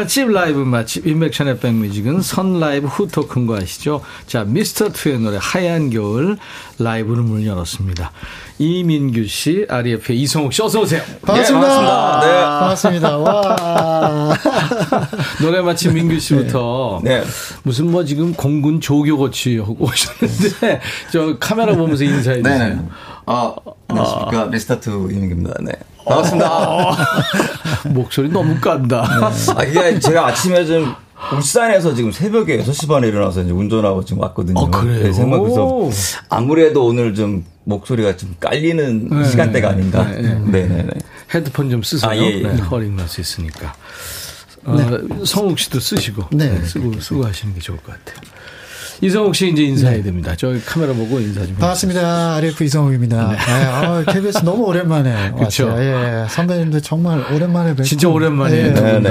맛집, 0.02 0.32
라이브 0.32 0.58
맛집, 0.60 1.06
임백천의 1.06 1.58
백뮤직은 1.60 2.22
선 2.22 2.58
라이브 2.58 2.88
후 2.88 3.06
토크인 3.06 3.46
거 3.46 3.56
아시죠? 3.56 4.02
자, 4.26 4.44
미스터 4.44 4.90
투의 4.90 5.18
노래, 5.20 5.38
하얀 5.40 5.90
겨울, 5.90 6.38
라이브를 6.78 7.22
문을 7.22 7.46
열었습니다. 7.46 8.10
이민규 8.58 9.26
씨, 9.26 9.64
REF의 9.68 10.20
이성욱 10.20 10.52
씨, 10.52 10.62
어서 10.62 10.80
오세요. 10.80 11.02
반갑습니다. 11.24 12.20
네, 12.20 12.32
반갑습니다. 12.42 13.18
반갑습니다. 13.18 13.18
와. 13.18 14.38
노래 15.40 15.60
마침 15.60 15.94
민규 15.94 16.18
씨부터. 16.18 17.00
네. 17.04 17.22
무슨 17.62 17.90
뭐 17.90 18.04
지금 18.04 18.34
공군 18.34 18.80
조교같이 18.80 19.58
하고 19.58 19.84
오셨는데, 19.84 20.80
저 21.12 21.36
카메라 21.38 21.76
보면서 21.76 22.02
인사해 22.02 22.42
주세요. 22.42 22.58
네네. 22.58 22.78
아, 23.26 23.54
안녕하십니까. 23.86 24.48
미스터 24.50 24.82
투 24.82 24.90
이민규입니다. 24.90 25.54
네. 25.62 25.72
반갑습니다. 26.04 26.48
아, 26.50 26.96
목소리 27.88 28.28
너무 28.28 28.58
깐다. 28.60 29.04
아, 29.56 29.64
이게 29.64 29.98
제가 29.98 30.28
아침에 30.28 30.64
좀 30.64 30.94
울산에서 31.32 31.94
지금 31.94 32.10
새벽에 32.10 32.62
6시 32.64 32.88
반에 32.88 33.08
일어나서 33.08 33.42
이제 33.42 33.52
운전하고 33.52 34.04
지금 34.04 34.22
왔거든요. 34.22 34.58
어, 34.60 34.70
그래요? 34.70 35.04
네, 35.04 35.12
생각해서 35.12 35.90
아무래도 36.28 36.84
오늘 36.86 37.14
좀 37.14 37.44
목소리가 37.64 38.16
좀 38.16 38.34
깔리는 38.40 39.08
네. 39.08 39.24
시간대가 39.30 39.70
아닌가. 39.70 40.04
네, 40.04 40.20
네, 40.22 40.34
네. 40.44 40.66
네, 40.66 40.82
네. 40.82 40.90
헤드폰 41.34 41.70
좀 41.70 41.82
쓰세요. 41.82 42.10
아, 42.10 42.16
예, 42.16 42.38
예. 42.38 42.42
네, 42.42 42.56
허링 42.62 42.96
날 42.96 43.06
수 43.08 43.20
있으니까. 43.20 43.72
어, 44.64 44.76
성욱 45.24 45.58
씨도 45.58 45.80
쓰시고 45.80 46.24
네. 46.32 46.48
네, 46.50 46.64
쓰고 46.64 47.00
쓰고 47.00 47.24
하시는 47.26 47.52
게 47.54 47.60
좋을 47.60 47.78
것 47.78 47.92
같아요. 48.04 48.20
이성욱 49.04 49.34
씨 49.34 49.48
이제 49.50 49.64
인사해야 49.64 50.00
됩니다. 50.00 50.32
저기 50.36 50.60
카메라 50.64 50.92
보고 50.92 51.18
인사 51.18 51.44
좀. 51.44 51.56
반갑습니다. 51.56 52.36
REF 52.36 52.62
이성욱입니다. 52.62 53.30
네. 53.32 53.36
아, 53.36 54.04
KBS 54.04 54.44
너무 54.44 54.62
오랜만에 54.64 55.32
그쵸. 55.36 55.66
왔어요. 55.66 55.82
예, 55.82 56.26
선배님들 56.28 56.82
정말 56.82 57.18
오랜만에 57.34 57.70
뵙고. 57.70 57.82
진짜 57.82 58.08
오랜만이에요. 58.08 58.66
예. 58.66 58.70
네, 58.70 58.74
다. 58.74 58.82
네, 58.92 59.00
네, 59.00 59.08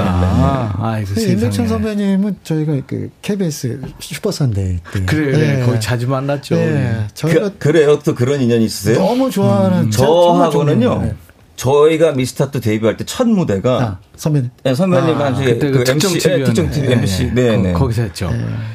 아이고 0.78 1.08
그 1.08 1.14
세상에. 1.16 1.32
임백천 1.34 1.68
선배님은 1.68 2.36
저희가 2.42 2.72
그 2.86 3.10
KBS 3.20 3.82
슈퍼선데이 4.00 4.78
때. 4.94 5.04
그래, 5.04 5.32
그래. 5.32 5.60
예. 5.60 5.66
거의 5.66 5.78
자주 5.78 6.08
만났죠. 6.08 6.54
예. 6.56 7.04
저희가 7.12 7.40
그, 7.50 7.58
그래요? 7.58 7.98
또 8.02 8.14
그런 8.14 8.40
인연이 8.40 8.64
있으세요? 8.64 8.96
너무 8.98 9.30
좋아하는 9.30 9.90
정말 9.90 10.50
저하고는요. 10.50 11.14
저희가 11.56 12.12
미스터 12.12 12.50
투 12.50 12.60
데뷔할 12.60 12.96
때 12.96 13.04
첫 13.04 13.28
무대가 13.28 13.80
아, 13.82 13.98
선배님. 14.16 14.50
네, 14.64 14.74
선배님 14.74 15.20
아, 15.20 15.32
그때 15.34 15.70
그 15.70 15.84
특종 15.84 16.12
TV 16.12 16.32
였네. 16.32 16.44
특종 16.44 16.70
TV 16.70 16.88
예, 16.88 16.92
MC. 16.94 17.22
예. 17.24 17.30
네, 17.30 17.56
네. 17.56 17.72
거- 17.72 17.80
거기서 17.80 18.02
했죠. 18.02 18.30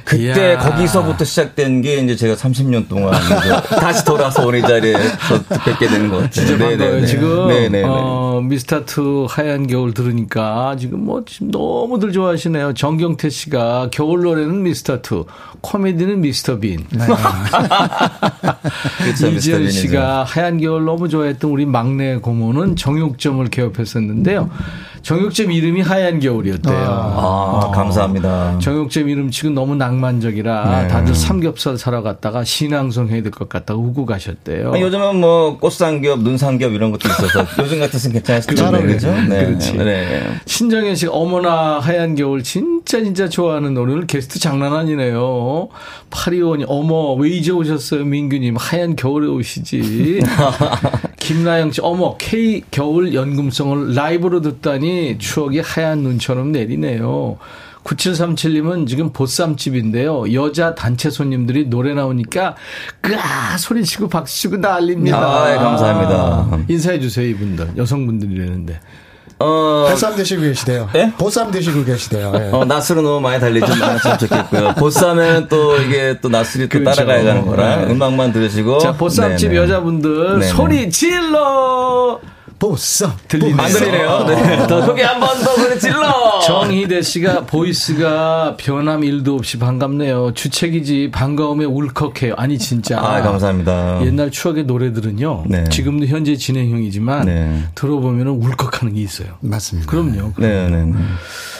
그때 0.05 0.23
이야. 0.51 0.57
거기서부터 0.59 1.25
시작된 1.25 1.81
게 1.81 1.95
이제 1.97 2.15
제가 2.15 2.35
30년 2.35 2.87
동안 2.87 3.11
다시 3.79 4.05
돌아서 4.05 4.45
오늘 4.45 4.59
이 4.59 4.61
자리에서 4.61 5.43
뵙게 5.65 5.87
되는 5.87 6.09
것 6.09 6.17
같아요. 6.17 6.31
진짜 6.31 6.57
네. 6.57 6.75
네, 6.77 6.91
네. 7.01 7.05
지금 7.07 7.47
네, 7.47 7.61
네, 7.69 7.81
네. 7.81 7.83
어, 7.85 8.41
미스타트 8.43 9.25
하얀 9.29 9.67
겨울 9.67 9.93
들으니까 9.93 10.75
지금 10.79 11.03
뭐 11.05 11.23
지금 11.25 11.49
너무들 11.51 12.11
좋아하시네요. 12.11 12.73
정경태 12.73 13.29
씨가 13.29 13.89
겨울 13.91 14.21
노래는 14.23 14.63
미스타트, 14.63 15.23
코미디는 15.61 16.21
미스터 16.21 16.59
빈. 16.59 16.85
그렇죠, 19.03 19.27
빈이죠. 19.29 19.69
씨가 19.69 20.23
하얀 20.23 20.59
겨울 20.59 20.85
너무 20.85 21.09
좋아했던 21.09 21.49
우리 21.51 21.65
막내 21.65 22.17
고모는 22.17 22.66
정육점을 22.75 23.45
개업했었는데요. 23.47 24.49
정육점 25.11 25.53
이름이 25.53 25.79
하얀 25.79 26.19
겨울이었대요. 26.19 26.75
아, 26.75 27.71
감사합니다. 27.73 28.59
정육점 28.59 29.07
이름 29.07 29.31
치고 29.31 29.51
너무 29.51 29.73
낭만적이라 29.77 30.81
네. 30.81 30.87
다들 30.89 31.15
삼겹살 31.15 31.77
사러 31.77 32.01
갔다가 32.01 32.43
신앙송 32.43 33.07
해야 33.07 33.21
될 33.21 33.31
것 33.31 33.47
같다고 33.47 33.81
우고 33.81 34.05
가셨대요. 34.05 34.73
아, 34.73 34.77
요즘은 34.81 35.21
뭐 35.21 35.57
꽃삼겹, 35.59 36.23
눈삼겹 36.23 36.73
이런 36.73 36.91
것도 36.91 37.07
있어서 37.07 37.45
요즘 37.63 37.79
같았으면 37.79 38.21
괜찮을 38.21 38.41
있는데 38.49 38.53
그죠? 38.93 39.07
어울리죠. 39.09 39.11
네, 39.29 39.45
그렇지. 39.45 39.73
네. 39.77 40.23
신정현 40.45 40.95
씨가 40.95 41.13
어머나 41.13 41.79
하얀 41.79 42.15
겨울 42.15 42.43
진짜 42.43 43.01
진짜 43.01 43.29
좋아하는 43.29 43.73
노래 43.73 43.93
오늘 43.93 44.07
게스트 44.07 44.39
장난 44.39 44.73
아니네요. 44.73 45.69
825님 46.09 46.65
어머 46.67 47.13
왜 47.13 47.29
이제 47.29 47.53
오셨어요 47.53 48.03
민규님 48.03 48.57
하얀 48.57 48.97
겨울에 48.97 49.27
오시지. 49.29 50.19
김나영 51.19 51.71
씨 51.71 51.81
어머 51.81 52.15
K 52.17 52.63
겨울 52.71 53.13
연금성을 53.13 53.93
라이브로 53.95 54.41
듣다니 54.41 54.96
추억이 55.17 55.59
하얀 55.59 55.99
눈처럼 55.99 56.51
내리네요. 56.51 57.37
9737님은 57.83 58.87
지금 58.87 59.13
보쌈집인데요. 59.13 60.33
여자 60.33 60.75
단체 60.75 61.09
손님들이 61.09 61.65
노래 61.69 61.93
나오니까 61.93 62.55
끄아 63.01 63.57
소리치고 63.57 64.09
박수치고 64.09 64.57
난립니다. 64.57 65.17
아, 65.17 65.53
예, 65.53 65.55
감사합니다. 65.55 66.65
인사해 66.67 66.99
주세요 66.99 67.25
이분들 67.27 67.71
여성분들이라는데. 67.77 68.79
어, 69.39 69.87
보쌈 69.89 70.15
드시고 70.15 70.41
계시대요. 70.41 70.89
예? 70.95 71.13
보쌈 71.17 71.51
드시고 71.51 71.85
계시대요. 71.85 72.33
예. 72.35 72.49
어, 72.51 72.65
낯으로 72.65 73.03
너무 73.03 73.21
많이 73.21 73.39
달리지 73.39 73.71
않았으면 73.71 74.17
좋겠고요. 74.17 74.73
보쌈에는 74.79 75.47
또 75.47 75.77
이게 75.77 76.17
또 76.21 76.29
낯으리 76.29 76.67
또 76.67 76.79
그렇죠. 76.79 77.05
따라가야 77.05 77.29
하는 77.29 77.45
거라 77.45 77.85
네. 77.85 77.93
음악만 77.93 78.33
들으시고. 78.33 78.79
자, 78.79 78.93
보쌈집 78.93 79.49
네네. 79.49 79.61
여자분들 79.61 80.39
네네. 80.39 80.45
소리 80.47 80.89
질러! 80.89 82.19
보쌈. 82.59 83.11
들리네요. 83.27 83.55
안 83.61 83.71
들리네요. 83.71 84.25
네. 84.25 84.67
더 84.67 84.85
크게 84.87 85.03
한 85.03 85.19
번더 85.19 85.55
소리 85.55 85.79
질러! 85.79 86.39
정희대 86.39 87.01
씨가 87.03 87.45
보이스가 87.45 88.55
변함 88.57 89.03
일도 89.03 89.35
없이 89.35 89.59
반갑네요. 89.59 90.33
주책이지 90.33 91.11
반가움에 91.11 91.65
울컥해요. 91.65 92.33
아니 92.35 92.57
진짜. 92.57 92.97
아, 92.99 93.21
감사합니다. 93.21 94.01
옛날 94.05 94.31
추억의 94.31 94.65
노래들은요. 94.65 95.43
네. 95.47 95.63
지금도 95.69 96.07
현재 96.07 96.35
진행형이지만 96.35 97.25
네. 97.25 97.63
들어보면 97.75 98.27
울컥하는 98.27 98.95
게 98.95 99.01
있어요. 99.01 99.29
맞습니다. 99.41 99.89
그럼요. 99.89 100.33
네, 100.37 100.67
네, 100.69 100.83
네. 100.85 100.93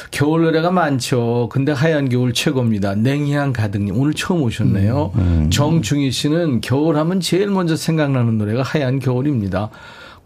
겨울 0.10 0.43
노래가 0.43 0.71
많죠. 0.71 1.49
근데 1.51 1.73
하얀 1.73 2.10
겨울 2.10 2.33
최고입니다. 2.33 2.95
냉향 2.95 3.53
가득님 3.53 3.99
오늘 3.99 4.13
처음 4.13 4.41
오셨네요. 4.41 5.12
정중희 5.51 6.12
씨는 6.12 6.62
겨울 6.62 6.97
하면 6.97 7.19
제일 7.19 7.49
먼저 7.49 7.75
생각나는 7.75 8.38
노래가 8.38 8.63
하얀 8.63 8.99
겨울입니다. 8.99 9.69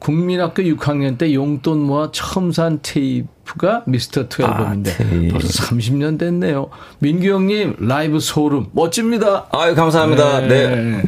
국민학교 0.02 0.64
6학년 0.64 1.20
때 1.20 1.32
용돈 1.36 1.80
모아 1.80 2.10
처음 2.12 2.52
산 2.52 2.80
테이프가 2.82 3.84
미스터 3.86 4.28
투 4.30 4.42
앨범인데 4.42 4.98
테이프. 4.98 5.34
벌써 5.34 5.64
30년 5.66 6.18
됐네요. 6.18 6.70
민규 6.98 7.28
형님 7.28 7.76
라이브 7.80 8.20
소름 8.20 8.66
멋집니다. 8.72 9.46
아유, 9.52 9.76
감사합니다. 9.76 10.42
네. 10.48 11.04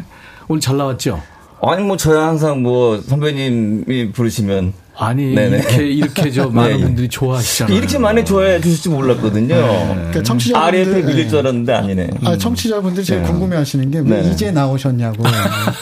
오늘 0.48 0.62
잘 0.62 0.78
나왔죠? 0.78 1.20
아니, 1.64 1.84
뭐, 1.84 1.98
저야 1.98 2.28
항상 2.28 2.62
뭐, 2.62 3.02
선배님이 3.02 4.12
부르시면. 4.12 4.74
아니 4.96 5.34
네네. 5.34 5.58
이렇게 5.58 5.88
이렇게 5.88 6.32
저 6.32 6.50
많은 6.54 6.78
네. 6.78 6.84
분들이 6.84 7.10
좋아하시잖아요. 7.10 7.76
이렇게 7.76 7.98
많이 7.98 8.24
좋아해 8.24 8.62
주실지 8.62 8.90
몰랐거든요. 8.90 9.56
그러니까 9.56 10.24
청취자분들 10.24 10.80
REF에 10.80 11.02
밀릴 11.02 11.30
줄 11.30 11.38
예. 11.38 11.40
알았는데 11.40 11.74
아니네. 11.74 12.10
아, 12.26 12.38
청취자분들 12.38 13.04
제일 13.04 13.22
네. 13.22 13.28
궁금해하시는 13.28 13.90
게왜 13.92 14.04
네. 14.04 14.30
이제 14.30 14.52
나오셨냐고. 14.52 15.24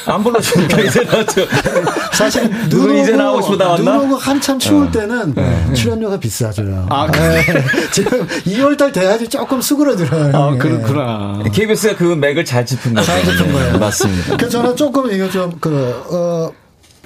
안 0.06 0.24
불러주니까 0.24 0.80
이제 0.82 1.04
나왔죠. 1.04 1.45
사실 2.13 2.50
누구 2.69 2.97
이제 2.97 3.12
나오고 3.15 3.41
싶어 3.41 3.56
나왔나? 3.58 3.97
누르고 3.97 4.15
한참 4.17 4.60
추울 4.60 4.91
때는 4.91 5.36
출연료가 5.74 6.19
비싸져요. 6.19 6.88
아, 6.89 7.08
네. 7.12 7.41
지금 7.91 8.26
2월달 8.28 8.93
돼야지 8.93 9.28
조금 9.28 9.60
수그러들어요. 9.62 10.36
아 10.36 10.54
예. 10.54 10.58
그렇구나. 10.58 11.43
KBS가 11.52 11.95
그 11.97 12.04
맥을 12.04 12.45
잘 12.45 12.65
짚은 12.65 12.93
거죠. 12.93 13.06
잘 13.08 13.24
짚은 13.26 13.52
거예요. 13.52 13.78
맞습니다. 13.78 14.38
그 14.38 14.47
저는 14.50 14.76
조금 14.76 15.12
이거 15.12 15.30
좀그 15.30 16.04
어. 16.12 16.61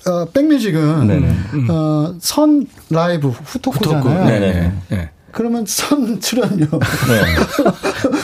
어, 0.08 0.26
백뮤직은 0.34 1.08
네네. 1.08 1.36
어, 1.70 2.14
선 2.20 2.68
라이브 2.90 3.30
후토크잖아요. 3.30 4.26
네네. 4.26 4.72
네. 4.90 5.10
그러면 5.32 5.66
선 5.68 6.20
출연료, 6.22 6.66
네. 6.66 6.70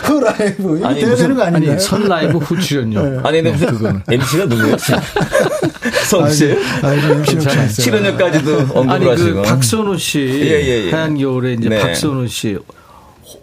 후 0.06 0.20
라이브 0.22 0.78
이거 0.78 0.88
아니, 0.88 1.00
돼야 1.02 1.10
무슨- 1.10 1.24
되는 1.26 1.36
거 1.36 1.44
아닌가요? 1.44 1.72
아니 1.74 1.80
선 1.82 2.08
라이브 2.08 2.38
후 2.38 2.58
출연료. 2.60 3.02
아니, 3.26 3.42
근데 3.42 3.52
무슨 3.52 3.68
그거는. 3.68 4.02
MC가 4.10 4.46
누구예요? 4.46 4.78
성우 6.10 6.30
씨? 6.32 6.56
아. 6.84 7.66
출연료까지도 7.68 8.58
언급을 8.74 8.90
아니 8.92 9.04
그 9.06 9.10
하시고. 9.12 9.42
박선우 9.42 9.98
씨 9.98 10.20
예, 10.20 10.62
예, 10.64 10.86
예. 10.88 10.92
하얀 10.92 11.18
겨울에 11.18 11.54
이제 11.54 11.68
네. 11.68 11.80
박선우 11.80 12.28
씨 12.28 12.58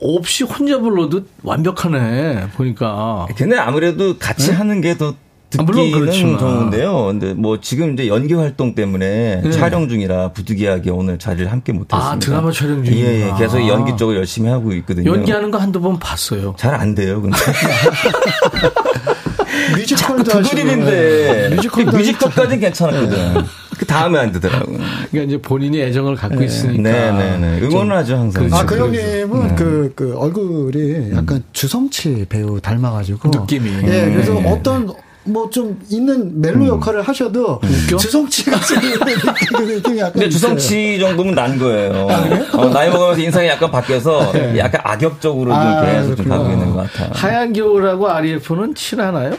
없이 0.00 0.44
혼자 0.44 0.78
불러도 0.78 1.22
완벽하네 1.42 2.48
보니까 2.56 3.26
근데 3.36 3.56
아무래도 3.56 4.16
같이 4.18 4.52
하는 4.52 4.80
게 4.80 4.96
더 4.96 5.14
아, 5.56 5.62
물론 5.62 5.84
듣기는 5.84 6.00
그렇지만. 6.00 6.38
좋은데요. 6.38 7.04
근데 7.06 7.32
뭐 7.32 7.58
지금 7.60 7.94
이제 7.94 8.06
연기 8.06 8.34
활동 8.34 8.74
때문에 8.74 9.40
네. 9.42 9.50
촬영 9.50 9.88
중이라 9.88 10.32
부득이하게 10.32 10.90
오늘 10.90 11.18
자리를 11.18 11.50
함께 11.50 11.72
못했습니다. 11.72 12.10
아, 12.10 12.18
드라마 12.18 12.50
촬영 12.52 12.84
중이구나. 12.84 13.08
예, 13.10 13.28
예. 13.28 13.32
계속 13.38 13.66
연기 13.66 13.96
쪽을 13.96 14.16
열심히 14.16 14.50
하고 14.50 14.72
있거든요. 14.74 15.10
연기하는 15.10 15.50
거 15.50 15.56
한두 15.58 15.80
번 15.80 15.98
봤어요. 15.98 16.54
잘 16.58 16.74
안 16.74 16.94
돼요, 16.94 17.22
근데. 17.22 17.36
뮤지컬도 19.76 20.24
두 20.24 20.38
하시고 20.38 20.56
그림인데. 20.56 21.50
뮤지컬도 21.56 21.96
뮤지컬까지는 21.96 22.60
괜찮았거든. 22.60 23.44
그 23.78 23.86
다음에 23.86 24.18
안 24.18 24.32
되더라고요. 24.32 24.76
그러니까 25.10 25.22
이제 25.22 25.40
본인이 25.40 25.80
애정을 25.80 26.16
갖고 26.16 26.42
있으니까. 26.42 26.82
네, 26.82 27.12
네, 27.12 27.38
네. 27.38 27.60
응원을 27.66 27.96
하죠, 27.98 28.16
항상. 28.16 28.44
그렇죠. 28.48 28.56
아, 28.56 28.66
그 28.66 28.76
그래서. 28.76 28.86
형님은 28.86 29.54
그, 29.56 29.92
그 29.94 30.14
얼굴이 30.16 31.12
약간 31.14 31.42
주성치 31.52 32.26
배우 32.28 32.60
닮아가지고. 32.60 33.28
느낌이. 33.30 33.70
예, 33.84 34.10
그래서 34.10 34.34
네. 34.34 34.50
어떤 34.50 34.92
뭐 35.32 35.48
좀 35.50 35.78
있는 35.88 36.40
멜로 36.40 36.66
역할을 36.66 37.02
하셔도 37.02 37.60
주성치 37.98 38.44
같은 38.50 38.76
느낌이 39.66 39.98
약간 39.98 40.12
근데 40.12 40.26
있어요. 40.26 40.30
주성치 40.30 40.98
정도면 41.00 41.34
난 41.34 41.58
거예요. 41.58 42.06
어, 42.52 42.66
나이 42.68 42.90
먹으면서 42.90 43.20
인상이 43.20 43.48
약간 43.48 43.70
바뀌어서 43.70 44.32
약간 44.58 44.80
악역적으로 44.84 45.50
좀 45.50 45.58
아, 45.60 45.84
계속 45.84 46.16
좀. 46.16 46.28
가고 46.28 46.50
있는 46.50 46.70
것 46.70 46.90
같아요. 46.92 47.10
하얀 47.14 47.52
겨울하고 47.52 48.08
REF는 48.08 48.74
친하나요? 48.74 49.36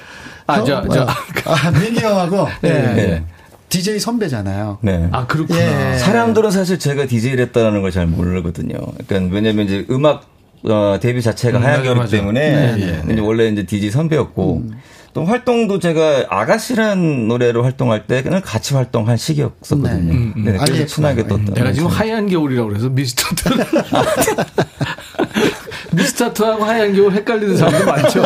아, 0.48 0.64
저, 0.64 0.84
저. 0.92 1.06
아, 1.46 1.72
민기 1.72 2.00
형하고 2.04 2.48
네. 2.62 2.70
네. 2.94 3.24
DJ 3.70 4.00
선배잖아요. 4.00 4.80
네. 4.82 5.08
아, 5.12 5.28
그렇구나. 5.28 5.94
예. 5.94 5.98
사람들은 6.00 6.50
사실 6.50 6.80
제가 6.80 7.06
DJ를 7.06 7.46
했다는 7.46 7.82
걸 7.84 7.92
잘 7.92 8.08
모르거든요. 8.08 8.76
그러니까 9.08 9.36
왜냐면 9.36 9.66
이제 9.68 9.86
음악 9.92 10.24
어, 10.64 10.98
데뷔 11.00 11.22
자체가 11.22 11.60
음, 11.60 11.64
하얀 11.64 11.96
맞아. 11.98 12.18
때문에 12.18 12.76
네, 12.76 13.02
네, 13.06 13.14
네. 13.16 13.22
원래 13.22 13.48
이제 13.48 13.66
DJ 13.66 13.92
선배였고 13.92 14.58
음. 14.58 14.72
또 15.14 15.26
활동도 15.26 15.80
제가 15.80 16.26
아가씨란 16.30 17.28
노래로 17.28 17.64
활동할 17.64 18.06
때는 18.08 18.42
같이 18.42 18.74
활동한 18.76 19.18
시기였었거든요. 19.18 20.14
네. 20.14 20.34
네, 20.36 20.44
그래서 20.44 20.62
알겠구나. 20.64 20.86
친하게 20.86 21.28
떴던. 21.28 21.54
내가 21.54 21.72
지금 21.72 21.88
하얀 21.88 22.28
겨울이라고 22.28 22.70
그래서 22.70 22.90
미스터 22.90 23.24
트. 23.36 23.50
미스터 25.96 26.34
트하고 26.34 26.64
하얀 26.64 26.94
겨울 26.94 27.12
헷갈리는 27.12 27.58
사람도 27.58 27.86
많죠. 27.86 28.24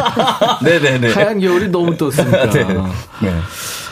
네네네. 0.64 1.12
하얀 1.14 1.40
겨울이 1.40 1.70
너무 1.70 1.96
떴으니까. 1.98 2.50
네. 2.50 2.64
네. 2.66 3.34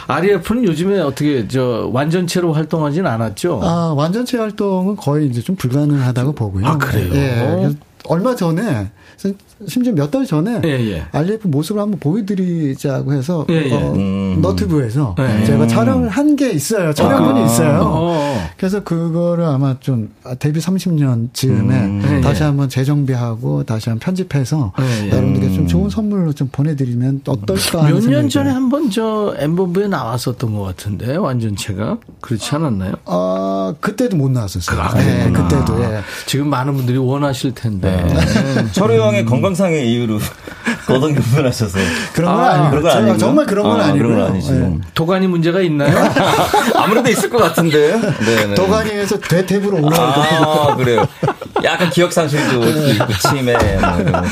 REF는 0.07 0.65
요즘에 0.65 0.99
어떻게 0.99 1.47
저 1.47 1.89
완전체로 1.93 2.51
활동하진 2.51 3.07
않았죠? 3.07 3.61
아, 3.63 3.93
완전체 3.95 4.37
활동은 4.37 4.97
거의 4.97 5.27
이제 5.27 5.41
좀 5.41 5.55
불가능하다고 5.55 6.33
보고요. 6.33 6.67
아, 6.67 6.77
그래요? 6.77 7.13
예. 7.13 7.69
얼마 8.05 8.35
전에 8.35 8.91
심지어 9.67 9.93
몇 9.93 10.09
달 10.11 10.25
전에 10.25 10.61
예, 10.65 10.69
예. 10.91 11.03
RF 11.11 11.47
모습을 11.47 11.81
한번 11.81 11.99
보여드리자고 11.99 13.13
해서 13.13 13.45
예, 13.49 13.69
예. 13.69 13.73
어, 13.73 13.93
음. 13.93 14.39
너튜브에서 14.41 15.15
예. 15.19 15.45
제가 15.45 15.67
촬영을 15.67 16.09
한 16.09 16.35
게 16.35 16.49
있어요. 16.51 16.93
촬영분이 16.93 17.41
아. 17.41 17.45
있어요. 17.45 17.81
어. 17.85 18.49
그래서 18.57 18.83
그거를 18.83 19.43
아마 19.45 19.75
좀 19.81 20.09
아, 20.23 20.33
데뷔 20.35 20.59
30년쯤에 20.61 22.03
예, 22.09 22.17
예. 22.17 22.21
다시 22.21 22.43
한번 22.43 22.69
재정비하고 22.69 23.63
다시 23.65 23.89
한번 23.89 23.99
편집해서 24.05 24.71
예, 24.79 25.05
예. 25.07 25.09
여러분들께 25.11 25.53
좀 25.53 25.67
좋은 25.67 25.89
선물로 25.89 26.33
좀 26.33 26.47
보내드리면 26.51 27.21
어떨까 27.27 27.79
하는 27.83 27.93
몇년 27.95 28.01
생각이 28.01 28.29
전에. 28.29 28.49
한번 28.49 28.89
저 28.89 29.35
엠본부에 29.37 29.87
나왔었던 29.87 30.53
것 30.55 30.63
같은데 30.63 31.15
완전체가 31.17 31.97
그렇지 32.21 32.55
않았나요? 32.55 32.93
아 33.05 33.73
그때도 33.81 34.15
못 34.17 34.31
나왔었어요. 34.31 34.79
아, 34.79 34.91
예, 34.99 35.03
그랬구나. 35.29 35.47
그때도 35.47 35.83
예. 35.83 35.99
지금 36.25 36.49
많은 36.49 36.73
분들이 36.75 36.97
원하실 36.97 37.53
텐데. 37.55 38.07
철호 38.71 38.97
형의 39.11 39.25
건강상의 39.25 39.91
이유로 39.91 40.19
거동 40.85 41.13
교분하셔서 41.13 41.77
그런 42.13 42.35
건 42.35 42.43
아, 42.43 42.49
아니고 42.51 42.81
그런 42.81 43.07
건? 43.07 43.17
정말 43.17 43.45
그런 43.45 43.65
건 43.65 43.79
아, 43.79 43.85
아니고요. 43.85 44.07
그런 44.07 44.19
건 44.19 44.31
아니지. 44.31 44.51
예. 44.53 44.77
도가니 44.93 45.27
문제가 45.27 45.61
있나요? 45.61 45.95
아무래도 46.75 47.09
있을 47.09 47.29
것 47.29 47.37
같은데요. 47.37 47.99
네네. 47.99 48.55
도가니에서 48.55 49.19
대퇴부로 49.19 49.77
올라오고 49.77 50.21
아, 50.21 50.75
그래요. 50.75 51.07
약간 51.63 51.89
기억상실도 51.89 52.67
있고, 52.67 53.07
치매, 53.29 53.53
뭐, 53.53 53.61
이런 53.61 54.11
거. 54.11 54.23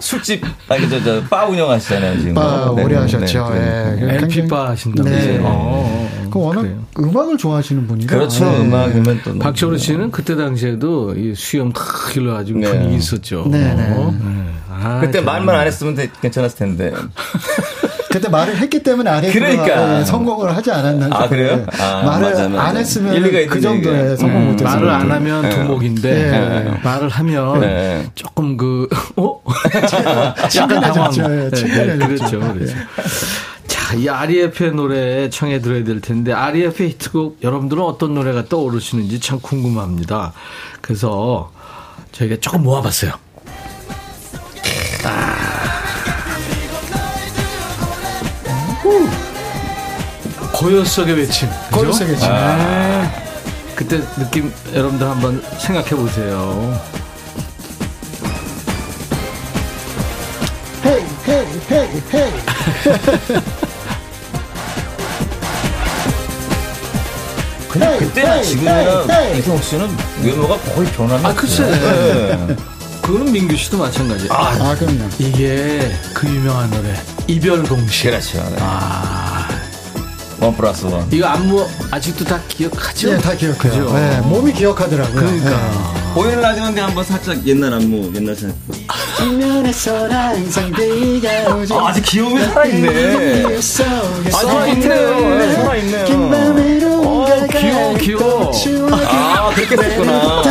술집, 0.00 0.44
아니, 0.68 0.88
저, 0.88 1.02
저, 1.02 1.22
바 1.24 1.44
운영하시잖아요, 1.46 2.18
지금. 2.20 2.34
바 2.34 2.72
네, 2.76 2.82
오래 2.84 2.94
네, 2.94 3.00
하셨죠. 3.00 3.50
네, 3.50 3.96
예. 4.00 4.04
네. 4.04 4.14
LP바 4.16 4.68
하신다고. 4.70 5.08
네. 5.08 5.38
어, 5.42 5.44
어, 5.44 6.28
그 6.30 6.38
워낙 6.38 6.62
그래요. 6.62 6.84
음악을 6.98 7.36
좋아하시는 7.38 7.86
분이라 7.86 8.14
그렇죠. 8.16 8.44
예. 8.46 8.60
음악이면 8.60 9.20
또. 9.24 9.38
박철호 9.38 9.76
씨는 9.76 10.10
그때 10.10 10.36
당시에도 10.36 11.14
이 11.16 11.34
수염 11.34 11.72
탁 11.72 11.84
길러가지고 12.12 12.60
네. 12.60 12.70
분위기 12.70 12.96
있었죠. 12.96 13.46
네, 13.50 13.74
네. 13.74 13.92
어, 13.92 14.14
네. 14.16 14.46
아, 14.86 15.00
그때 15.00 15.18
참. 15.18 15.24
말만 15.26 15.54
안 15.54 15.66
했으면 15.66 15.94
되- 15.94 16.10
괜찮았을 16.22 16.56
텐데. 16.58 16.92
그때 18.10 18.28
말을 18.30 18.56
했기 18.56 18.82
때문에 18.82 19.10
RF가 19.10 19.38
그러니까. 19.38 20.04
성공을 20.04 20.56
하지 20.56 20.70
않았나 20.70 21.08
아, 21.10 21.28
그래요? 21.28 21.58
싶어요. 21.70 21.82
아, 21.86 22.02
말을 22.04 22.30
맞아, 22.30 22.48
맞아. 22.48 22.62
안 22.68 22.76
했으면 22.78 23.22
그 23.48 23.60
정도의. 23.60 24.16
성공 24.16 24.40
음, 24.42 24.46
못했어요. 24.52 24.74
말을 24.74 24.90
안 24.90 25.10
하면 25.12 25.42
네. 25.42 25.50
두목인데 25.50 26.30
네. 26.30 26.80
말을 26.82 27.08
하면 27.10 27.60
네. 27.60 28.10
조금 28.14 28.56
그 28.56 28.88
어? 29.16 29.38
약간. 30.56 30.80
당황. 30.80 31.12
예, 31.14 31.50
네, 31.50 31.96
네. 31.96 32.06
그렇죠. 32.06 32.40
그렇죠. 32.40 32.74
자, 33.66 33.94
이 33.94 34.08
REF의 34.08 34.72
노래 34.72 35.28
청해 35.28 35.60
들어야 35.60 35.84
될 35.84 36.00
텐데 36.00 36.32
REF의 36.32 36.90
히트곡 36.90 37.40
여러분들은 37.42 37.82
어떤 37.82 38.14
노래가 38.14 38.46
떠오르시는지 38.46 39.20
참 39.20 39.40
궁금합니다. 39.40 40.32
그래서 40.80 41.52
저희가 42.12 42.36
조금 42.40 42.62
모아봤어요. 42.62 43.12
고요 50.52 50.84
속의 50.84 51.14
외침. 51.16 51.48
그죠? 51.70 51.80
고요 51.80 51.92
속의 51.92 52.12
외침. 52.12 52.28
아, 52.30 53.10
그때 53.74 54.00
느낌 54.16 54.52
여러분들 54.74 55.06
한번 55.08 55.42
생각해 55.58 55.90
보세요. 55.90 56.80
헤이 60.84 61.04
헤이 61.28 61.46
헤이 61.70 62.02
헤이 62.14 62.32
근데 67.68 67.98
그때나 67.98 68.42
지금이나. 68.42 69.32
이성욱 69.34 69.62
씨는 69.62 69.88
외모가 70.22 70.56
거의 70.58 70.88
변하는. 70.92 71.26
아, 71.26 71.34
글쎄. 71.34 71.64
네. 71.66 72.56
그거는 73.02 73.30
민규 73.30 73.54
씨도 73.56 73.76
마찬가지. 73.76 74.26
아, 74.30 74.56
아 74.58 74.74
그럼요. 74.74 75.08
이게 75.18 75.92
그 76.14 76.26
유명한 76.26 76.70
노래 76.70 76.94
이별 77.26 77.62
공식. 77.64 78.04
그렇죠. 78.08 78.38
네. 78.38 78.56
아, 78.60 79.48
원 80.40 80.54
플러스 80.56 80.86
원. 80.86 81.06
이거 81.10 81.26
안무 81.26 81.66
아직도 81.90 82.24
다 82.24 82.40
기억하죠? 82.48 83.10
예, 83.12 83.18
다 83.18 83.34
기억해요. 83.34 83.92
예, 83.96 84.20
몸이 84.20 84.52
기억하더라고요. 84.52 85.14
그러니까. 85.14 86.12
보이는 86.14 86.40
라디오인데 86.40 86.80
한번 86.80 87.04
살짝 87.04 87.46
옛날 87.46 87.74
안무, 87.74 88.12
옛날 88.14 88.34
생각. 88.34 88.56
항상 89.18 90.72
오지. 91.56 91.72
아, 91.74 91.88
아직 91.88 92.02
귀여움이 92.02 92.44
살아있네. 92.44 93.42
그 93.42 93.58
아, 94.26 94.30
살아있네요. 94.30 95.38
네, 95.38 95.52
살아있네요. 95.54 96.04
긴 96.04 96.30
밤으로 96.30 97.02
어, 97.02 97.46
귀여워, 97.50 97.94
귀여워. 97.98 98.52
아, 99.06 99.50
그렇게 99.54 99.76
됐구나. 99.76 100.42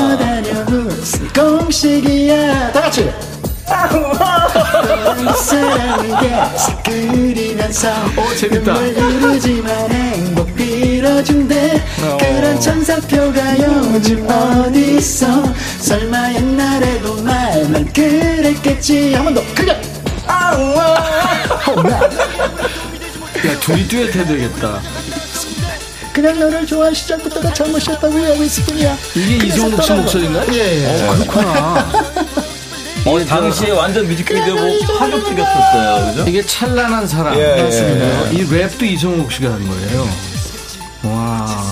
공식이야. 1.34 2.71
다 2.71 2.82
같이. 2.82 3.11
그리면서 6.83 7.89
어, 8.15 8.36
재밌다. 8.39 8.73
눈물 8.73 8.95
흐르지만 8.95 9.91
행복 9.91 10.55
빌어준대 10.55 11.83
그런 12.19 12.59
천사표가 12.59 13.57
요즘 13.59 14.25
어딨어 14.29 15.53
설마 15.79 16.33
옛날에도 16.33 17.15
말만 17.21 17.91
그랬겠지 17.93 19.13
한 19.13 19.25
번더 19.25 19.41
크게 19.55 19.71
야, 23.47 23.59
둘이 23.59 23.88
듀엣 23.88 24.15
해야 24.15 24.25
되겠다. 24.25 24.81
그냥 26.13 26.39
너를 26.39 26.65
좋아한 26.65 26.93
시작부터가 26.93 27.53
잘못이었다고 27.53 28.17
이해하고 28.17 28.43
있을 28.43 28.63
뿐이야 28.63 28.97
이게 29.15 29.47
이성욱 29.47 29.83
씨. 29.83 29.91
목소리인가요? 29.91 30.45
예, 30.53 30.86
예. 30.86 31.07
그렇구나. 31.17 31.91
어, 33.05 33.23
당시에 33.23 33.69
완전 33.71 34.07
뮤직비디오 34.07 34.55
보고 34.55 34.97
파격적이었었어요. 34.97 36.05
그죠? 36.11 36.25
이게 36.29 36.41
찬란한 36.45 37.07
사랑. 37.07 37.37
예, 37.37 37.55
예. 37.59 37.63
맞습니다. 37.63 38.29
이 38.31 38.45
랩도 38.47 38.83
이성욱 38.83 39.31
씨가 39.31 39.51
한 39.53 39.67
거예요. 39.67 40.09
와. 41.03 41.65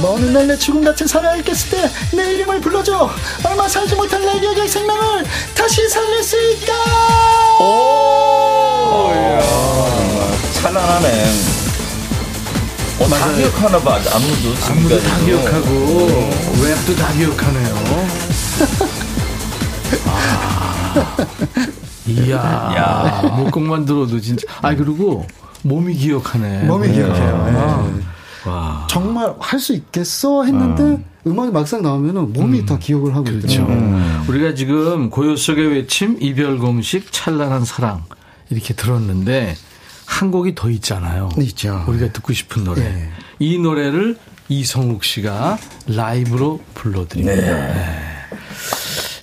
먼 0.00 0.22
훗날 0.22 0.46
내 0.46 0.56
죽음 0.56 0.84
같은 0.84 1.06
사랑을 1.08 1.42
깼을 1.42 1.58
때 1.70 1.90
내 2.16 2.34
이름을 2.34 2.60
불러줘 2.60 3.10
얼마 3.42 3.66
살지 3.66 3.96
못한 3.96 4.24
내 4.24 4.38
기억의 4.38 4.68
생명을 4.68 5.24
다시 5.56 5.88
살릴 5.88 6.22
수 6.22 6.36
있다 6.52 6.72
오! 7.60 9.10
찬란하네. 10.52 11.24
어, 13.00 13.08
다 13.08 13.32
기억하나 13.34 13.78
봐. 13.80 13.94
안무도. 13.94 14.54
안무도 14.70 15.00
다 15.02 15.18
지금까지도. 15.18 15.24
기억하고 15.26 16.30
랩도 16.62 16.96
다 16.98 17.12
기억하네요. 17.14 18.08
아. 20.06 21.16
이야. 22.06 22.36
야. 22.36 23.22
목곡만 23.36 23.84
들어도 23.84 24.20
진짜. 24.20 24.46
아 24.62 24.74
그리고 24.74 25.26
몸이 25.62 25.94
기억하네. 25.94 26.64
몸이 26.64 26.92
기억해요 26.92 27.46
예. 28.44 28.48
와. 28.48 28.86
정말 28.88 29.34
할 29.40 29.58
수 29.60 29.74
있겠어 29.74 30.44
했는데 30.44 31.04
음악이 31.26 31.50
막상 31.50 31.82
나오면은 31.82 32.32
몸이 32.32 32.64
다 32.64 32.78
기억을 32.78 33.14
하고 33.14 33.24
그렇죠. 33.24 33.46
있더라고요. 33.62 34.22
우리가 34.28 34.54
지금 34.54 35.10
고요 35.10 35.36
속의 35.36 35.68
외침, 35.68 36.16
이별 36.20 36.58
공식, 36.58 37.12
찬란한 37.12 37.64
사랑 37.64 38.04
이렇게 38.50 38.72
들었는데 38.72 39.54
한 40.06 40.30
곡이 40.30 40.54
더 40.54 40.70
있잖아요. 40.70 41.28
있죠. 41.40 41.84
우리가 41.88 42.12
듣고 42.12 42.32
싶은 42.32 42.64
노래. 42.64 42.82
예. 42.82 43.08
이 43.40 43.58
노래를 43.58 44.16
이성욱 44.48 45.04
씨가 45.04 45.58
라이브로 45.88 46.60
불러드립니다. 46.74 47.42
네. 47.42 47.98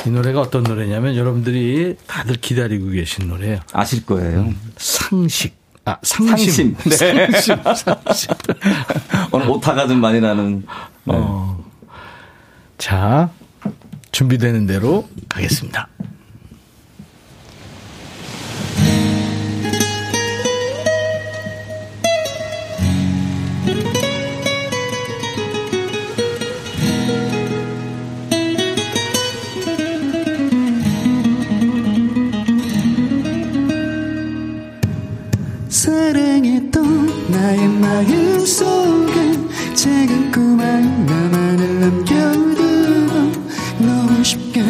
이 0.06 0.10
노래가 0.10 0.42
어떤 0.42 0.64
노래냐면 0.64 1.16
여러분들이 1.16 1.96
다들 2.06 2.36
기다리고 2.36 2.90
계신 2.90 3.28
노래예요. 3.28 3.60
아실 3.74 4.06
거예요. 4.06 4.54
상식. 4.78 5.56
아, 5.86 5.98
상심. 6.04 6.38
상심. 6.38 6.76
네. 6.90 6.96
상심. 7.32 7.56
상심. 7.76 8.32
오늘 9.32 9.50
오타가 9.50 9.88
좀 9.88 10.00
많이 10.00 10.20
나는. 10.20 10.66
네. 11.06 11.14
어. 11.16 11.64
자, 12.78 13.30
준비되는 14.12 14.68
대로 14.68 15.08
가겠습니다. 15.28 15.88
나의 37.46 37.68
마음 37.68 38.44
속에 38.44 39.14
작은 39.76 40.32
꿈 40.32 40.60
하나만을 40.60 41.80
남겨두고 41.80 43.32
너무 43.78 44.24
쉽게 44.24 44.64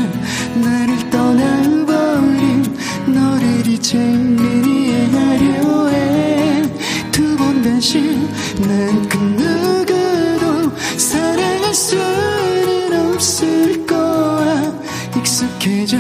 나를 0.62 1.10
떠나버린 1.10 2.76
너를 3.08 3.66
이제 3.68 3.98
이해하려 3.98 5.88
해 5.88 6.64
두 7.14 7.38
번 7.38 7.62
다시 7.64 8.02
난 8.68 9.08
그 9.08 9.18
누구도 9.20 10.72
사랑할 10.98 11.74
수는 11.74 13.14
없을 13.14 13.86
거야. 13.86 14.74
익숙해져 15.18 15.98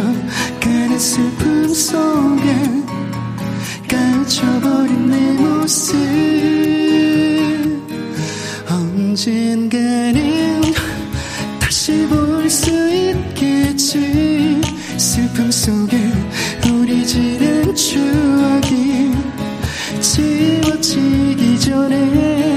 가는 0.59 0.99
슬픔 0.99 1.73
속에 1.73 2.53
감춰버린 3.87 5.09
내 5.09 5.31
모습 5.41 6.54
언젠가는 9.15 10.61
다시 11.57 12.05
볼 12.07 12.49
수 12.49 12.69
있겠지. 12.93 14.59
슬픔 14.97 15.49
속에 15.49 15.97
우리 16.69 17.07
지난 17.07 17.73
추억이 17.73 19.13
지워지기 20.01 21.59
전에 21.61 22.54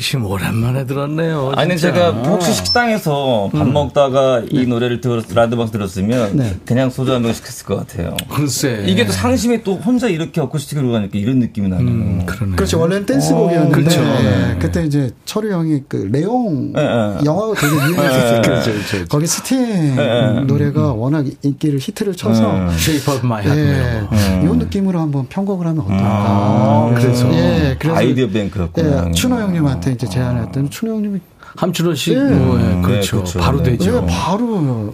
상심 0.00 0.24
오랜만에 0.24 0.86
들었네요. 0.86 1.52
아니, 1.56 1.76
진짜. 1.76 1.92
제가 1.92 2.10
혹시 2.22 2.54
식당에서 2.54 3.50
밥 3.52 3.68
먹다가 3.68 4.42
이 4.50 4.66
노래를 4.66 5.02
들었, 5.02 5.24
라디오방에서 5.32 5.72
들었으면 5.72 6.36
네. 6.36 6.56
그냥 6.64 6.88
소주 6.90 7.12
한 7.12 7.20
병 7.22 7.34
시켰을 7.34 7.66
것 7.66 7.76
같아요. 7.86 8.16
글쎄. 8.34 8.82
이게 8.86 9.04
또 9.04 9.12
상심이 9.12 9.62
또 9.62 9.74
혼자 9.76 10.08
이렇게 10.08 10.40
어쿠스틱으로 10.40 10.90
가니까 10.90 11.18
이런 11.18 11.38
느낌이 11.38 11.68
나네요. 11.68 11.86
음, 11.88 12.22
그러네. 12.24 12.56
그렇죠. 12.56 12.80
원래는 12.80 13.04
댄스곡이었는데 13.04 13.74
그렇죠. 13.76 14.00
네. 14.02 14.56
그때 14.58 14.84
이제 14.86 15.10
철우 15.26 15.50
형이 15.52 15.82
그 15.86 16.08
레옹 16.10 16.72
네, 16.72 16.80
네. 16.82 17.18
영화가 17.26 17.54
되게 17.60 17.74
유명했었어요. 17.92 18.42
그렇죠, 18.42 19.04
거기 19.10 19.26
스팅 19.26 19.96
네. 19.96 20.40
노래가 20.46 20.94
워낙 20.94 21.26
인기를 21.42 21.78
히트를 21.78 22.14
쳐서 22.16 22.40
네. 22.54 22.66
Shape 22.72 23.12
of 23.14 23.26
my 23.26 23.44
예, 23.44 23.50
heart. 23.50 24.08
음. 24.12 24.50
이 24.50 24.56
느낌으로 24.64 24.98
한번 24.98 25.26
편곡을 25.28 25.66
하면 25.66 25.82
어떨까. 25.84 26.02
아, 26.02 26.94
그래서. 26.96 27.30
예, 27.34 27.76
그래서 27.78 27.96
아이디어 27.98 28.28
뱅크였구나. 28.30 29.08
예, 29.08 29.12
춘호 29.12 29.36
형님한테 29.38 29.89
이제 29.92 30.08
제안을 30.08 30.42
했더니 30.44 30.70
춘호 30.70 30.94
형님이 30.94 31.20
함춘호 31.56 31.94
씨, 31.94 32.14
네. 32.14 32.24
뭐, 32.30 32.60
예, 32.60 32.74
네, 32.76 32.82
그렇죠. 32.82 33.16
그렇죠. 33.18 33.38
바로 33.40 33.62
네. 33.62 33.70
되죠. 33.72 34.00
네, 34.02 34.06
바로 34.08 34.46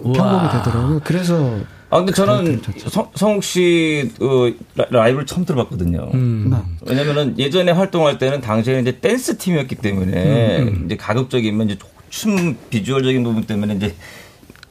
편곡이 0.02 0.52
되더라고요. 0.58 1.00
그래서 1.04 1.56
아 1.88 1.98
근데 1.98 2.12
저는 2.12 2.60
성, 2.88 3.08
성욱 3.14 3.44
씨 3.44 4.10
어, 4.20 4.50
라- 4.74 4.86
라이브를 4.90 5.24
처음 5.26 5.44
들어봤거든요. 5.44 6.10
음. 6.14 6.52
왜냐면은 6.84 7.38
예전에 7.38 7.70
활동할 7.72 8.18
때는 8.18 8.40
당시에 8.40 8.80
이제 8.80 8.98
댄스 8.98 9.36
팀이었기 9.38 9.76
때문에 9.76 10.62
음, 10.62 10.82
이제 10.86 10.96
가급적이면 10.96 11.70
이제 11.70 11.78
춤 12.10 12.56
비주얼적인 12.70 13.22
부분 13.22 13.44
때문에 13.44 13.74
이제 13.74 13.94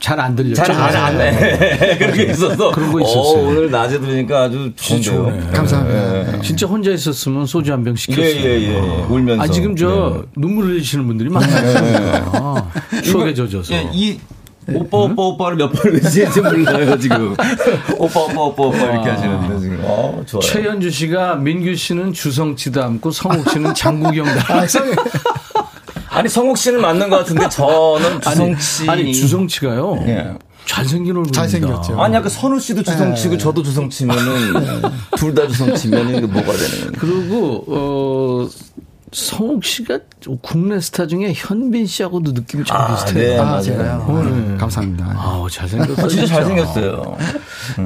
잘 0.05 0.19
안 0.19 0.35
들렸죠. 0.35 0.63
잘안 0.63 1.19
해. 1.19 1.97
그런 1.97 2.13
게 2.13 2.23
있어서 2.25 2.69
그런 2.71 2.91
거 2.91 2.99
어, 2.99 3.01
있었어요. 3.01 3.43
오늘 3.47 3.71
낮에 3.71 3.99
들으니까 3.99 4.43
아주 4.43 4.71
좋은데요. 4.75 5.51
감사합니다. 5.51 6.41
진짜 6.41 6.67
혼자 6.67 6.91
있었으면 6.91 7.47
소주 7.47 7.71
한 7.73 7.83
병 7.83 7.95
시켰어요. 7.95 8.23
예 8.23 8.43
예예 8.43 8.67
예, 8.75 9.05
울면서. 9.09 9.41
아, 9.43 9.47
지금 9.47 9.75
저 9.75 10.23
눈물 10.35 10.65
흘리시는 10.65 11.07
분들이 11.07 11.29
많아요. 11.29 12.29
아, 12.33 12.69
추억에 13.03 13.33
젖어서. 13.33 13.73
예, 13.73 13.89
이 13.93 14.19
오빠 14.71 14.97
오빠 14.99 15.23
오빠를 15.23 15.57
몇 15.57 15.71
번을 15.71 15.93
외치는지 16.03 16.41
몰라요 16.41 16.97
지금. 16.99 17.35
오빠 17.97 18.19
오빠 18.21 18.41
오빠 18.41 18.63
오빠 18.63 18.77
이렇게 18.77 19.09
하시는데 19.09 19.59
지금. 19.59 19.79
어 19.85 20.21
좋아요. 20.27 20.41
최현주 20.41 20.91
씨가 20.91 21.35
민규 21.37 21.73
씨는 21.75 22.13
주성치 22.13 22.71
닮고 22.71 23.09
성욱 23.09 23.49
씨는 23.49 23.73
장국영 23.73 24.25
닮고. 24.25 24.53
아, 24.53 24.67
성- 24.67 24.83
아니 26.15 26.29
성욱 26.29 26.57
씨는 26.57 26.81
맞는 26.81 27.09
것 27.09 27.17
같은데 27.19 27.47
저는 27.49 28.21
주성치. 28.21 28.89
아니, 28.89 29.13
주성치가요. 29.13 30.03
예. 30.07 30.33
잘생긴 30.65 31.15
얼굴. 31.17 31.31
잘생겼죠. 31.31 32.01
아니 32.01 32.15
아까 32.17 32.27
선우 32.29 32.59
씨도 32.59 32.81
주성치고 32.83 33.37
저도 33.37 33.61
주성치면은 33.61 34.81
둘 35.17 35.35
다 35.35 35.47
주성치면은 35.47 36.17
이게 36.17 36.25
뭐가 36.25 36.51
되는 36.53 36.69
거예요? 36.79 36.91
그리고 36.97 37.63
어 37.67 38.47
성욱 39.15 39.63
씨가 39.63 39.99
국내 40.41 40.77
스타 40.81 41.07
중에 41.07 41.31
현빈 41.33 41.85
씨하고도 41.85 42.33
느낌이 42.33 42.65
좀 42.65 42.75
아, 42.75 42.93
비슷해요. 42.95 43.27
네. 43.29 43.39
아, 43.39 43.43
맞아요. 43.45 43.61
제가요. 43.61 44.23
네, 44.49 44.57
감사합니다. 44.57 45.15
아우 45.17 45.49
잘생겼어요. 45.49 46.05
아, 46.05 46.09
진짜 46.09 46.25
잘생겼어요. 46.25 47.17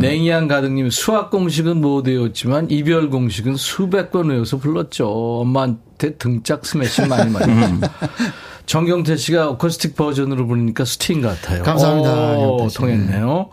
냉이한 0.01 0.47
가득님 0.47 0.89
수학 0.89 1.29
공식은 1.29 1.81
못 1.81 2.07
외웠지만 2.07 2.71
이별 2.71 3.11
공식은 3.11 3.57
수백 3.57 4.11
번 4.11 4.29
외워서 4.29 4.57
불렀죠. 4.57 5.07
엄마한테 5.41 6.15
등짝 6.17 6.65
스매싱 6.65 7.07
많이 7.07 7.29
맞았습니다. 7.31 7.91
정경태 8.65 9.15
씨가 9.15 9.49
어쿠스틱 9.49 9.95
버전으로 9.95 10.47
부르니까 10.47 10.83
스팅 10.83 11.21
같아요. 11.21 11.61
감사합니다, 11.61 12.37
오. 12.39 12.67
통했네요. 12.73 13.49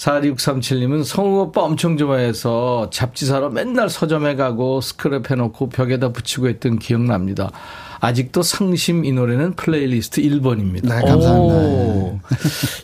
4637님은 0.00 1.04
성욱 1.04 1.40
오빠 1.40 1.62
엄청 1.62 1.98
좋아해서 1.98 2.88
잡지 2.90 3.26
사러 3.26 3.50
맨날 3.50 3.90
서점에 3.90 4.34
가고 4.34 4.80
스크랩 4.80 5.30
해놓고 5.30 5.68
벽에다 5.68 6.10
붙이고 6.12 6.48
했던 6.48 6.78
기억납니다. 6.78 7.50
아직도 8.02 8.40
상심 8.40 9.04
이 9.04 9.12
노래는 9.12 9.56
플레이리스트 9.56 10.22
1번입니다. 10.22 10.88
네, 10.88 11.06
감사합니다. 11.06 12.18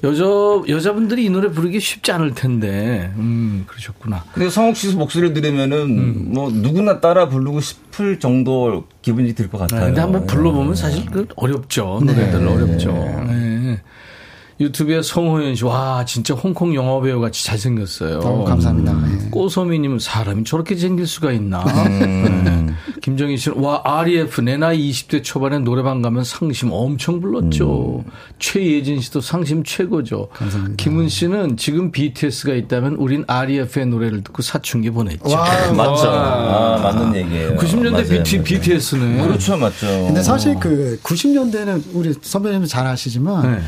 여자, 0.04 0.24
여자분들이 0.68 1.24
이 1.24 1.30
노래 1.30 1.48
부르기 1.48 1.80
쉽지 1.80 2.12
않을 2.12 2.34
텐데, 2.34 3.10
음, 3.16 3.64
그러셨구나. 3.66 4.24
근데 4.34 4.50
성욱 4.50 4.76
씨 4.76 4.94
목소리를 4.94 5.32
들으면은 5.32 6.34
뭐 6.34 6.50
누구나 6.50 7.00
따라 7.00 7.30
부르고 7.30 7.62
싶을 7.62 8.20
정도 8.20 8.84
기분이 9.00 9.34
들 9.34 9.48
것 9.48 9.56
같아요. 9.56 9.86
근데 9.86 10.02
한번 10.02 10.26
불러보면 10.26 10.74
사실 10.74 11.06
그 11.06 11.26
어렵죠. 11.36 12.00
노래들 12.04 12.46
어렵죠. 12.46 12.92
네. 12.92 13.55
유튜브에 14.58 15.02
송호연 15.02 15.54
씨, 15.54 15.64
와, 15.64 16.04
진짜 16.06 16.32
홍콩 16.32 16.74
영화 16.74 16.98
배우 17.02 17.20
같이 17.20 17.44
잘생겼어요. 17.44 18.20
너무 18.20 18.44
감사합니다. 18.44 18.94
예. 19.26 19.28
꼬소미님은 19.30 19.98
사람이 19.98 20.44
저렇게 20.44 20.76
생길 20.76 21.06
수가 21.06 21.30
있나. 21.32 21.62
네. 21.64 22.66
김정희 23.02 23.36
씨는, 23.36 23.58
와, 23.58 23.82
REF, 23.84 24.40
내 24.40 24.56
나이 24.56 24.90
20대 24.90 25.22
초반에 25.22 25.58
노래방 25.58 26.00
가면 26.00 26.24
상심 26.24 26.70
엄청 26.72 27.20
불렀죠. 27.20 28.02
최예진 28.38 29.00
씨도 29.02 29.20
상심 29.20 29.62
최고죠. 29.62 30.28
감사합니다. 30.32 30.82
김은 30.82 31.10
씨는 31.10 31.58
지금 31.58 31.90
BTS가 31.92 32.54
있다면 32.54 32.94
우린 32.94 33.24
REF의 33.26 33.86
노래를 33.86 34.24
듣고 34.24 34.40
사춘기 34.40 34.88
보냈죠. 34.88 35.28
와, 35.28 35.44
맞죠. 35.76 36.08
아, 36.10 36.78
맞는 36.82 37.14
얘기예요. 37.14 37.56
90년대 37.56 37.90
맞아요, 37.90 38.08
BT, 38.08 38.36
맞아요. 38.38 38.44
BTS네. 38.44 39.22
그렇죠, 39.26 39.56
맞죠. 39.58 39.86
근데 40.06 40.22
사실 40.22 40.56
그 40.58 40.98
90년대는 41.02 41.82
우리 41.92 42.14
선배님도 42.22 42.66
잘 42.66 42.86
아시지만 42.86 43.52
네. 43.52 43.60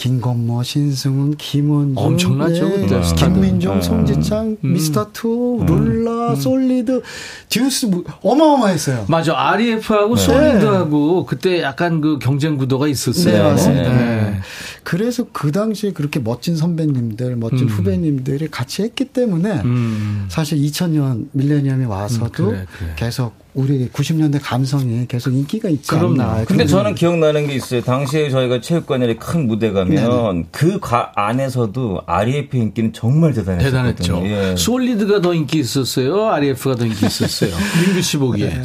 김건모, 0.00 0.62
신승훈, 0.62 1.36
김원준, 1.36 2.02
엄청났죠, 2.02 2.70
그때 2.70 3.02
스타들. 3.02 3.34
김민종, 3.34 3.76
음. 3.76 3.82
손지창, 3.82 4.56
미스터 4.62 5.10
투, 5.12 5.62
룰라, 5.68 6.36
솔리드, 6.36 7.02
듀스 7.50 7.84
뭐 7.84 8.04
어마어마했어요. 8.22 9.04
맞아. 9.08 9.34
REF하고 9.36 10.16
네. 10.16 10.22
솔리드하고 10.22 11.26
그때 11.26 11.60
약간 11.60 12.00
그 12.00 12.18
경쟁 12.18 12.56
구도가 12.56 12.88
있었어요. 12.88 13.34
네, 13.34 13.42
맞습니다. 13.42 13.92
네. 13.92 14.40
그래서 14.84 15.26
그 15.32 15.52
당시에 15.52 15.92
그렇게 15.92 16.18
멋진 16.18 16.56
선배님들, 16.56 17.36
멋진 17.36 17.68
후배님들이 17.68 18.48
같이 18.48 18.82
했기 18.82 19.04
때문에 19.04 19.60
음. 19.66 20.24
사실 20.30 20.56
2000년 20.62 21.26
밀레니엄이 21.32 21.84
와서도 21.84 22.44
음, 22.44 22.48
그래, 22.48 22.66
그래. 22.78 22.92
계속 22.96 23.34
우리 23.54 23.88
90년대 23.88 24.38
감성이 24.42 25.06
계속 25.08 25.32
인기가 25.32 25.68
있지 25.68 25.88
그럼요. 25.88 26.22
않나. 26.22 26.44
근데 26.44 26.64
저는 26.66 26.94
기억나는 26.94 27.46
게 27.48 27.54
있어요. 27.54 27.80
당시에 27.82 28.30
저희가 28.30 28.60
체육관에 28.60 29.14
큰 29.16 29.46
무대 29.46 29.72
가면 29.72 30.46
그 30.52 30.78
가- 30.78 31.12
안에서도 31.16 32.02
REF 32.06 32.56
인기는 32.56 32.92
정말 32.92 33.32
대단했었거든요. 33.32 33.94
대단했죠. 33.94 34.22
예. 34.26 34.56
솔리드가 34.56 35.20
더 35.20 35.34
인기 35.34 35.58
있었어요. 35.58 36.28
REF가 36.28 36.76
더 36.76 36.84
인기 36.86 37.06
있었어요. 37.06 37.50
민규 37.84 38.00
씨 38.02 38.16
보기에. 38.18 38.46
네. 38.48 38.62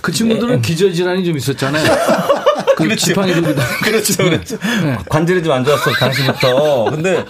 그 0.00 0.10
친구들은 0.10 0.62
기저질환이 0.62 1.24
좀 1.24 1.36
있었잖아요. 1.36 1.84
그 2.82 2.88
그렇죠. 2.88 3.06
지팡이 3.06 3.32
들고 3.32 3.54
다. 3.54 3.62
그렇죠, 3.84 4.16
그렇죠. 4.24 4.58
관절이 5.08 5.42
좀 5.42 5.52
안 5.52 5.64
좋았어, 5.64 5.90
당시부터. 5.92 6.84
근데 6.90 7.24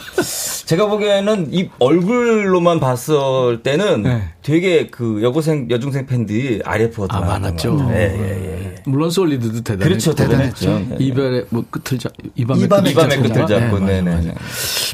제가 0.66 0.86
보기에는 0.86 1.48
이 1.52 1.68
얼굴로만 1.78 2.80
봤을 2.80 3.62
때는 3.62 4.02
네. 4.02 4.22
되게 4.42 4.86
그 4.88 5.20
여고생, 5.22 5.68
여중생 5.70 6.06
팬들이 6.06 6.60
RF가 6.64 7.08
더 7.08 7.16
아, 7.16 7.20
많았죠. 7.20 7.76
것 7.76 7.84
같아요. 7.84 7.96
예, 7.96 8.02
예, 8.02 8.74
예. 8.74 8.74
물론 8.86 9.10
솔리드도 9.10 9.62
대단했죠. 9.62 10.12
그렇죠, 10.12 10.14
대단했죠. 10.14 10.78
네. 10.90 10.96
이별의 10.98 11.46
뭐 11.50 11.64
끝을 11.70 11.98
잡, 11.98 12.12
이밤의, 12.34 12.64
이밤의 12.64 12.94
끝을 12.94 13.06
이밤의 13.08 13.28
끝을 13.28 13.46
잡고, 13.46 13.78
네, 13.80 13.86
네네. 13.86 14.10
맞아, 14.14 14.28
맞아. 14.28 14.40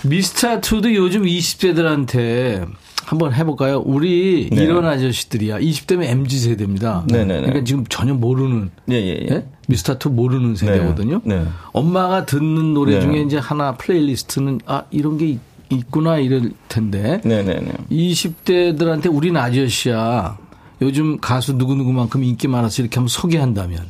미스터2도 0.05 0.95
요즘 0.95 1.23
20대들한테 1.25 2.67
한번 3.09 3.33
해볼까요? 3.33 3.83
우리 3.87 4.51
네. 4.53 4.63
이런 4.65 4.85
아저씨들이야. 4.85 5.61
20대면 5.61 6.03
MZ 6.05 6.41
세대입니다. 6.41 7.05
네네네. 7.09 7.41
그러니까 7.41 7.65
지금 7.65 7.87
전혀 7.89 8.13
모르는 8.13 8.71
예, 8.91 8.97
예, 8.97 9.09
예. 9.23 9.27
예? 9.31 9.47
미스터2 9.71 10.11
모르는 10.11 10.57
세대거든요. 10.57 11.23
네. 11.25 11.43
엄마가 11.73 12.27
듣는 12.27 12.75
노래 12.75 12.97
네. 12.97 13.01
중에 13.01 13.23
이제 13.23 13.39
하나 13.39 13.77
playlist는 13.77 14.61
아 14.67 14.83
이런 14.91 15.17
게 15.17 15.27
있- 15.27 15.41
있구나 15.71 16.19
이럴 16.19 16.53
텐데 16.69 17.23
네네네. 17.25 17.73
20대들한테 17.91 19.09
우린 19.11 19.39
아저씨야. 19.39 20.37
요즘 20.83 21.19
가수 21.19 21.55
누구누구만큼 21.55 22.23
인기 22.25 22.47
많아서 22.47 22.83
이렇게 22.83 22.97
한번 22.97 23.09
소개한다면 23.09 23.87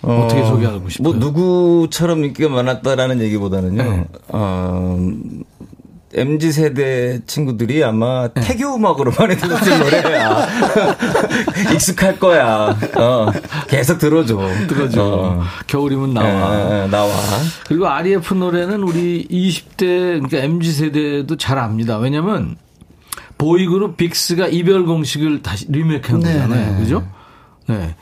어떻게 0.00 0.42
소개하고 0.46 0.88
싶어요? 0.88 1.12
뭐 1.12 1.18
누구처럼 1.20 2.24
인기가 2.24 2.48
많았다라는 2.48 3.20
얘기보다는요. 3.20 3.82
네. 3.82 4.04
어, 4.28 4.98
MZ 6.14 6.52
세대 6.52 7.20
친구들이 7.26 7.84
아마 7.84 8.28
네. 8.28 8.40
태교 8.40 8.76
음악으로 8.76 9.12
많이 9.18 9.36
들었을 9.36 9.78
노래야. 9.78 10.46
익숙할 11.74 12.18
거야. 12.18 12.76
어, 12.96 13.30
계속 13.68 13.98
들어줘. 13.98 14.38
들어줘. 14.68 15.04
어. 15.04 15.42
겨울이면 15.66 16.14
나와. 16.14 16.54
예, 16.80 16.84
예, 16.84 16.86
나와. 16.88 17.10
그리고 17.66 17.88
REF 17.88 18.34
노래는 18.34 18.82
우리 18.82 19.26
20대 19.30 19.78
그러니까 19.78 20.38
MZ 20.38 20.72
세대도 20.72 21.36
잘 21.36 21.58
압니다. 21.58 21.98
왜냐면 21.98 22.56
보이그룹 23.36 23.96
빅스가 23.98 24.48
이별 24.48 24.84
공식을 24.86 25.42
다시 25.42 25.66
리메이크한 25.68 26.20
네, 26.20 26.32
거잖아요. 26.32 26.72
네. 26.72 26.78
그죠? 26.78 27.06
네. 27.66 27.94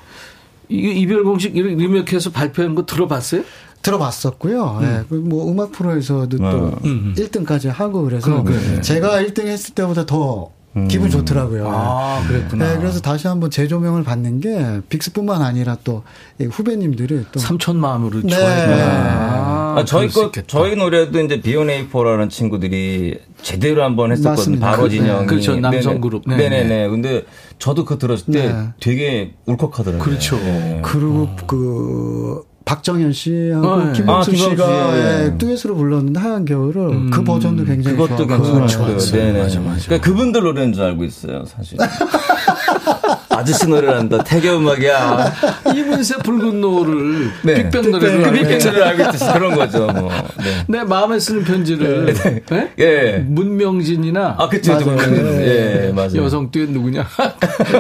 이게 0.69 0.93
이별 0.93 1.25
공식 1.25 1.57
이렇게 1.57 1.75
리메이크해서 1.75 2.31
발표한 2.31 2.75
거 2.75 2.87
들어봤어요? 2.87 3.43
들어봤었고요. 3.87 4.81
예, 4.83 5.05
그뭐 5.09 5.51
음악 5.51 5.73
프로에서도 5.73 6.37
또 6.37 6.73
음. 6.85 7.15
1등까지 7.17 7.69
하고 7.69 8.03
그래서 8.03 8.43
그래. 8.43 8.81
제가 8.81 9.23
1등 9.23 9.47
했을 9.47 9.75
때보다 9.75 10.05
더 10.07 10.51
기분 10.89 11.09
좋더라고요. 11.11 11.67
아, 11.73 12.23
그랬구나. 12.29 12.73
네, 12.73 12.79
그래서 12.79 13.01
다시 13.01 13.27
한번 13.27 13.51
재조명을 13.51 14.05
받는 14.05 14.41
게 14.41 14.81
빅스뿐만 14.91 15.41
아니라 15.41 15.77
또이 15.83 16.49
후배님들이 16.51 17.25
또 17.33 17.41
삼촌 17.41 17.79
마음으로 17.79 18.21
네. 18.21 18.29
좋아했구나. 18.29 19.75
아, 19.79 19.85
저희 19.87 20.09
그럴 20.09 20.25
수 20.27 20.33
거. 20.33 20.43
저희 20.47 20.77
노래도 20.77 21.19
이제 21.21 21.41
B1A4라는 21.41 22.29
친구들이 22.29 23.19
제대로 23.41 23.85
한번 23.85 24.13
했었거든요. 24.13 24.33
맞습니다. 24.37 24.71
바로 24.71 24.83
그- 24.83 24.91
진영이. 24.91 25.27
그렇죠. 25.27 25.57
남성. 25.57 26.01
그룹. 26.01 26.25
네, 26.27 26.37
네네 26.37 26.65
네. 26.65 26.89
근데 26.89 27.25
저도 27.59 27.85
그거 27.85 27.99
들었을 27.99 28.33
때 28.33 28.53
네. 28.53 28.69
되게 28.81 29.33
울컥하더라고요. 29.47 30.03
그렇죠. 30.03 30.37
네. 30.37 30.81
그리고 30.85 31.31
그 31.47 32.43
박정현 32.67 33.13
씨하고 33.13 33.67
어, 33.67 33.89
예. 33.89 33.93
김범수 33.93 34.31
아, 34.33 34.35
씨가 34.35 34.67
씨, 34.67 34.99
예. 34.99 35.25
예, 35.25 35.39
듀엣으로 35.39 35.77
불렀는데 35.77 36.19
하얀 36.19 36.45
겨울을 36.45 37.11
그 37.11 37.23
버전도 37.23 37.65
굉장히 37.65 37.97
그것도. 37.97 38.27
괜찮았어요. 38.27 38.67
좋았어요. 38.67 39.23
네네. 39.23 39.43
맞아, 39.43 39.61
맞아. 39.61 39.85
그러니까 39.87 40.01
그분들 40.11 40.43
노래인 40.43 40.73
줄 40.73 40.83
알고 40.83 41.05
있어요, 41.05 41.45
사실. 41.47 41.79
아저씨 43.31 43.69
노래를 43.69 43.97
한다. 43.97 44.25
태교 44.25 44.57
음악이야. 44.57 45.33
이문세 45.77 46.17
붉은 46.25 46.61
노을 46.61 47.31
네. 47.45 47.55
빅뱅 47.71 47.91
노래로 47.93 48.23
그 48.25 48.33
빅뱅. 48.33 48.59
노래를 48.59 48.83
알고 48.83 49.03
있듯이 49.05 49.25
그런 49.33 49.55
거죠. 49.55 49.87
뭐. 49.87 50.11
네. 50.43 50.65
내 50.67 50.83
마음에 50.85 51.21
쓰는 51.21 51.45
편지를 51.45 52.15
네? 52.51 52.73
예. 52.81 53.19
문명진이나 53.29 54.37
아, 54.39 54.49
그쵸, 54.49 54.77
그쵸. 54.77 54.91
예, 54.91 55.93
맞아요. 55.95 56.25
여성 56.25 56.51
듀엣 56.51 56.71
누구냐 56.71 57.07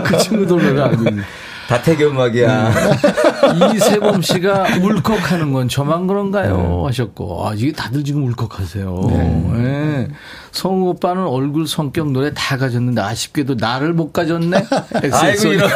그 0.04 0.18
친구들 0.18 0.58
노래 0.58 0.82
알고 0.82 1.08
있는 1.08 1.24
다 1.68 1.82
태교 1.82 2.06
음악이야. 2.08 2.72
이세범 3.74 4.22
씨가 4.22 4.66
울컥하는 4.80 5.52
건 5.52 5.68
저만 5.68 6.06
그런가요? 6.06 6.84
하셨고 6.86 7.48
아 7.48 7.54
이게 7.54 7.72
다들 7.72 8.04
지금 8.04 8.24
울컥하세요. 8.24 9.00
네. 9.10 10.08
성우 10.52 10.88
오빠는 10.90 11.26
얼굴 11.26 11.66
성격 11.66 12.10
노래 12.12 12.32
다 12.34 12.56
가졌는데 12.56 13.02
아쉽게도 13.02 13.56
나를 13.58 13.92
못 13.92 14.12
가졌네. 14.12 14.64
아이고, 15.12 15.48
이런. 15.48 15.70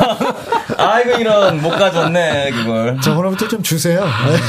아이고, 0.79 1.11
이런. 1.21 1.61
못 1.61 1.71
가졌네, 1.71 2.51
그걸. 2.53 2.99
저번부터 3.03 3.47
좀 3.49 3.63
주세요. 3.63 4.03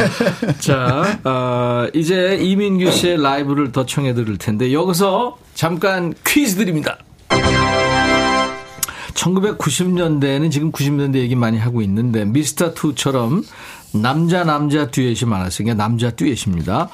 자, 0.59 1.19
어, 1.25 1.85
이제 1.93 2.37
이민규 2.39 2.91
씨의 2.91 3.21
라이브를 3.21 3.73
더 3.73 3.85
청해 3.85 4.13
들을 4.13 4.37
텐데 4.37 4.71
여기서 4.71 5.37
잠깐 5.53 6.13
퀴즈 6.25 6.55
드립니다. 6.55 6.97
1990년대에는 9.21 10.51
지금 10.51 10.71
90년대 10.71 11.17
얘기 11.17 11.35
많이 11.35 11.57
하고 11.57 11.81
있는데 11.81 12.25
미스터 12.25 12.73
투처럼 12.73 13.43
남자 13.93 14.43
남자 14.43 14.89
듀엣이 14.89 15.29
많았으니까 15.29 15.75
남자 15.75 16.11
듀엣입니다. 16.11 16.89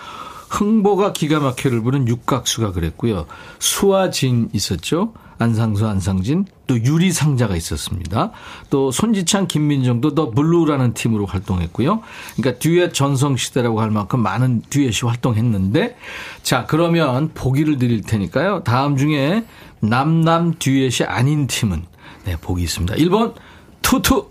흥보가 0.50 1.14
기가 1.14 1.40
막혀를 1.40 1.82
부른 1.82 2.08
육각수가 2.08 2.72
그랬고요. 2.72 3.26
수와진 3.60 4.50
있었죠. 4.54 5.14
안상수, 5.40 5.86
안상진, 5.88 6.46
또 6.66 6.80
유리상자가 6.84 7.56
있었습니다. 7.56 8.32
또 8.72 8.90
손지창, 8.90 9.48
김민종도 9.48 10.16
더 10.16 10.32
블루라는 10.32 10.96
팀으로 10.96 11.28
활동했고요. 11.28 12.02
그러니까 12.36 12.60
듀엣 12.60 12.94
전성시대라고 12.96 13.80
할 13.80 13.92
만큼 13.92 14.20
많은 14.22 14.64
듀엣이 14.70 15.08
활동했는데, 15.08 15.96
자, 16.42 16.66
그러면 16.66 17.30
보기를 17.36 17.78
드릴 17.78 18.02
테니까요. 18.02 18.64
다음 18.64 18.98
중에 18.98 19.46
남남 19.80 20.56
듀엣이 20.58 21.08
아닌 21.08 21.46
팀은, 21.46 21.84
네, 22.28 22.36
보기 22.36 22.64
있습니다. 22.64 22.96
1번, 22.96 23.36
투투, 23.82 24.30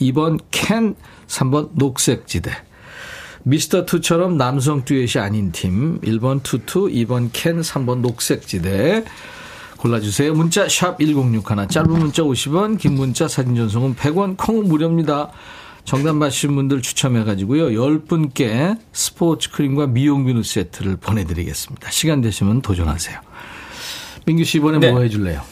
2번, 0.00 0.40
캔, 0.50 0.96
3번, 1.28 1.70
녹색지대. 1.74 2.50
미스터 3.44 3.86
투처럼 3.86 4.36
남성 4.36 4.84
듀엣이 4.84 5.22
아닌 5.22 5.52
팀 5.52 6.00
1번 6.00 6.42
투투, 6.42 6.88
2번 6.88 7.30
캔, 7.32 7.60
3번 7.60 8.00
녹색지대 8.00 9.04
골라주세요. 9.76 10.34
문자 10.34 10.68
샵 10.68 10.98
1061, 10.98 11.68
짧은 11.68 11.88
문자 11.88 12.24
50원, 12.24 12.80
긴 12.80 12.94
문자 12.94 13.28
사진 13.28 13.54
전송은 13.54 13.94
100원, 13.94 14.36
콩은 14.36 14.66
무료입니다. 14.66 15.30
정답 15.84 16.16
맞히신 16.16 16.56
분들 16.56 16.82
추첨해가지고요. 16.82 17.68
10분께 17.68 18.76
스포츠 18.92 19.52
크림과 19.52 19.86
미용 19.86 20.26
비누 20.26 20.42
세트를 20.42 20.96
보내드리겠습니다. 20.96 21.92
시간 21.92 22.20
되시면 22.22 22.62
도전하세요. 22.62 23.20
민규 24.24 24.42
씨 24.42 24.58
이번에 24.58 24.80
네. 24.80 24.90
뭐 24.90 25.02
해줄래요? 25.02 25.42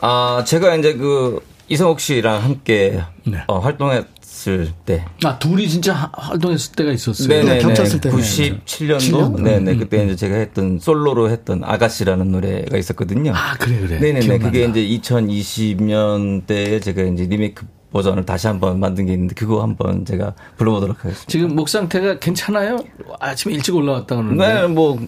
아, 0.00 0.42
제가 0.46 0.76
이제 0.76 0.94
그, 0.94 1.40
이성옥 1.68 2.00
씨랑 2.00 2.42
함께 2.42 3.00
네. 3.24 3.38
어, 3.46 3.58
활동했을 3.60 4.72
때. 4.84 5.04
아, 5.24 5.38
둘이 5.38 5.68
진짜 5.68 5.94
하- 5.94 6.10
활동했을 6.12 6.72
때가 6.74 6.90
있었어요. 6.92 7.28
네네. 7.28 7.58
겹쳤을 7.60 8.00
때. 8.00 8.10
97년도? 8.10 8.64
7년도? 8.64 9.42
네네. 9.42 9.76
그때 9.76 10.04
이제 10.04 10.16
제가 10.16 10.34
했던, 10.36 10.78
솔로로 10.80 11.30
했던 11.30 11.62
아가씨라는 11.62 12.32
노래가 12.32 12.76
있었거든요. 12.76 13.32
아, 13.34 13.54
그래, 13.58 13.78
그래. 13.78 13.98
네네네. 14.00 14.20
기억난다. 14.20 14.46
그게 14.50 14.64
이제 14.64 15.00
2020년대에 15.10 16.82
제가 16.82 17.02
이제 17.02 17.24
리메이크 17.26 17.66
버전을 17.92 18.24
다시 18.24 18.46
한번 18.46 18.78
만든 18.80 19.06
게 19.06 19.12
있는데, 19.12 19.34
그거 19.34 19.62
한번 19.62 20.04
제가 20.04 20.34
불러보도록 20.56 20.98
하겠습니다. 21.04 21.28
지금 21.30 21.54
목 21.54 21.68
상태가 21.68 22.18
괜찮아요? 22.18 22.78
아침에 23.20 23.54
일찍 23.54 23.74
올라왔다 23.76 24.16
그러는데. 24.16 24.54
네, 24.54 24.66
뭐, 24.68 24.98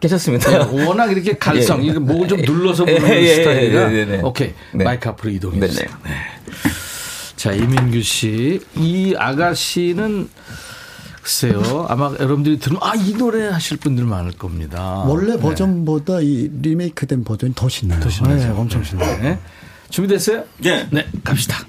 괜찮습니다. 0.00 0.50
네, 0.50 0.84
워낙 0.86 1.10
이렇게 1.10 1.32
갈성, 1.38 1.82
예. 1.82 1.88
이게 1.88 1.98
목을 1.98 2.28
좀 2.28 2.40
눌러서 2.42 2.84
부르는 2.84 3.08
예, 3.08 3.14
예, 3.14 3.22
예, 3.22 3.34
스타일이라. 3.36 3.92
예, 3.92 3.96
예, 3.96 4.04
네. 4.04 4.20
오케이. 4.22 4.52
네. 4.72 4.84
마이크 4.84 5.08
앞으로 5.08 5.30
이동해 5.30 5.60
네, 5.60 5.68
주세요. 5.68 5.88
네. 6.04 6.10
자, 7.36 7.52
이민규 7.52 8.02
씨. 8.02 8.60
이 8.76 9.14
아가씨는 9.16 10.28
글쎄요. 11.22 11.86
아마 11.88 12.12
여러분들이 12.20 12.58
들으면 12.58 12.82
아, 12.82 12.92
이 12.94 13.14
노래 13.14 13.48
하실 13.48 13.78
분들 13.78 14.04
많을 14.04 14.32
겁니다. 14.32 15.04
원래 15.06 15.38
버전보다 15.38 16.20
이 16.20 16.50
리메이크된 16.60 17.24
버전이 17.24 17.54
더 17.54 17.68
신나요. 17.68 18.00
더 18.00 18.10
신나죠. 18.10 18.36
네, 18.36 18.50
엄청 18.50 18.84
신나요. 18.84 19.22
네. 19.22 19.38
준비됐어요? 19.88 20.44
네. 20.58 20.86
네, 20.90 21.06
갑시다. 21.22 21.64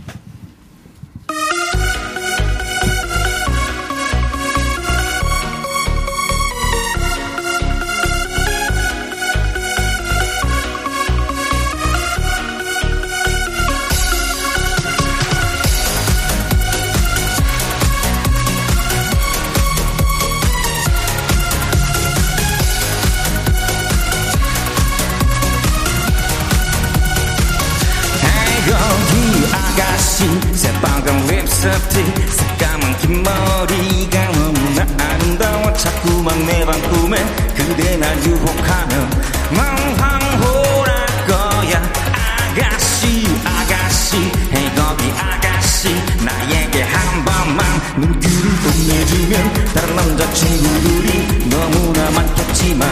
립스틱 31.76 32.32
새까만 32.32 32.98
긴 33.00 33.24
머리가 33.24 34.32
너무나 34.32 34.86
아름다워. 34.98 35.74
자꾸만 35.74 36.46
내 36.46 36.66
방 36.66 36.82
꿈에 36.90 37.18
그대 37.56 37.98
날 37.98 38.18
유혹하면 38.24 39.10
난 39.52 39.78
황홀할 40.00 41.06
거야. 41.28 41.84
아가씨 42.14 43.28
아가씨 43.44 44.18
헤이 44.54 44.76
거기 44.76 45.12
아가씨 45.20 45.90
나에게 46.24 46.82
한 46.84 47.26
번만 47.26 47.66
눈길을 47.98 48.52
보내주면 48.64 49.54
다른 49.74 49.96
남자친구들이 49.98 51.50
너무나 51.50 52.10
많겠지만 52.12 52.90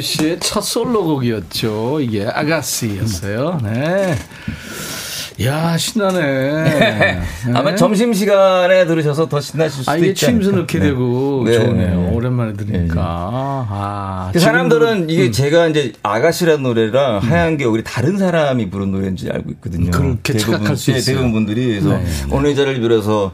이민규 0.00 0.02
씨의 0.02 0.40
첫 0.40 0.62
솔로곡이었죠. 0.62 2.00
이게 2.00 2.26
아가씨였어요. 2.26 3.60
네. 3.62 4.16
야 5.44 5.76
신나네. 5.78 7.22
아마 7.54 7.70
네. 7.70 7.76
점심 7.76 8.12
시간에 8.12 8.86
들으셔서 8.86 9.28
더 9.28 9.40
신나실 9.40 9.80
수도 9.80 9.90
아, 9.90 9.96
이게 9.96 10.12
침수. 10.12 10.50
넣게 10.52 10.78
네. 10.78 10.86
되고 10.86 11.44
네. 11.46 11.52
좋네요. 11.54 12.10
오랜만에 12.12 12.54
들으니까. 12.54 12.94
네. 12.94 13.66
아, 13.70 14.30
그 14.32 14.38
사람들은 14.38 15.08
이게 15.08 15.26
음. 15.26 15.32
제가 15.32 15.68
이제 15.68 15.92
아가씨라는 16.02 16.62
노래랑 16.62 17.18
하얀 17.20 17.56
게 17.56 17.64
우리 17.64 17.82
다른 17.84 18.18
사람이 18.18 18.68
부른 18.70 18.90
노래인지 18.92 19.30
알고 19.30 19.50
있거든요. 19.52 19.90
그렇게 19.90 20.36
착각할 20.36 20.76
수 20.76 20.92
예, 20.92 20.96
있어요. 20.96 21.16
대부분 21.16 21.32
분들이 21.32 21.68
그래서 21.68 21.90
네, 21.90 22.04
네. 22.04 22.10
오늘 22.30 22.50
이 22.50 22.56
자리를 22.56 22.80
빌어서 22.80 23.32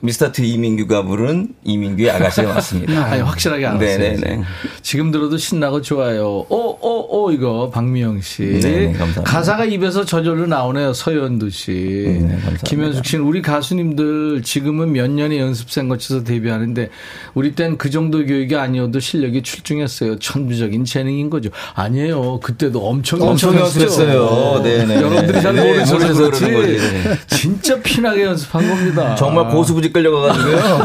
미스터트 0.00 0.42
이민규가 0.42 1.02
부른 1.02 1.48
이민규의 1.64 2.10
아가씨가 2.12 2.54
맞습니다. 2.54 3.04
아니, 3.04 3.20
확실하게 3.20 3.66
알았어요. 3.66 3.88
네네네. 3.98 4.42
지금 4.82 5.10
들어도 5.10 5.36
신나고 5.36 5.82
좋아요. 5.82 6.44
오, 6.48 6.78
오, 6.80 7.24
오, 7.24 7.32
이거, 7.32 7.68
박미영 7.70 8.20
씨. 8.20 8.42
네, 8.60 8.86
감사합니다. 8.92 9.22
가사가 9.24 9.64
입에서 9.64 10.04
저절로 10.04 10.46
나오네요. 10.46 10.92
서현두 10.92 11.50
씨. 11.50 11.72
네, 11.72 12.28
감사합니다. 12.28 12.62
김현숙 12.64 13.04
씨는 13.06 13.24
우리 13.24 13.42
가수님들 13.42 14.42
지금은 14.44 14.92
몇 14.92 15.10
년의 15.10 15.38
연습생 15.40 15.88
거쳐서 15.88 16.22
데뷔하는데 16.22 16.90
우리 17.34 17.54
땐 17.54 17.76
그 17.76 17.90
정도 17.90 18.24
교육이 18.24 18.54
아니어도 18.56 18.98
실력이 19.00 19.42
출중했어요. 19.42 20.18
천부적인 20.18 20.84
재능인 20.84 21.28
거죠. 21.30 21.50
아니에요. 21.74 22.40
그때도 22.40 22.86
엄청 22.86 23.20
엄청. 23.22 23.54
연습했어요. 23.56 24.62
네네. 24.62 24.94
여러분들이 24.96 25.42
잘 25.42 25.54
네, 25.54 25.64
모르셔서 25.72 26.14
그렇지. 26.14 26.44
네. 26.44 26.78
진짜 27.26 27.80
피나게 27.82 28.24
연습한 28.24 28.68
겁니다. 28.68 29.14
정말 29.16 29.48
고수부지 29.50 29.87
끌려가가지고요. 29.92 30.82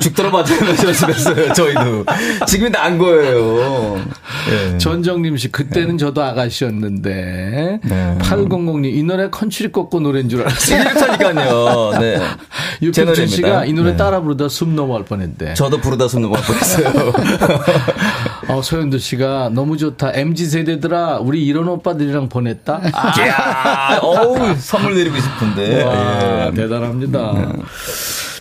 죽도록 0.00 0.32
맞으면서 0.32 0.88
연습했어요, 0.88 1.52
저희도. 1.52 2.04
지금이 2.46 2.70
난 2.70 2.98
거예요. 2.98 3.96
예. 4.50 4.78
전정님 4.78 5.36
씨, 5.36 5.50
그때는 5.50 5.98
저도 5.98 6.22
아가씨였는데. 6.22 7.80
네. 7.82 8.18
800님, 8.20 8.84
이 8.84 9.02
노래 9.02 9.30
컨츄리 9.30 9.72
꺾고 9.72 10.00
노래인 10.00 10.28
줄 10.28 10.42
알았어요. 10.42 10.80
이렇다니까요. 10.80 11.98
네. 12.00 12.20
노래입니다. 12.80 13.26
씨가 13.26 13.64
이 13.66 13.72
노래 13.72 13.92
네. 13.92 13.96
따라 13.96 14.20
부르다 14.20 14.48
숨 14.48 14.74
넘어갈 14.74 15.04
뻔 15.04 15.20
했대. 15.22 15.54
저도 15.54 15.78
부르다 15.78 16.08
숨 16.08 16.22
넘어갈 16.22 16.44
뻔 16.44 16.56
했어요. 16.56 17.12
어, 18.48 18.60
소현도 18.62 18.98
씨가 18.98 19.50
너무 19.52 19.76
좋다. 19.76 20.12
MZ 20.14 20.46
세대들아, 20.46 21.18
우리 21.18 21.44
이런 21.46 21.68
오빠들이랑 21.68 22.28
보냈다. 22.28 22.80
아, 22.92 23.98
어우, 24.02 24.54
선물 24.58 24.94
드리고 24.94 25.16
싶은데. 25.18 25.82
와, 25.84 26.46
예. 26.48 26.54
대단합니다. 26.54 27.52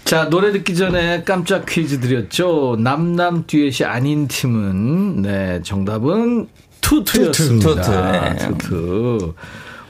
자, 0.03 0.29
노래 0.29 0.51
듣기 0.51 0.75
전에 0.75 1.23
깜짝 1.23 1.65
퀴즈 1.65 1.99
드렸죠. 1.99 2.77
남남 2.79 3.45
듀엣이 3.47 3.85
아닌 3.85 4.27
팀은, 4.27 5.21
네, 5.21 5.61
정답은 5.63 6.47
투투였습니다. 6.81 7.81
투투, 7.81 7.91
네. 7.91 8.37
투투. 8.37 9.33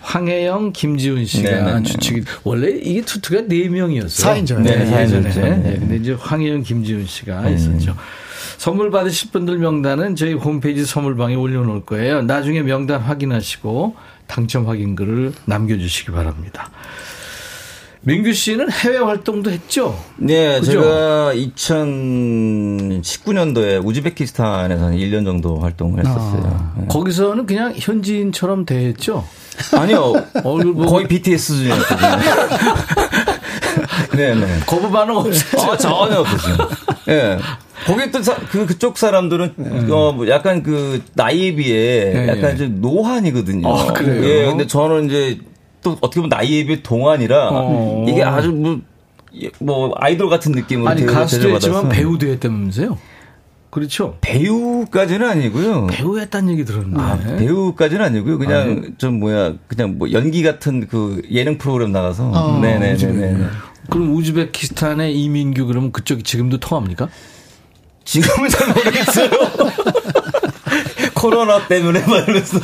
황혜영, 0.02 0.74
김지훈 0.74 1.26
씨가 1.26 1.50
네, 1.50 1.62
네, 1.62 1.74
네. 1.80 1.84
주축이 1.84 2.24
원래 2.44 2.70
이게 2.70 3.02
투투가 3.02 3.44
네 3.48 3.70
명이었어요. 3.70 4.34
사인조요. 4.34 4.60
네, 4.60 4.76
네, 4.76 4.82
예전에. 4.82 5.32
사인조죠. 5.32 5.42
네. 5.42 5.50
네. 5.58 5.80
근데 5.80 5.96
이제 5.96 6.14
황혜영, 6.20 6.64
김지훈 6.64 7.06
씨가 7.06 7.50
있었죠. 7.50 7.96
선물 8.58 8.92
받으실 8.92 9.32
분들 9.32 9.58
명단은 9.58 10.16
저희 10.16 10.34
홈페이지 10.34 10.86
선물방에 10.86 11.36
올려놓을 11.36 11.86
거예요. 11.86 12.22
나중에 12.22 12.62
명단 12.62 13.02
확인하시고 13.02 13.96
당첨 14.28 14.68
확인글을 14.68 15.34
남겨주시기 15.46 16.12
바랍니다. 16.12 16.70
민규 18.06 18.34
씨는 18.34 18.70
해외 18.70 18.98
활동도 18.98 19.50
했죠? 19.50 19.98
네, 20.18 20.60
그죠? 20.60 20.72
제가 20.74 21.32
2019년도에 21.34 23.82
우즈베키스탄에서 23.86 24.88
한 24.88 24.94
1년 24.98 25.24
정도 25.24 25.58
활동을 25.60 26.06
했었어요. 26.06 26.74
네. 26.80 26.86
거기서는 26.90 27.46
그냥 27.46 27.74
현지인처럼 27.78 28.66
대했죠? 28.66 29.24
아니요. 29.78 30.12
보고 30.44 30.86
거의 30.86 31.08
BTS 31.08 31.54
수준이었거든요. 31.54 32.10
네, 34.18 34.36
네. 34.36 34.60
거부 34.68 34.92
반응 34.92 35.16
없었죠? 35.16 35.58
어, 35.60 35.78
전혀 35.78 36.20
없었어요. 36.20 36.58
예. 37.08 37.38
거기 37.86 38.12
또, 38.12 38.22
사- 38.22 38.36
그, 38.52 38.66
그쪽 38.66 38.98
사람들은, 38.98 39.54
어, 39.92 40.12
뭐 40.12 40.28
약간 40.28 40.62
그, 40.62 41.02
나이에 41.16 41.56
비해, 41.56 42.12
네, 42.14 42.28
약간 42.28 42.42
네. 42.52 42.58
좀 42.58 42.82
노안이거든요. 42.82 43.66
아, 43.68 43.94
그래요? 43.94 44.24
예, 44.24 44.46
근데 44.46 44.68
저는 44.68 45.06
이제, 45.08 45.40
또 45.84 45.98
어떻게 46.02 46.22
보면 46.22 46.30
나이에 46.30 46.66
비해 46.66 46.82
동안이라, 46.82 47.50
어. 47.52 48.06
이게 48.08 48.24
아주 48.24 48.52
뭐, 48.52 48.80
예, 49.42 49.50
뭐, 49.60 49.94
아이돌 49.98 50.30
같은 50.30 50.52
느낌으로 50.54 50.90
아니 50.90 51.06
가수도 51.06 51.50
했지만. 51.50 51.90
배우도 51.90 52.28
했다면서요? 52.28 52.98
그렇죠? 53.70 54.18
배우까지는 54.22 55.28
아니고요. 55.28 55.88
배우 55.88 56.20
했다는 56.20 56.54
얘기 56.54 56.64
들었는데. 56.64 57.00
아, 57.00 57.18
배우까지는 57.38 58.06
아니고요. 58.06 58.38
그냥 58.38 58.94
좀 59.00 59.20
뭐야, 59.20 59.54
그냥 59.68 59.98
뭐 59.98 60.12
연기 60.12 60.44
같은 60.44 60.88
그 60.88 61.24
예능 61.32 61.58
프로그램 61.58 61.92
나가서. 61.92 62.30
어, 62.30 62.60
네네네네. 62.60 63.48
그럼 63.90 64.16
우즈베키스탄의 64.16 65.20
이민규 65.20 65.66
그러면 65.66 65.92
그쪽이 65.92 66.22
지금도 66.24 66.60
통합니까? 66.60 67.10
지금은 68.06 68.50
잘 68.50 68.68
모르겠어요. 68.68 69.30
코로나 71.16 71.68
때문에 71.68 72.06
말면서. 72.06 72.60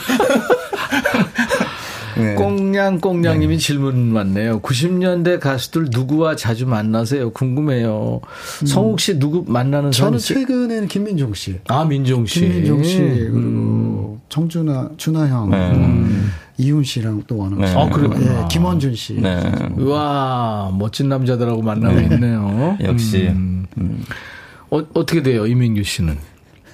네. 2.19 2.35
꽁냥꽁냥님이 2.35 3.57
질문 3.57 4.11
왔네요. 4.13 4.59
90년대 4.61 5.39
가수들 5.39 5.87
누구와 5.91 6.35
자주 6.35 6.67
만나세요? 6.67 7.31
궁금해요. 7.31 8.21
성욱 8.65 8.99
씨 8.99 9.17
누구 9.19 9.43
만나는 9.47 9.91
사람 9.91 10.17
저는? 10.17 10.19
최근에는 10.19 10.87
김민종 10.87 11.33
씨. 11.33 11.59
아 11.67 11.83
민종 11.85 12.25
씨. 12.25 12.41
김민종 12.41 12.83
씨 12.83 12.99
음. 12.99 13.31
그리고 13.33 14.19
정준하 14.29 14.89
준하 14.97 15.27
형 15.27 15.49
네. 15.49 15.71
음, 15.71 16.31
이훈 16.57 16.83
씨랑 16.83 17.23
또 17.27 17.43
하는 17.43 17.57
네. 17.59 17.73
거. 17.73 17.81
아, 17.81 17.89
그랬구나. 17.89 18.43
예, 18.43 18.47
김원준 18.49 18.95
씨. 18.95 19.13
네. 19.13 19.41
와 19.77 20.71
멋진 20.77 21.09
남자들하고 21.09 21.61
만나고 21.61 21.99
있네요. 22.01 22.77
역시. 22.81 23.27
음. 23.29 23.65
어, 24.71 24.81
어떻게 24.93 25.23
돼요 25.23 25.47
이민규 25.47 25.83
씨는? 25.83 26.17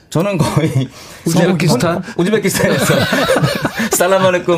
저는 0.10 0.38
거의 0.38 0.72
우즈베키스탄? 1.26 1.95
혼- 1.95 2.03
우즈베키스탄에서 2.18 2.93
살라말레쿰 3.97 4.56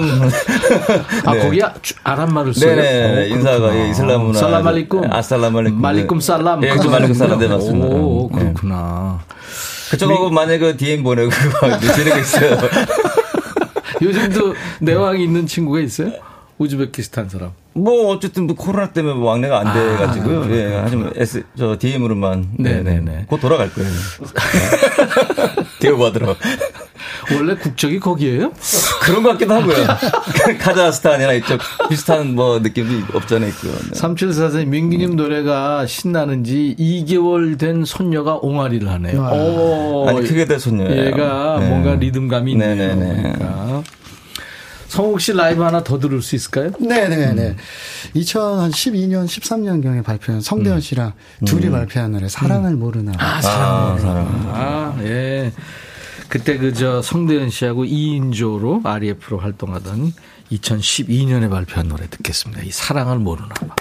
아 1.26 1.34
네. 1.34 1.39
거기 1.39 1.64
아, 1.64 1.74
써요? 2.54 2.76
네네 2.76 3.18
어, 3.22 3.26
인사가. 3.36 3.76
예, 3.76 3.89
이슬람 3.89 4.22
문화 4.26 4.39
살라말리쿰 4.39 5.04
아살라말레쿰 5.12 5.74
말리쿰 5.80 6.22
살람 6.22 6.64
예, 6.64 6.70
그그 6.70 6.88
말리쿰 6.88 7.14
살람 7.16 7.39
네. 7.39 7.48
맞습니다 7.48 7.88
오 7.88 8.30
네. 8.34 8.39
그렇구나 8.39 9.20
그쪽하고 9.91 10.30
만약에 10.30 10.60
그 10.60 10.78
DM 10.78 11.04
보내고 11.04 11.30
그거 11.62 11.80
지르고 11.80 12.20
있어요 12.20 12.58
요즘도 14.02 14.54
내왕이 14.82 15.24
있는 15.24 15.48
친구가 15.48 15.80
있어요? 15.80 16.12
우즈베키스탄 16.60 17.30
사람 17.30 17.51
뭐 17.74 18.08
어쨌든 18.14 18.47
뭐 18.47 18.55
코로나 18.55 18.91
때문에 18.91 19.14
뭐 19.16 19.30
왕래가 19.30 19.60
안 19.60 19.74
돼가지고요 19.74 20.43
아, 20.43 20.49
예 20.51 20.80
하지만 20.84 21.12
S 21.16 21.43
저 21.58 21.78
DM으로만 21.78 22.49
네네네. 22.58 23.26
곧 23.28 23.39
돌아갈 23.39 23.72
거예요 23.72 23.91
대우 25.80 25.97
받으러 25.97 26.36
원래 27.36 27.55
국적이 27.55 27.99
거기에요? 27.99 28.51
그런 29.01 29.22
것 29.22 29.30
같기도 29.34 29.53
하고요 29.53 29.76
카자흐스탄이나 30.60 31.34
이쪽 31.34 31.60
비슷한 31.89 32.34
뭐 32.36 32.60
느낌도 32.60 33.16
없잖아 33.18 33.45
있고요 33.47 33.74
네. 33.74 33.99
3744님, 33.99 34.68
민기님 34.68 35.16
노래가 35.16 35.86
신나는지 35.86 36.76
2개월 36.80 37.58
된 37.60 37.86
손녀가 37.86 38.36
옹알이를 38.41 38.89
하네요. 38.89 39.24
아. 39.26 39.32
오, 39.34 40.08
아니 40.08 40.22
크게 40.22 40.45
될 40.45 40.60
손녀예요 40.60 41.05
얘가 41.08 41.60
네. 41.60 41.70
뭔가 41.70 41.95
리듬감이 41.95 42.51
있네요. 42.53 42.76
네네네. 42.76 43.22
그러니까. 43.22 43.84
성욱 44.88 45.20
씨 45.22 45.34
라이브 45.34 45.62
하나 45.62 45.84
더 45.84 46.00
들을 46.00 46.22
수 46.22 46.36
있을까요? 46.36 46.72
네네네. 46.80 47.56
2012년, 48.16 49.26
13년경에 49.26 50.04
발표한 50.04 50.42
성대현 50.42 50.82
씨랑 50.82 51.14
둘이 51.46 51.70
발표한 51.70 52.12
노래 52.12 52.28
사랑을 52.30 52.76
모르나. 52.76 53.12
아, 53.18 53.42
사랑. 53.42 54.52
아, 54.54 54.98
예. 55.02 55.52
그때 56.30 56.58
그저 56.58 57.02
성대현 57.02 57.50
씨하고 57.50 57.86
2인조로 57.86 58.86
REF로 58.86 59.38
활동하던 59.40 60.14
2012년에 60.52 61.50
발표한 61.50 61.88
노래 61.88 62.08
듣겠습니다. 62.10 62.64
이 62.64 62.72
사랑을 62.72 63.20
모르나 63.20 63.50
봐. 63.50 63.76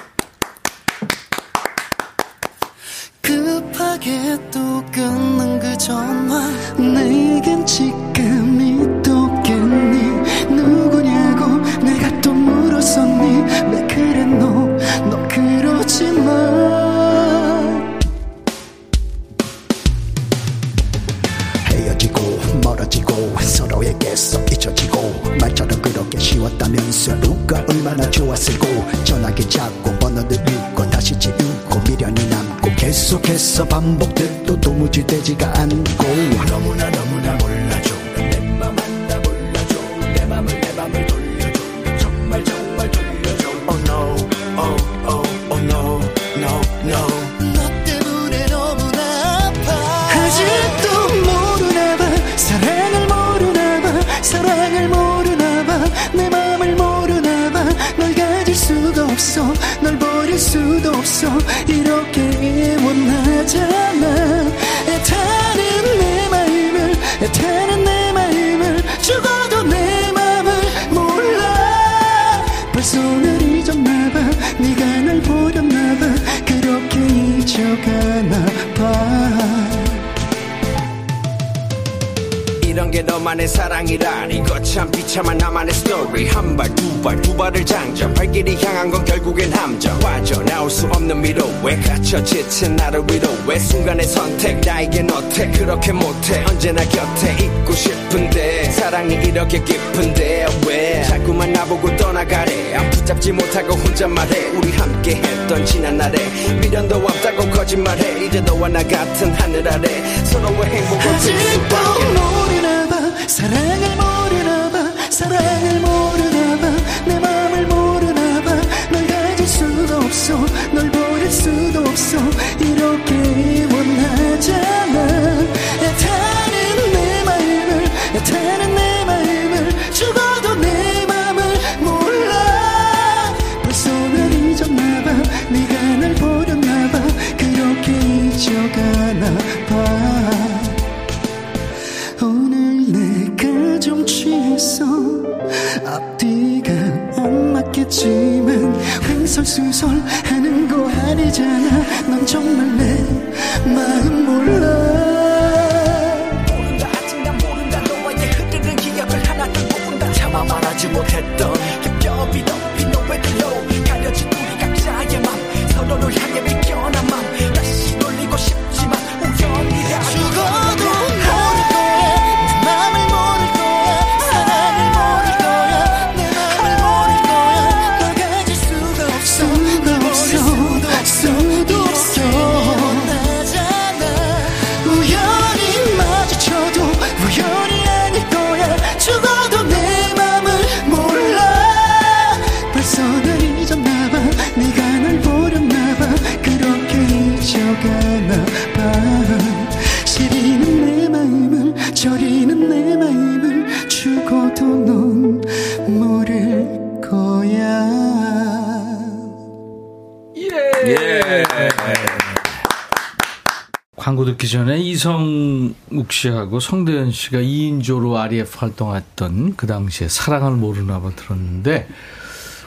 이성욱 214.97 216.11
씨하고 216.11 216.59
성대현 216.59 217.11
씨가 217.11 217.38
2인조로 217.38 218.16
REF 218.16 218.59
활동했던 218.59 219.57
그 219.57 219.66
당시에 219.66 220.09
사랑을 220.09 220.53
모르나 220.53 221.01
봐 221.03 221.11
들었는데 221.14 221.86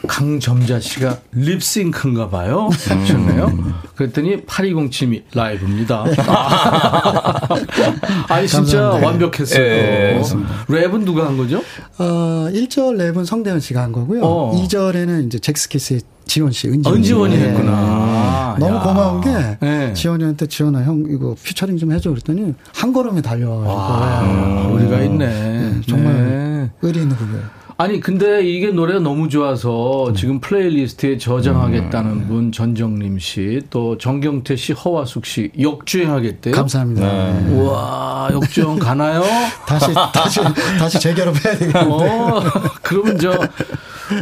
강점자 0.06 0.80
씨가 0.80 1.18
립싱크인가 1.32 2.30
봐요. 2.30 2.68
하셨네요. 2.72 3.52
그랬더니 3.96 4.44
8207이 4.46 5.22
라이브입니다. 5.34 6.04
아니 8.28 8.48
진짜 8.48 8.90
감사합니다. 8.90 9.06
완벽했어요. 9.06 9.62
예, 9.64 10.22
랩은 10.68 11.04
누가 11.04 11.26
한 11.26 11.36
거죠? 11.36 11.58
어, 11.98 12.48
1절 12.52 12.96
랩은 12.96 13.24
성대현 13.26 13.60
씨가 13.60 13.82
한 13.82 13.92
거고요. 13.92 14.20
어. 14.22 14.62
2절에는 14.64 15.26
이제 15.26 15.38
잭스키스의 15.38 16.00
지원 16.26 16.52
씨, 16.52 16.68
은지원, 16.68 16.96
은지원이 16.98 17.36
씨. 17.36 17.42
했구나. 17.42 18.56
너무 18.60 18.76
야. 18.76 18.80
고마운 18.80 19.20
게 19.20 19.58
네. 19.60 19.92
지원이한테 19.94 20.46
지원아 20.46 20.84
형 20.84 21.04
이거 21.08 21.34
피처링 21.42 21.76
좀 21.76 21.90
해줘 21.92 22.10
그랬더니 22.10 22.54
한 22.72 22.92
걸음에 22.92 23.20
달려와가지고 23.20 23.80
아, 23.80 24.68
우리가 24.72 25.00
있네. 25.02 25.26
네, 25.26 25.80
정말 25.88 26.14
네. 26.14 26.70
의리 26.82 27.00
있는 27.02 27.16
후배예요. 27.16 27.44
아니 27.80 27.98
근데 27.98 28.46
이게 28.46 28.66
노래가 28.68 29.00
너무 29.00 29.30
좋아서 29.30 30.12
지금 30.14 30.38
playlist에 30.38 31.16
저장하겠다는 31.16 32.10
음. 32.10 32.28
분 32.28 32.52
전정림 32.52 33.18
씨, 33.18 33.62
또 33.70 33.96
정경태 33.96 34.54
씨, 34.56 34.74
허화숙 34.74 35.24
씨 35.24 35.50
역주행하겠대요. 35.58 36.54
감사합니다. 36.54 37.06
네. 37.06 37.48
우와 37.52 38.28
역주행 38.32 38.78
가나요? 38.78 39.22
다시 39.66 39.94
다시 40.12 40.40
다시 40.78 41.00
재결합해야 41.00 41.56
되겠는데. 41.56 41.88
어, 41.88 42.42
그러면 42.82 43.18
저 43.18 43.32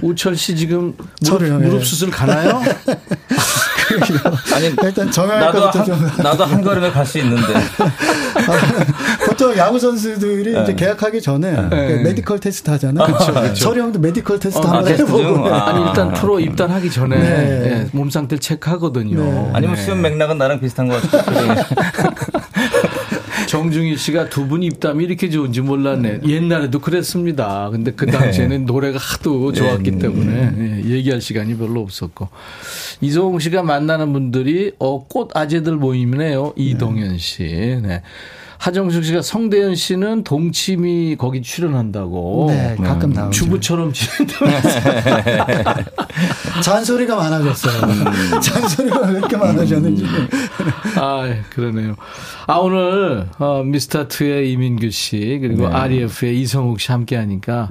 우철 0.03 0.37
씨 0.37 0.55
지금 0.55 0.95
저를요, 1.25 1.55
무릎, 1.55 1.65
예. 1.65 1.69
무릎 1.69 1.85
수술 1.85 2.13
가나요? 2.13 2.63
아니 4.55 4.75
일단 4.83 5.11
정할 5.11 5.41
나도 5.41 5.69
한, 5.69 5.85
좀 5.85 6.11
나도 6.23 6.45
한 6.45 6.63
걸음에 6.63 6.91
갈 6.91 7.07
수 7.09 7.19
있는데 7.19 7.55
곧 9.25 9.39
보통 9.39 9.57
야구 9.57 9.79
선수들이 9.79 10.53
네. 10.53 10.63
이제 10.63 10.75
계약하기 10.75 11.23
전에 11.23 11.55
그 11.71 11.75
네. 11.75 12.03
medical 12.03 12.41
test 12.41 12.69
하잖아요. 12.71 13.07
그쵸, 13.07 13.33
그쵸. 13.33 13.55
서리 13.55 13.81
형도 13.81 14.01
medical 14.01 14.41
test 14.41 14.59
어, 14.59 14.71
한번 14.71 14.87
아? 14.93 14.97
해보고. 14.97 15.49
아. 15.55 15.69
아니 15.69 15.87
일단 15.87 16.13
프로 16.13 16.41
입단하기 16.41 16.91
전에 16.91 17.17
네. 17.17 17.71
예, 17.85 17.89
몸 17.93 18.11
상태 18.11 18.35
를 18.35 18.41
체크하거든요. 18.41 19.17
네. 19.23 19.51
아니면 19.55 19.77
네. 19.77 19.83
수염 19.83 20.03
맥락은 20.03 20.39
나랑 20.39 20.61
비슷한 20.61 20.89
것 20.89 21.01
같아요. 21.11 21.55
정중희 23.49 23.97
씨가 23.97 24.29
두분 24.29 24.63
입담이 24.63 25.05
이렇게 25.05 25.31
좋은지 25.31 25.63
몰랐네. 25.63 26.21
옛날에도 26.29 26.81
그랬습니다. 26.81 27.71
근데 27.71 27.93
그 27.93 28.05
당시에는 28.07 28.67
노래가 28.67 28.99
하도 28.99 29.53
좋았기 29.53 29.99
때문에 29.99 30.83
예, 30.85 30.91
얘기할 30.91 31.23
시간이 31.23 31.57
별로 31.57 31.81
없었고. 31.81 32.29
이소홍 33.01 33.39
씨가 33.39 33.63
만나는 33.63 34.13
분들이 34.13 34.73
어, 34.79 35.07
꽃 35.07 35.35
아재들 35.35 35.77
모임이네요. 35.77 36.53
이동현 36.57 37.17
씨. 37.17 37.45
네. 37.83 38.03
하정숙 38.59 39.05
씨가 39.05 39.23
성대현 39.23 39.77
씨는 39.77 40.25
동치미 40.25 41.17
거기 41.17 41.43
출연한다고. 41.43 42.47
네, 42.49 42.77
가끔 42.83 43.11
나오죠. 43.11 43.31
주부처럼 43.31 43.93
지낸다고. 43.93 44.47
잔소리가 46.63 47.15
많아졌어요. 47.17 47.83
음. 47.85 48.41
잔소리가 48.41 49.01
왜 49.07 49.19
이렇게 49.19 49.37
많아졌는지. 49.37 50.05
아, 50.97 51.25
그러네요. 51.51 51.95
아, 52.49 52.57
오늘, 52.57 53.29
어, 53.39 53.63
미스터2의 53.65 54.49
이민규 54.51 54.91
씨, 54.91 55.39
그리고 55.41 55.69
네. 55.69 55.75
REF의 55.75 56.41
이성욱 56.41 56.81
씨 56.81 56.91
함께 56.91 57.15
하니까 57.17 57.69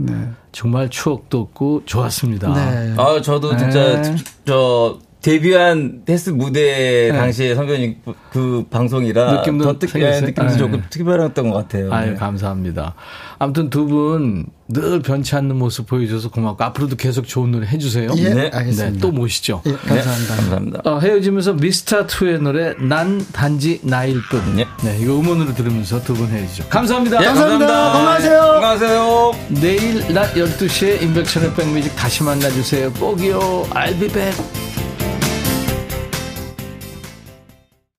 정말 0.54 0.90
추억도 0.90 1.40
없고 1.42 1.84
좋았습니다. 1.86 2.54
네. 2.54 2.94
아, 2.98 3.20
저도 3.22 3.58
진짜 3.58 4.02
네. 4.02 4.16
저 4.46 5.00
데뷔한 5.32 6.04
테스트 6.06 6.30
무대 6.30 7.12
당시에 7.12 7.54
성현이 7.54 7.98
그, 8.06 8.14
그 8.32 8.66
방송이라 8.70 9.34
느낌도 9.34 9.64
더 9.66 9.78
특? 9.78 9.94
예, 10.00 10.22
느낌도 10.22 10.52
네. 10.52 10.58
조금 10.58 10.84
특별했던 10.90 11.50
것 11.50 11.54
같아요. 11.58 11.92
아유, 11.94 12.12
네. 12.12 12.16
감사합니다. 12.16 12.96
아무튼 13.38 13.70
두 13.70 13.88
분 13.88 14.46
늘 14.70 15.02
변치 15.02 15.34
않는 15.38 15.56
모습 15.56 15.88
보여줘서 15.88 16.30
고맙고 16.30 16.62
앞으로도 16.62 16.98
계속 16.98 17.26
좋은 17.26 17.52
노래 17.52 17.66
해주세요. 17.68 18.10
예, 18.18 18.34
네. 18.34 18.52
알겠습니다. 18.54 18.90
네, 18.92 18.98
또 19.00 19.12
모시죠. 19.14 19.62
예, 19.66 19.72
감사합니다. 19.72 20.36
감사합니다. 20.36 20.82
어, 20.84 21.00
헤어지면서 21.00 21.56
미스터2의 21.56 22.42
노래 22.42 22.74
난 22.78 23.26
단지 23.32 23.80
나일 23.84 24.20
뿐. 24.30 24.42
네. 24.58 24.66
네, 24.84 24.98
이거 25.00 25.18
음원으로 25.20 25.54
들으면서 25.54 26.02
두 26.04 26.14
분 26.14 26.28
헤어지죠. 26.28 26.68
감사합니다. 26.68 27.22
예, 27.22 27.26
감사합니다. 27.28 27.92
건강하세요. 27.94 28.40
건강하세요. 28.42 29.32
내일 29.62 30.14
낮 30.14 30.34
12시에 30.34 31.02
인백션의 31.02 31.54
백뮤직 31.56 31.96
다시 31.96 32.24
만나주세요. 32.24 32.92
꼭이요. 32.94 33.40
I'll 33.72 33.98
be 33.98 34.10
back. 34.10 34.36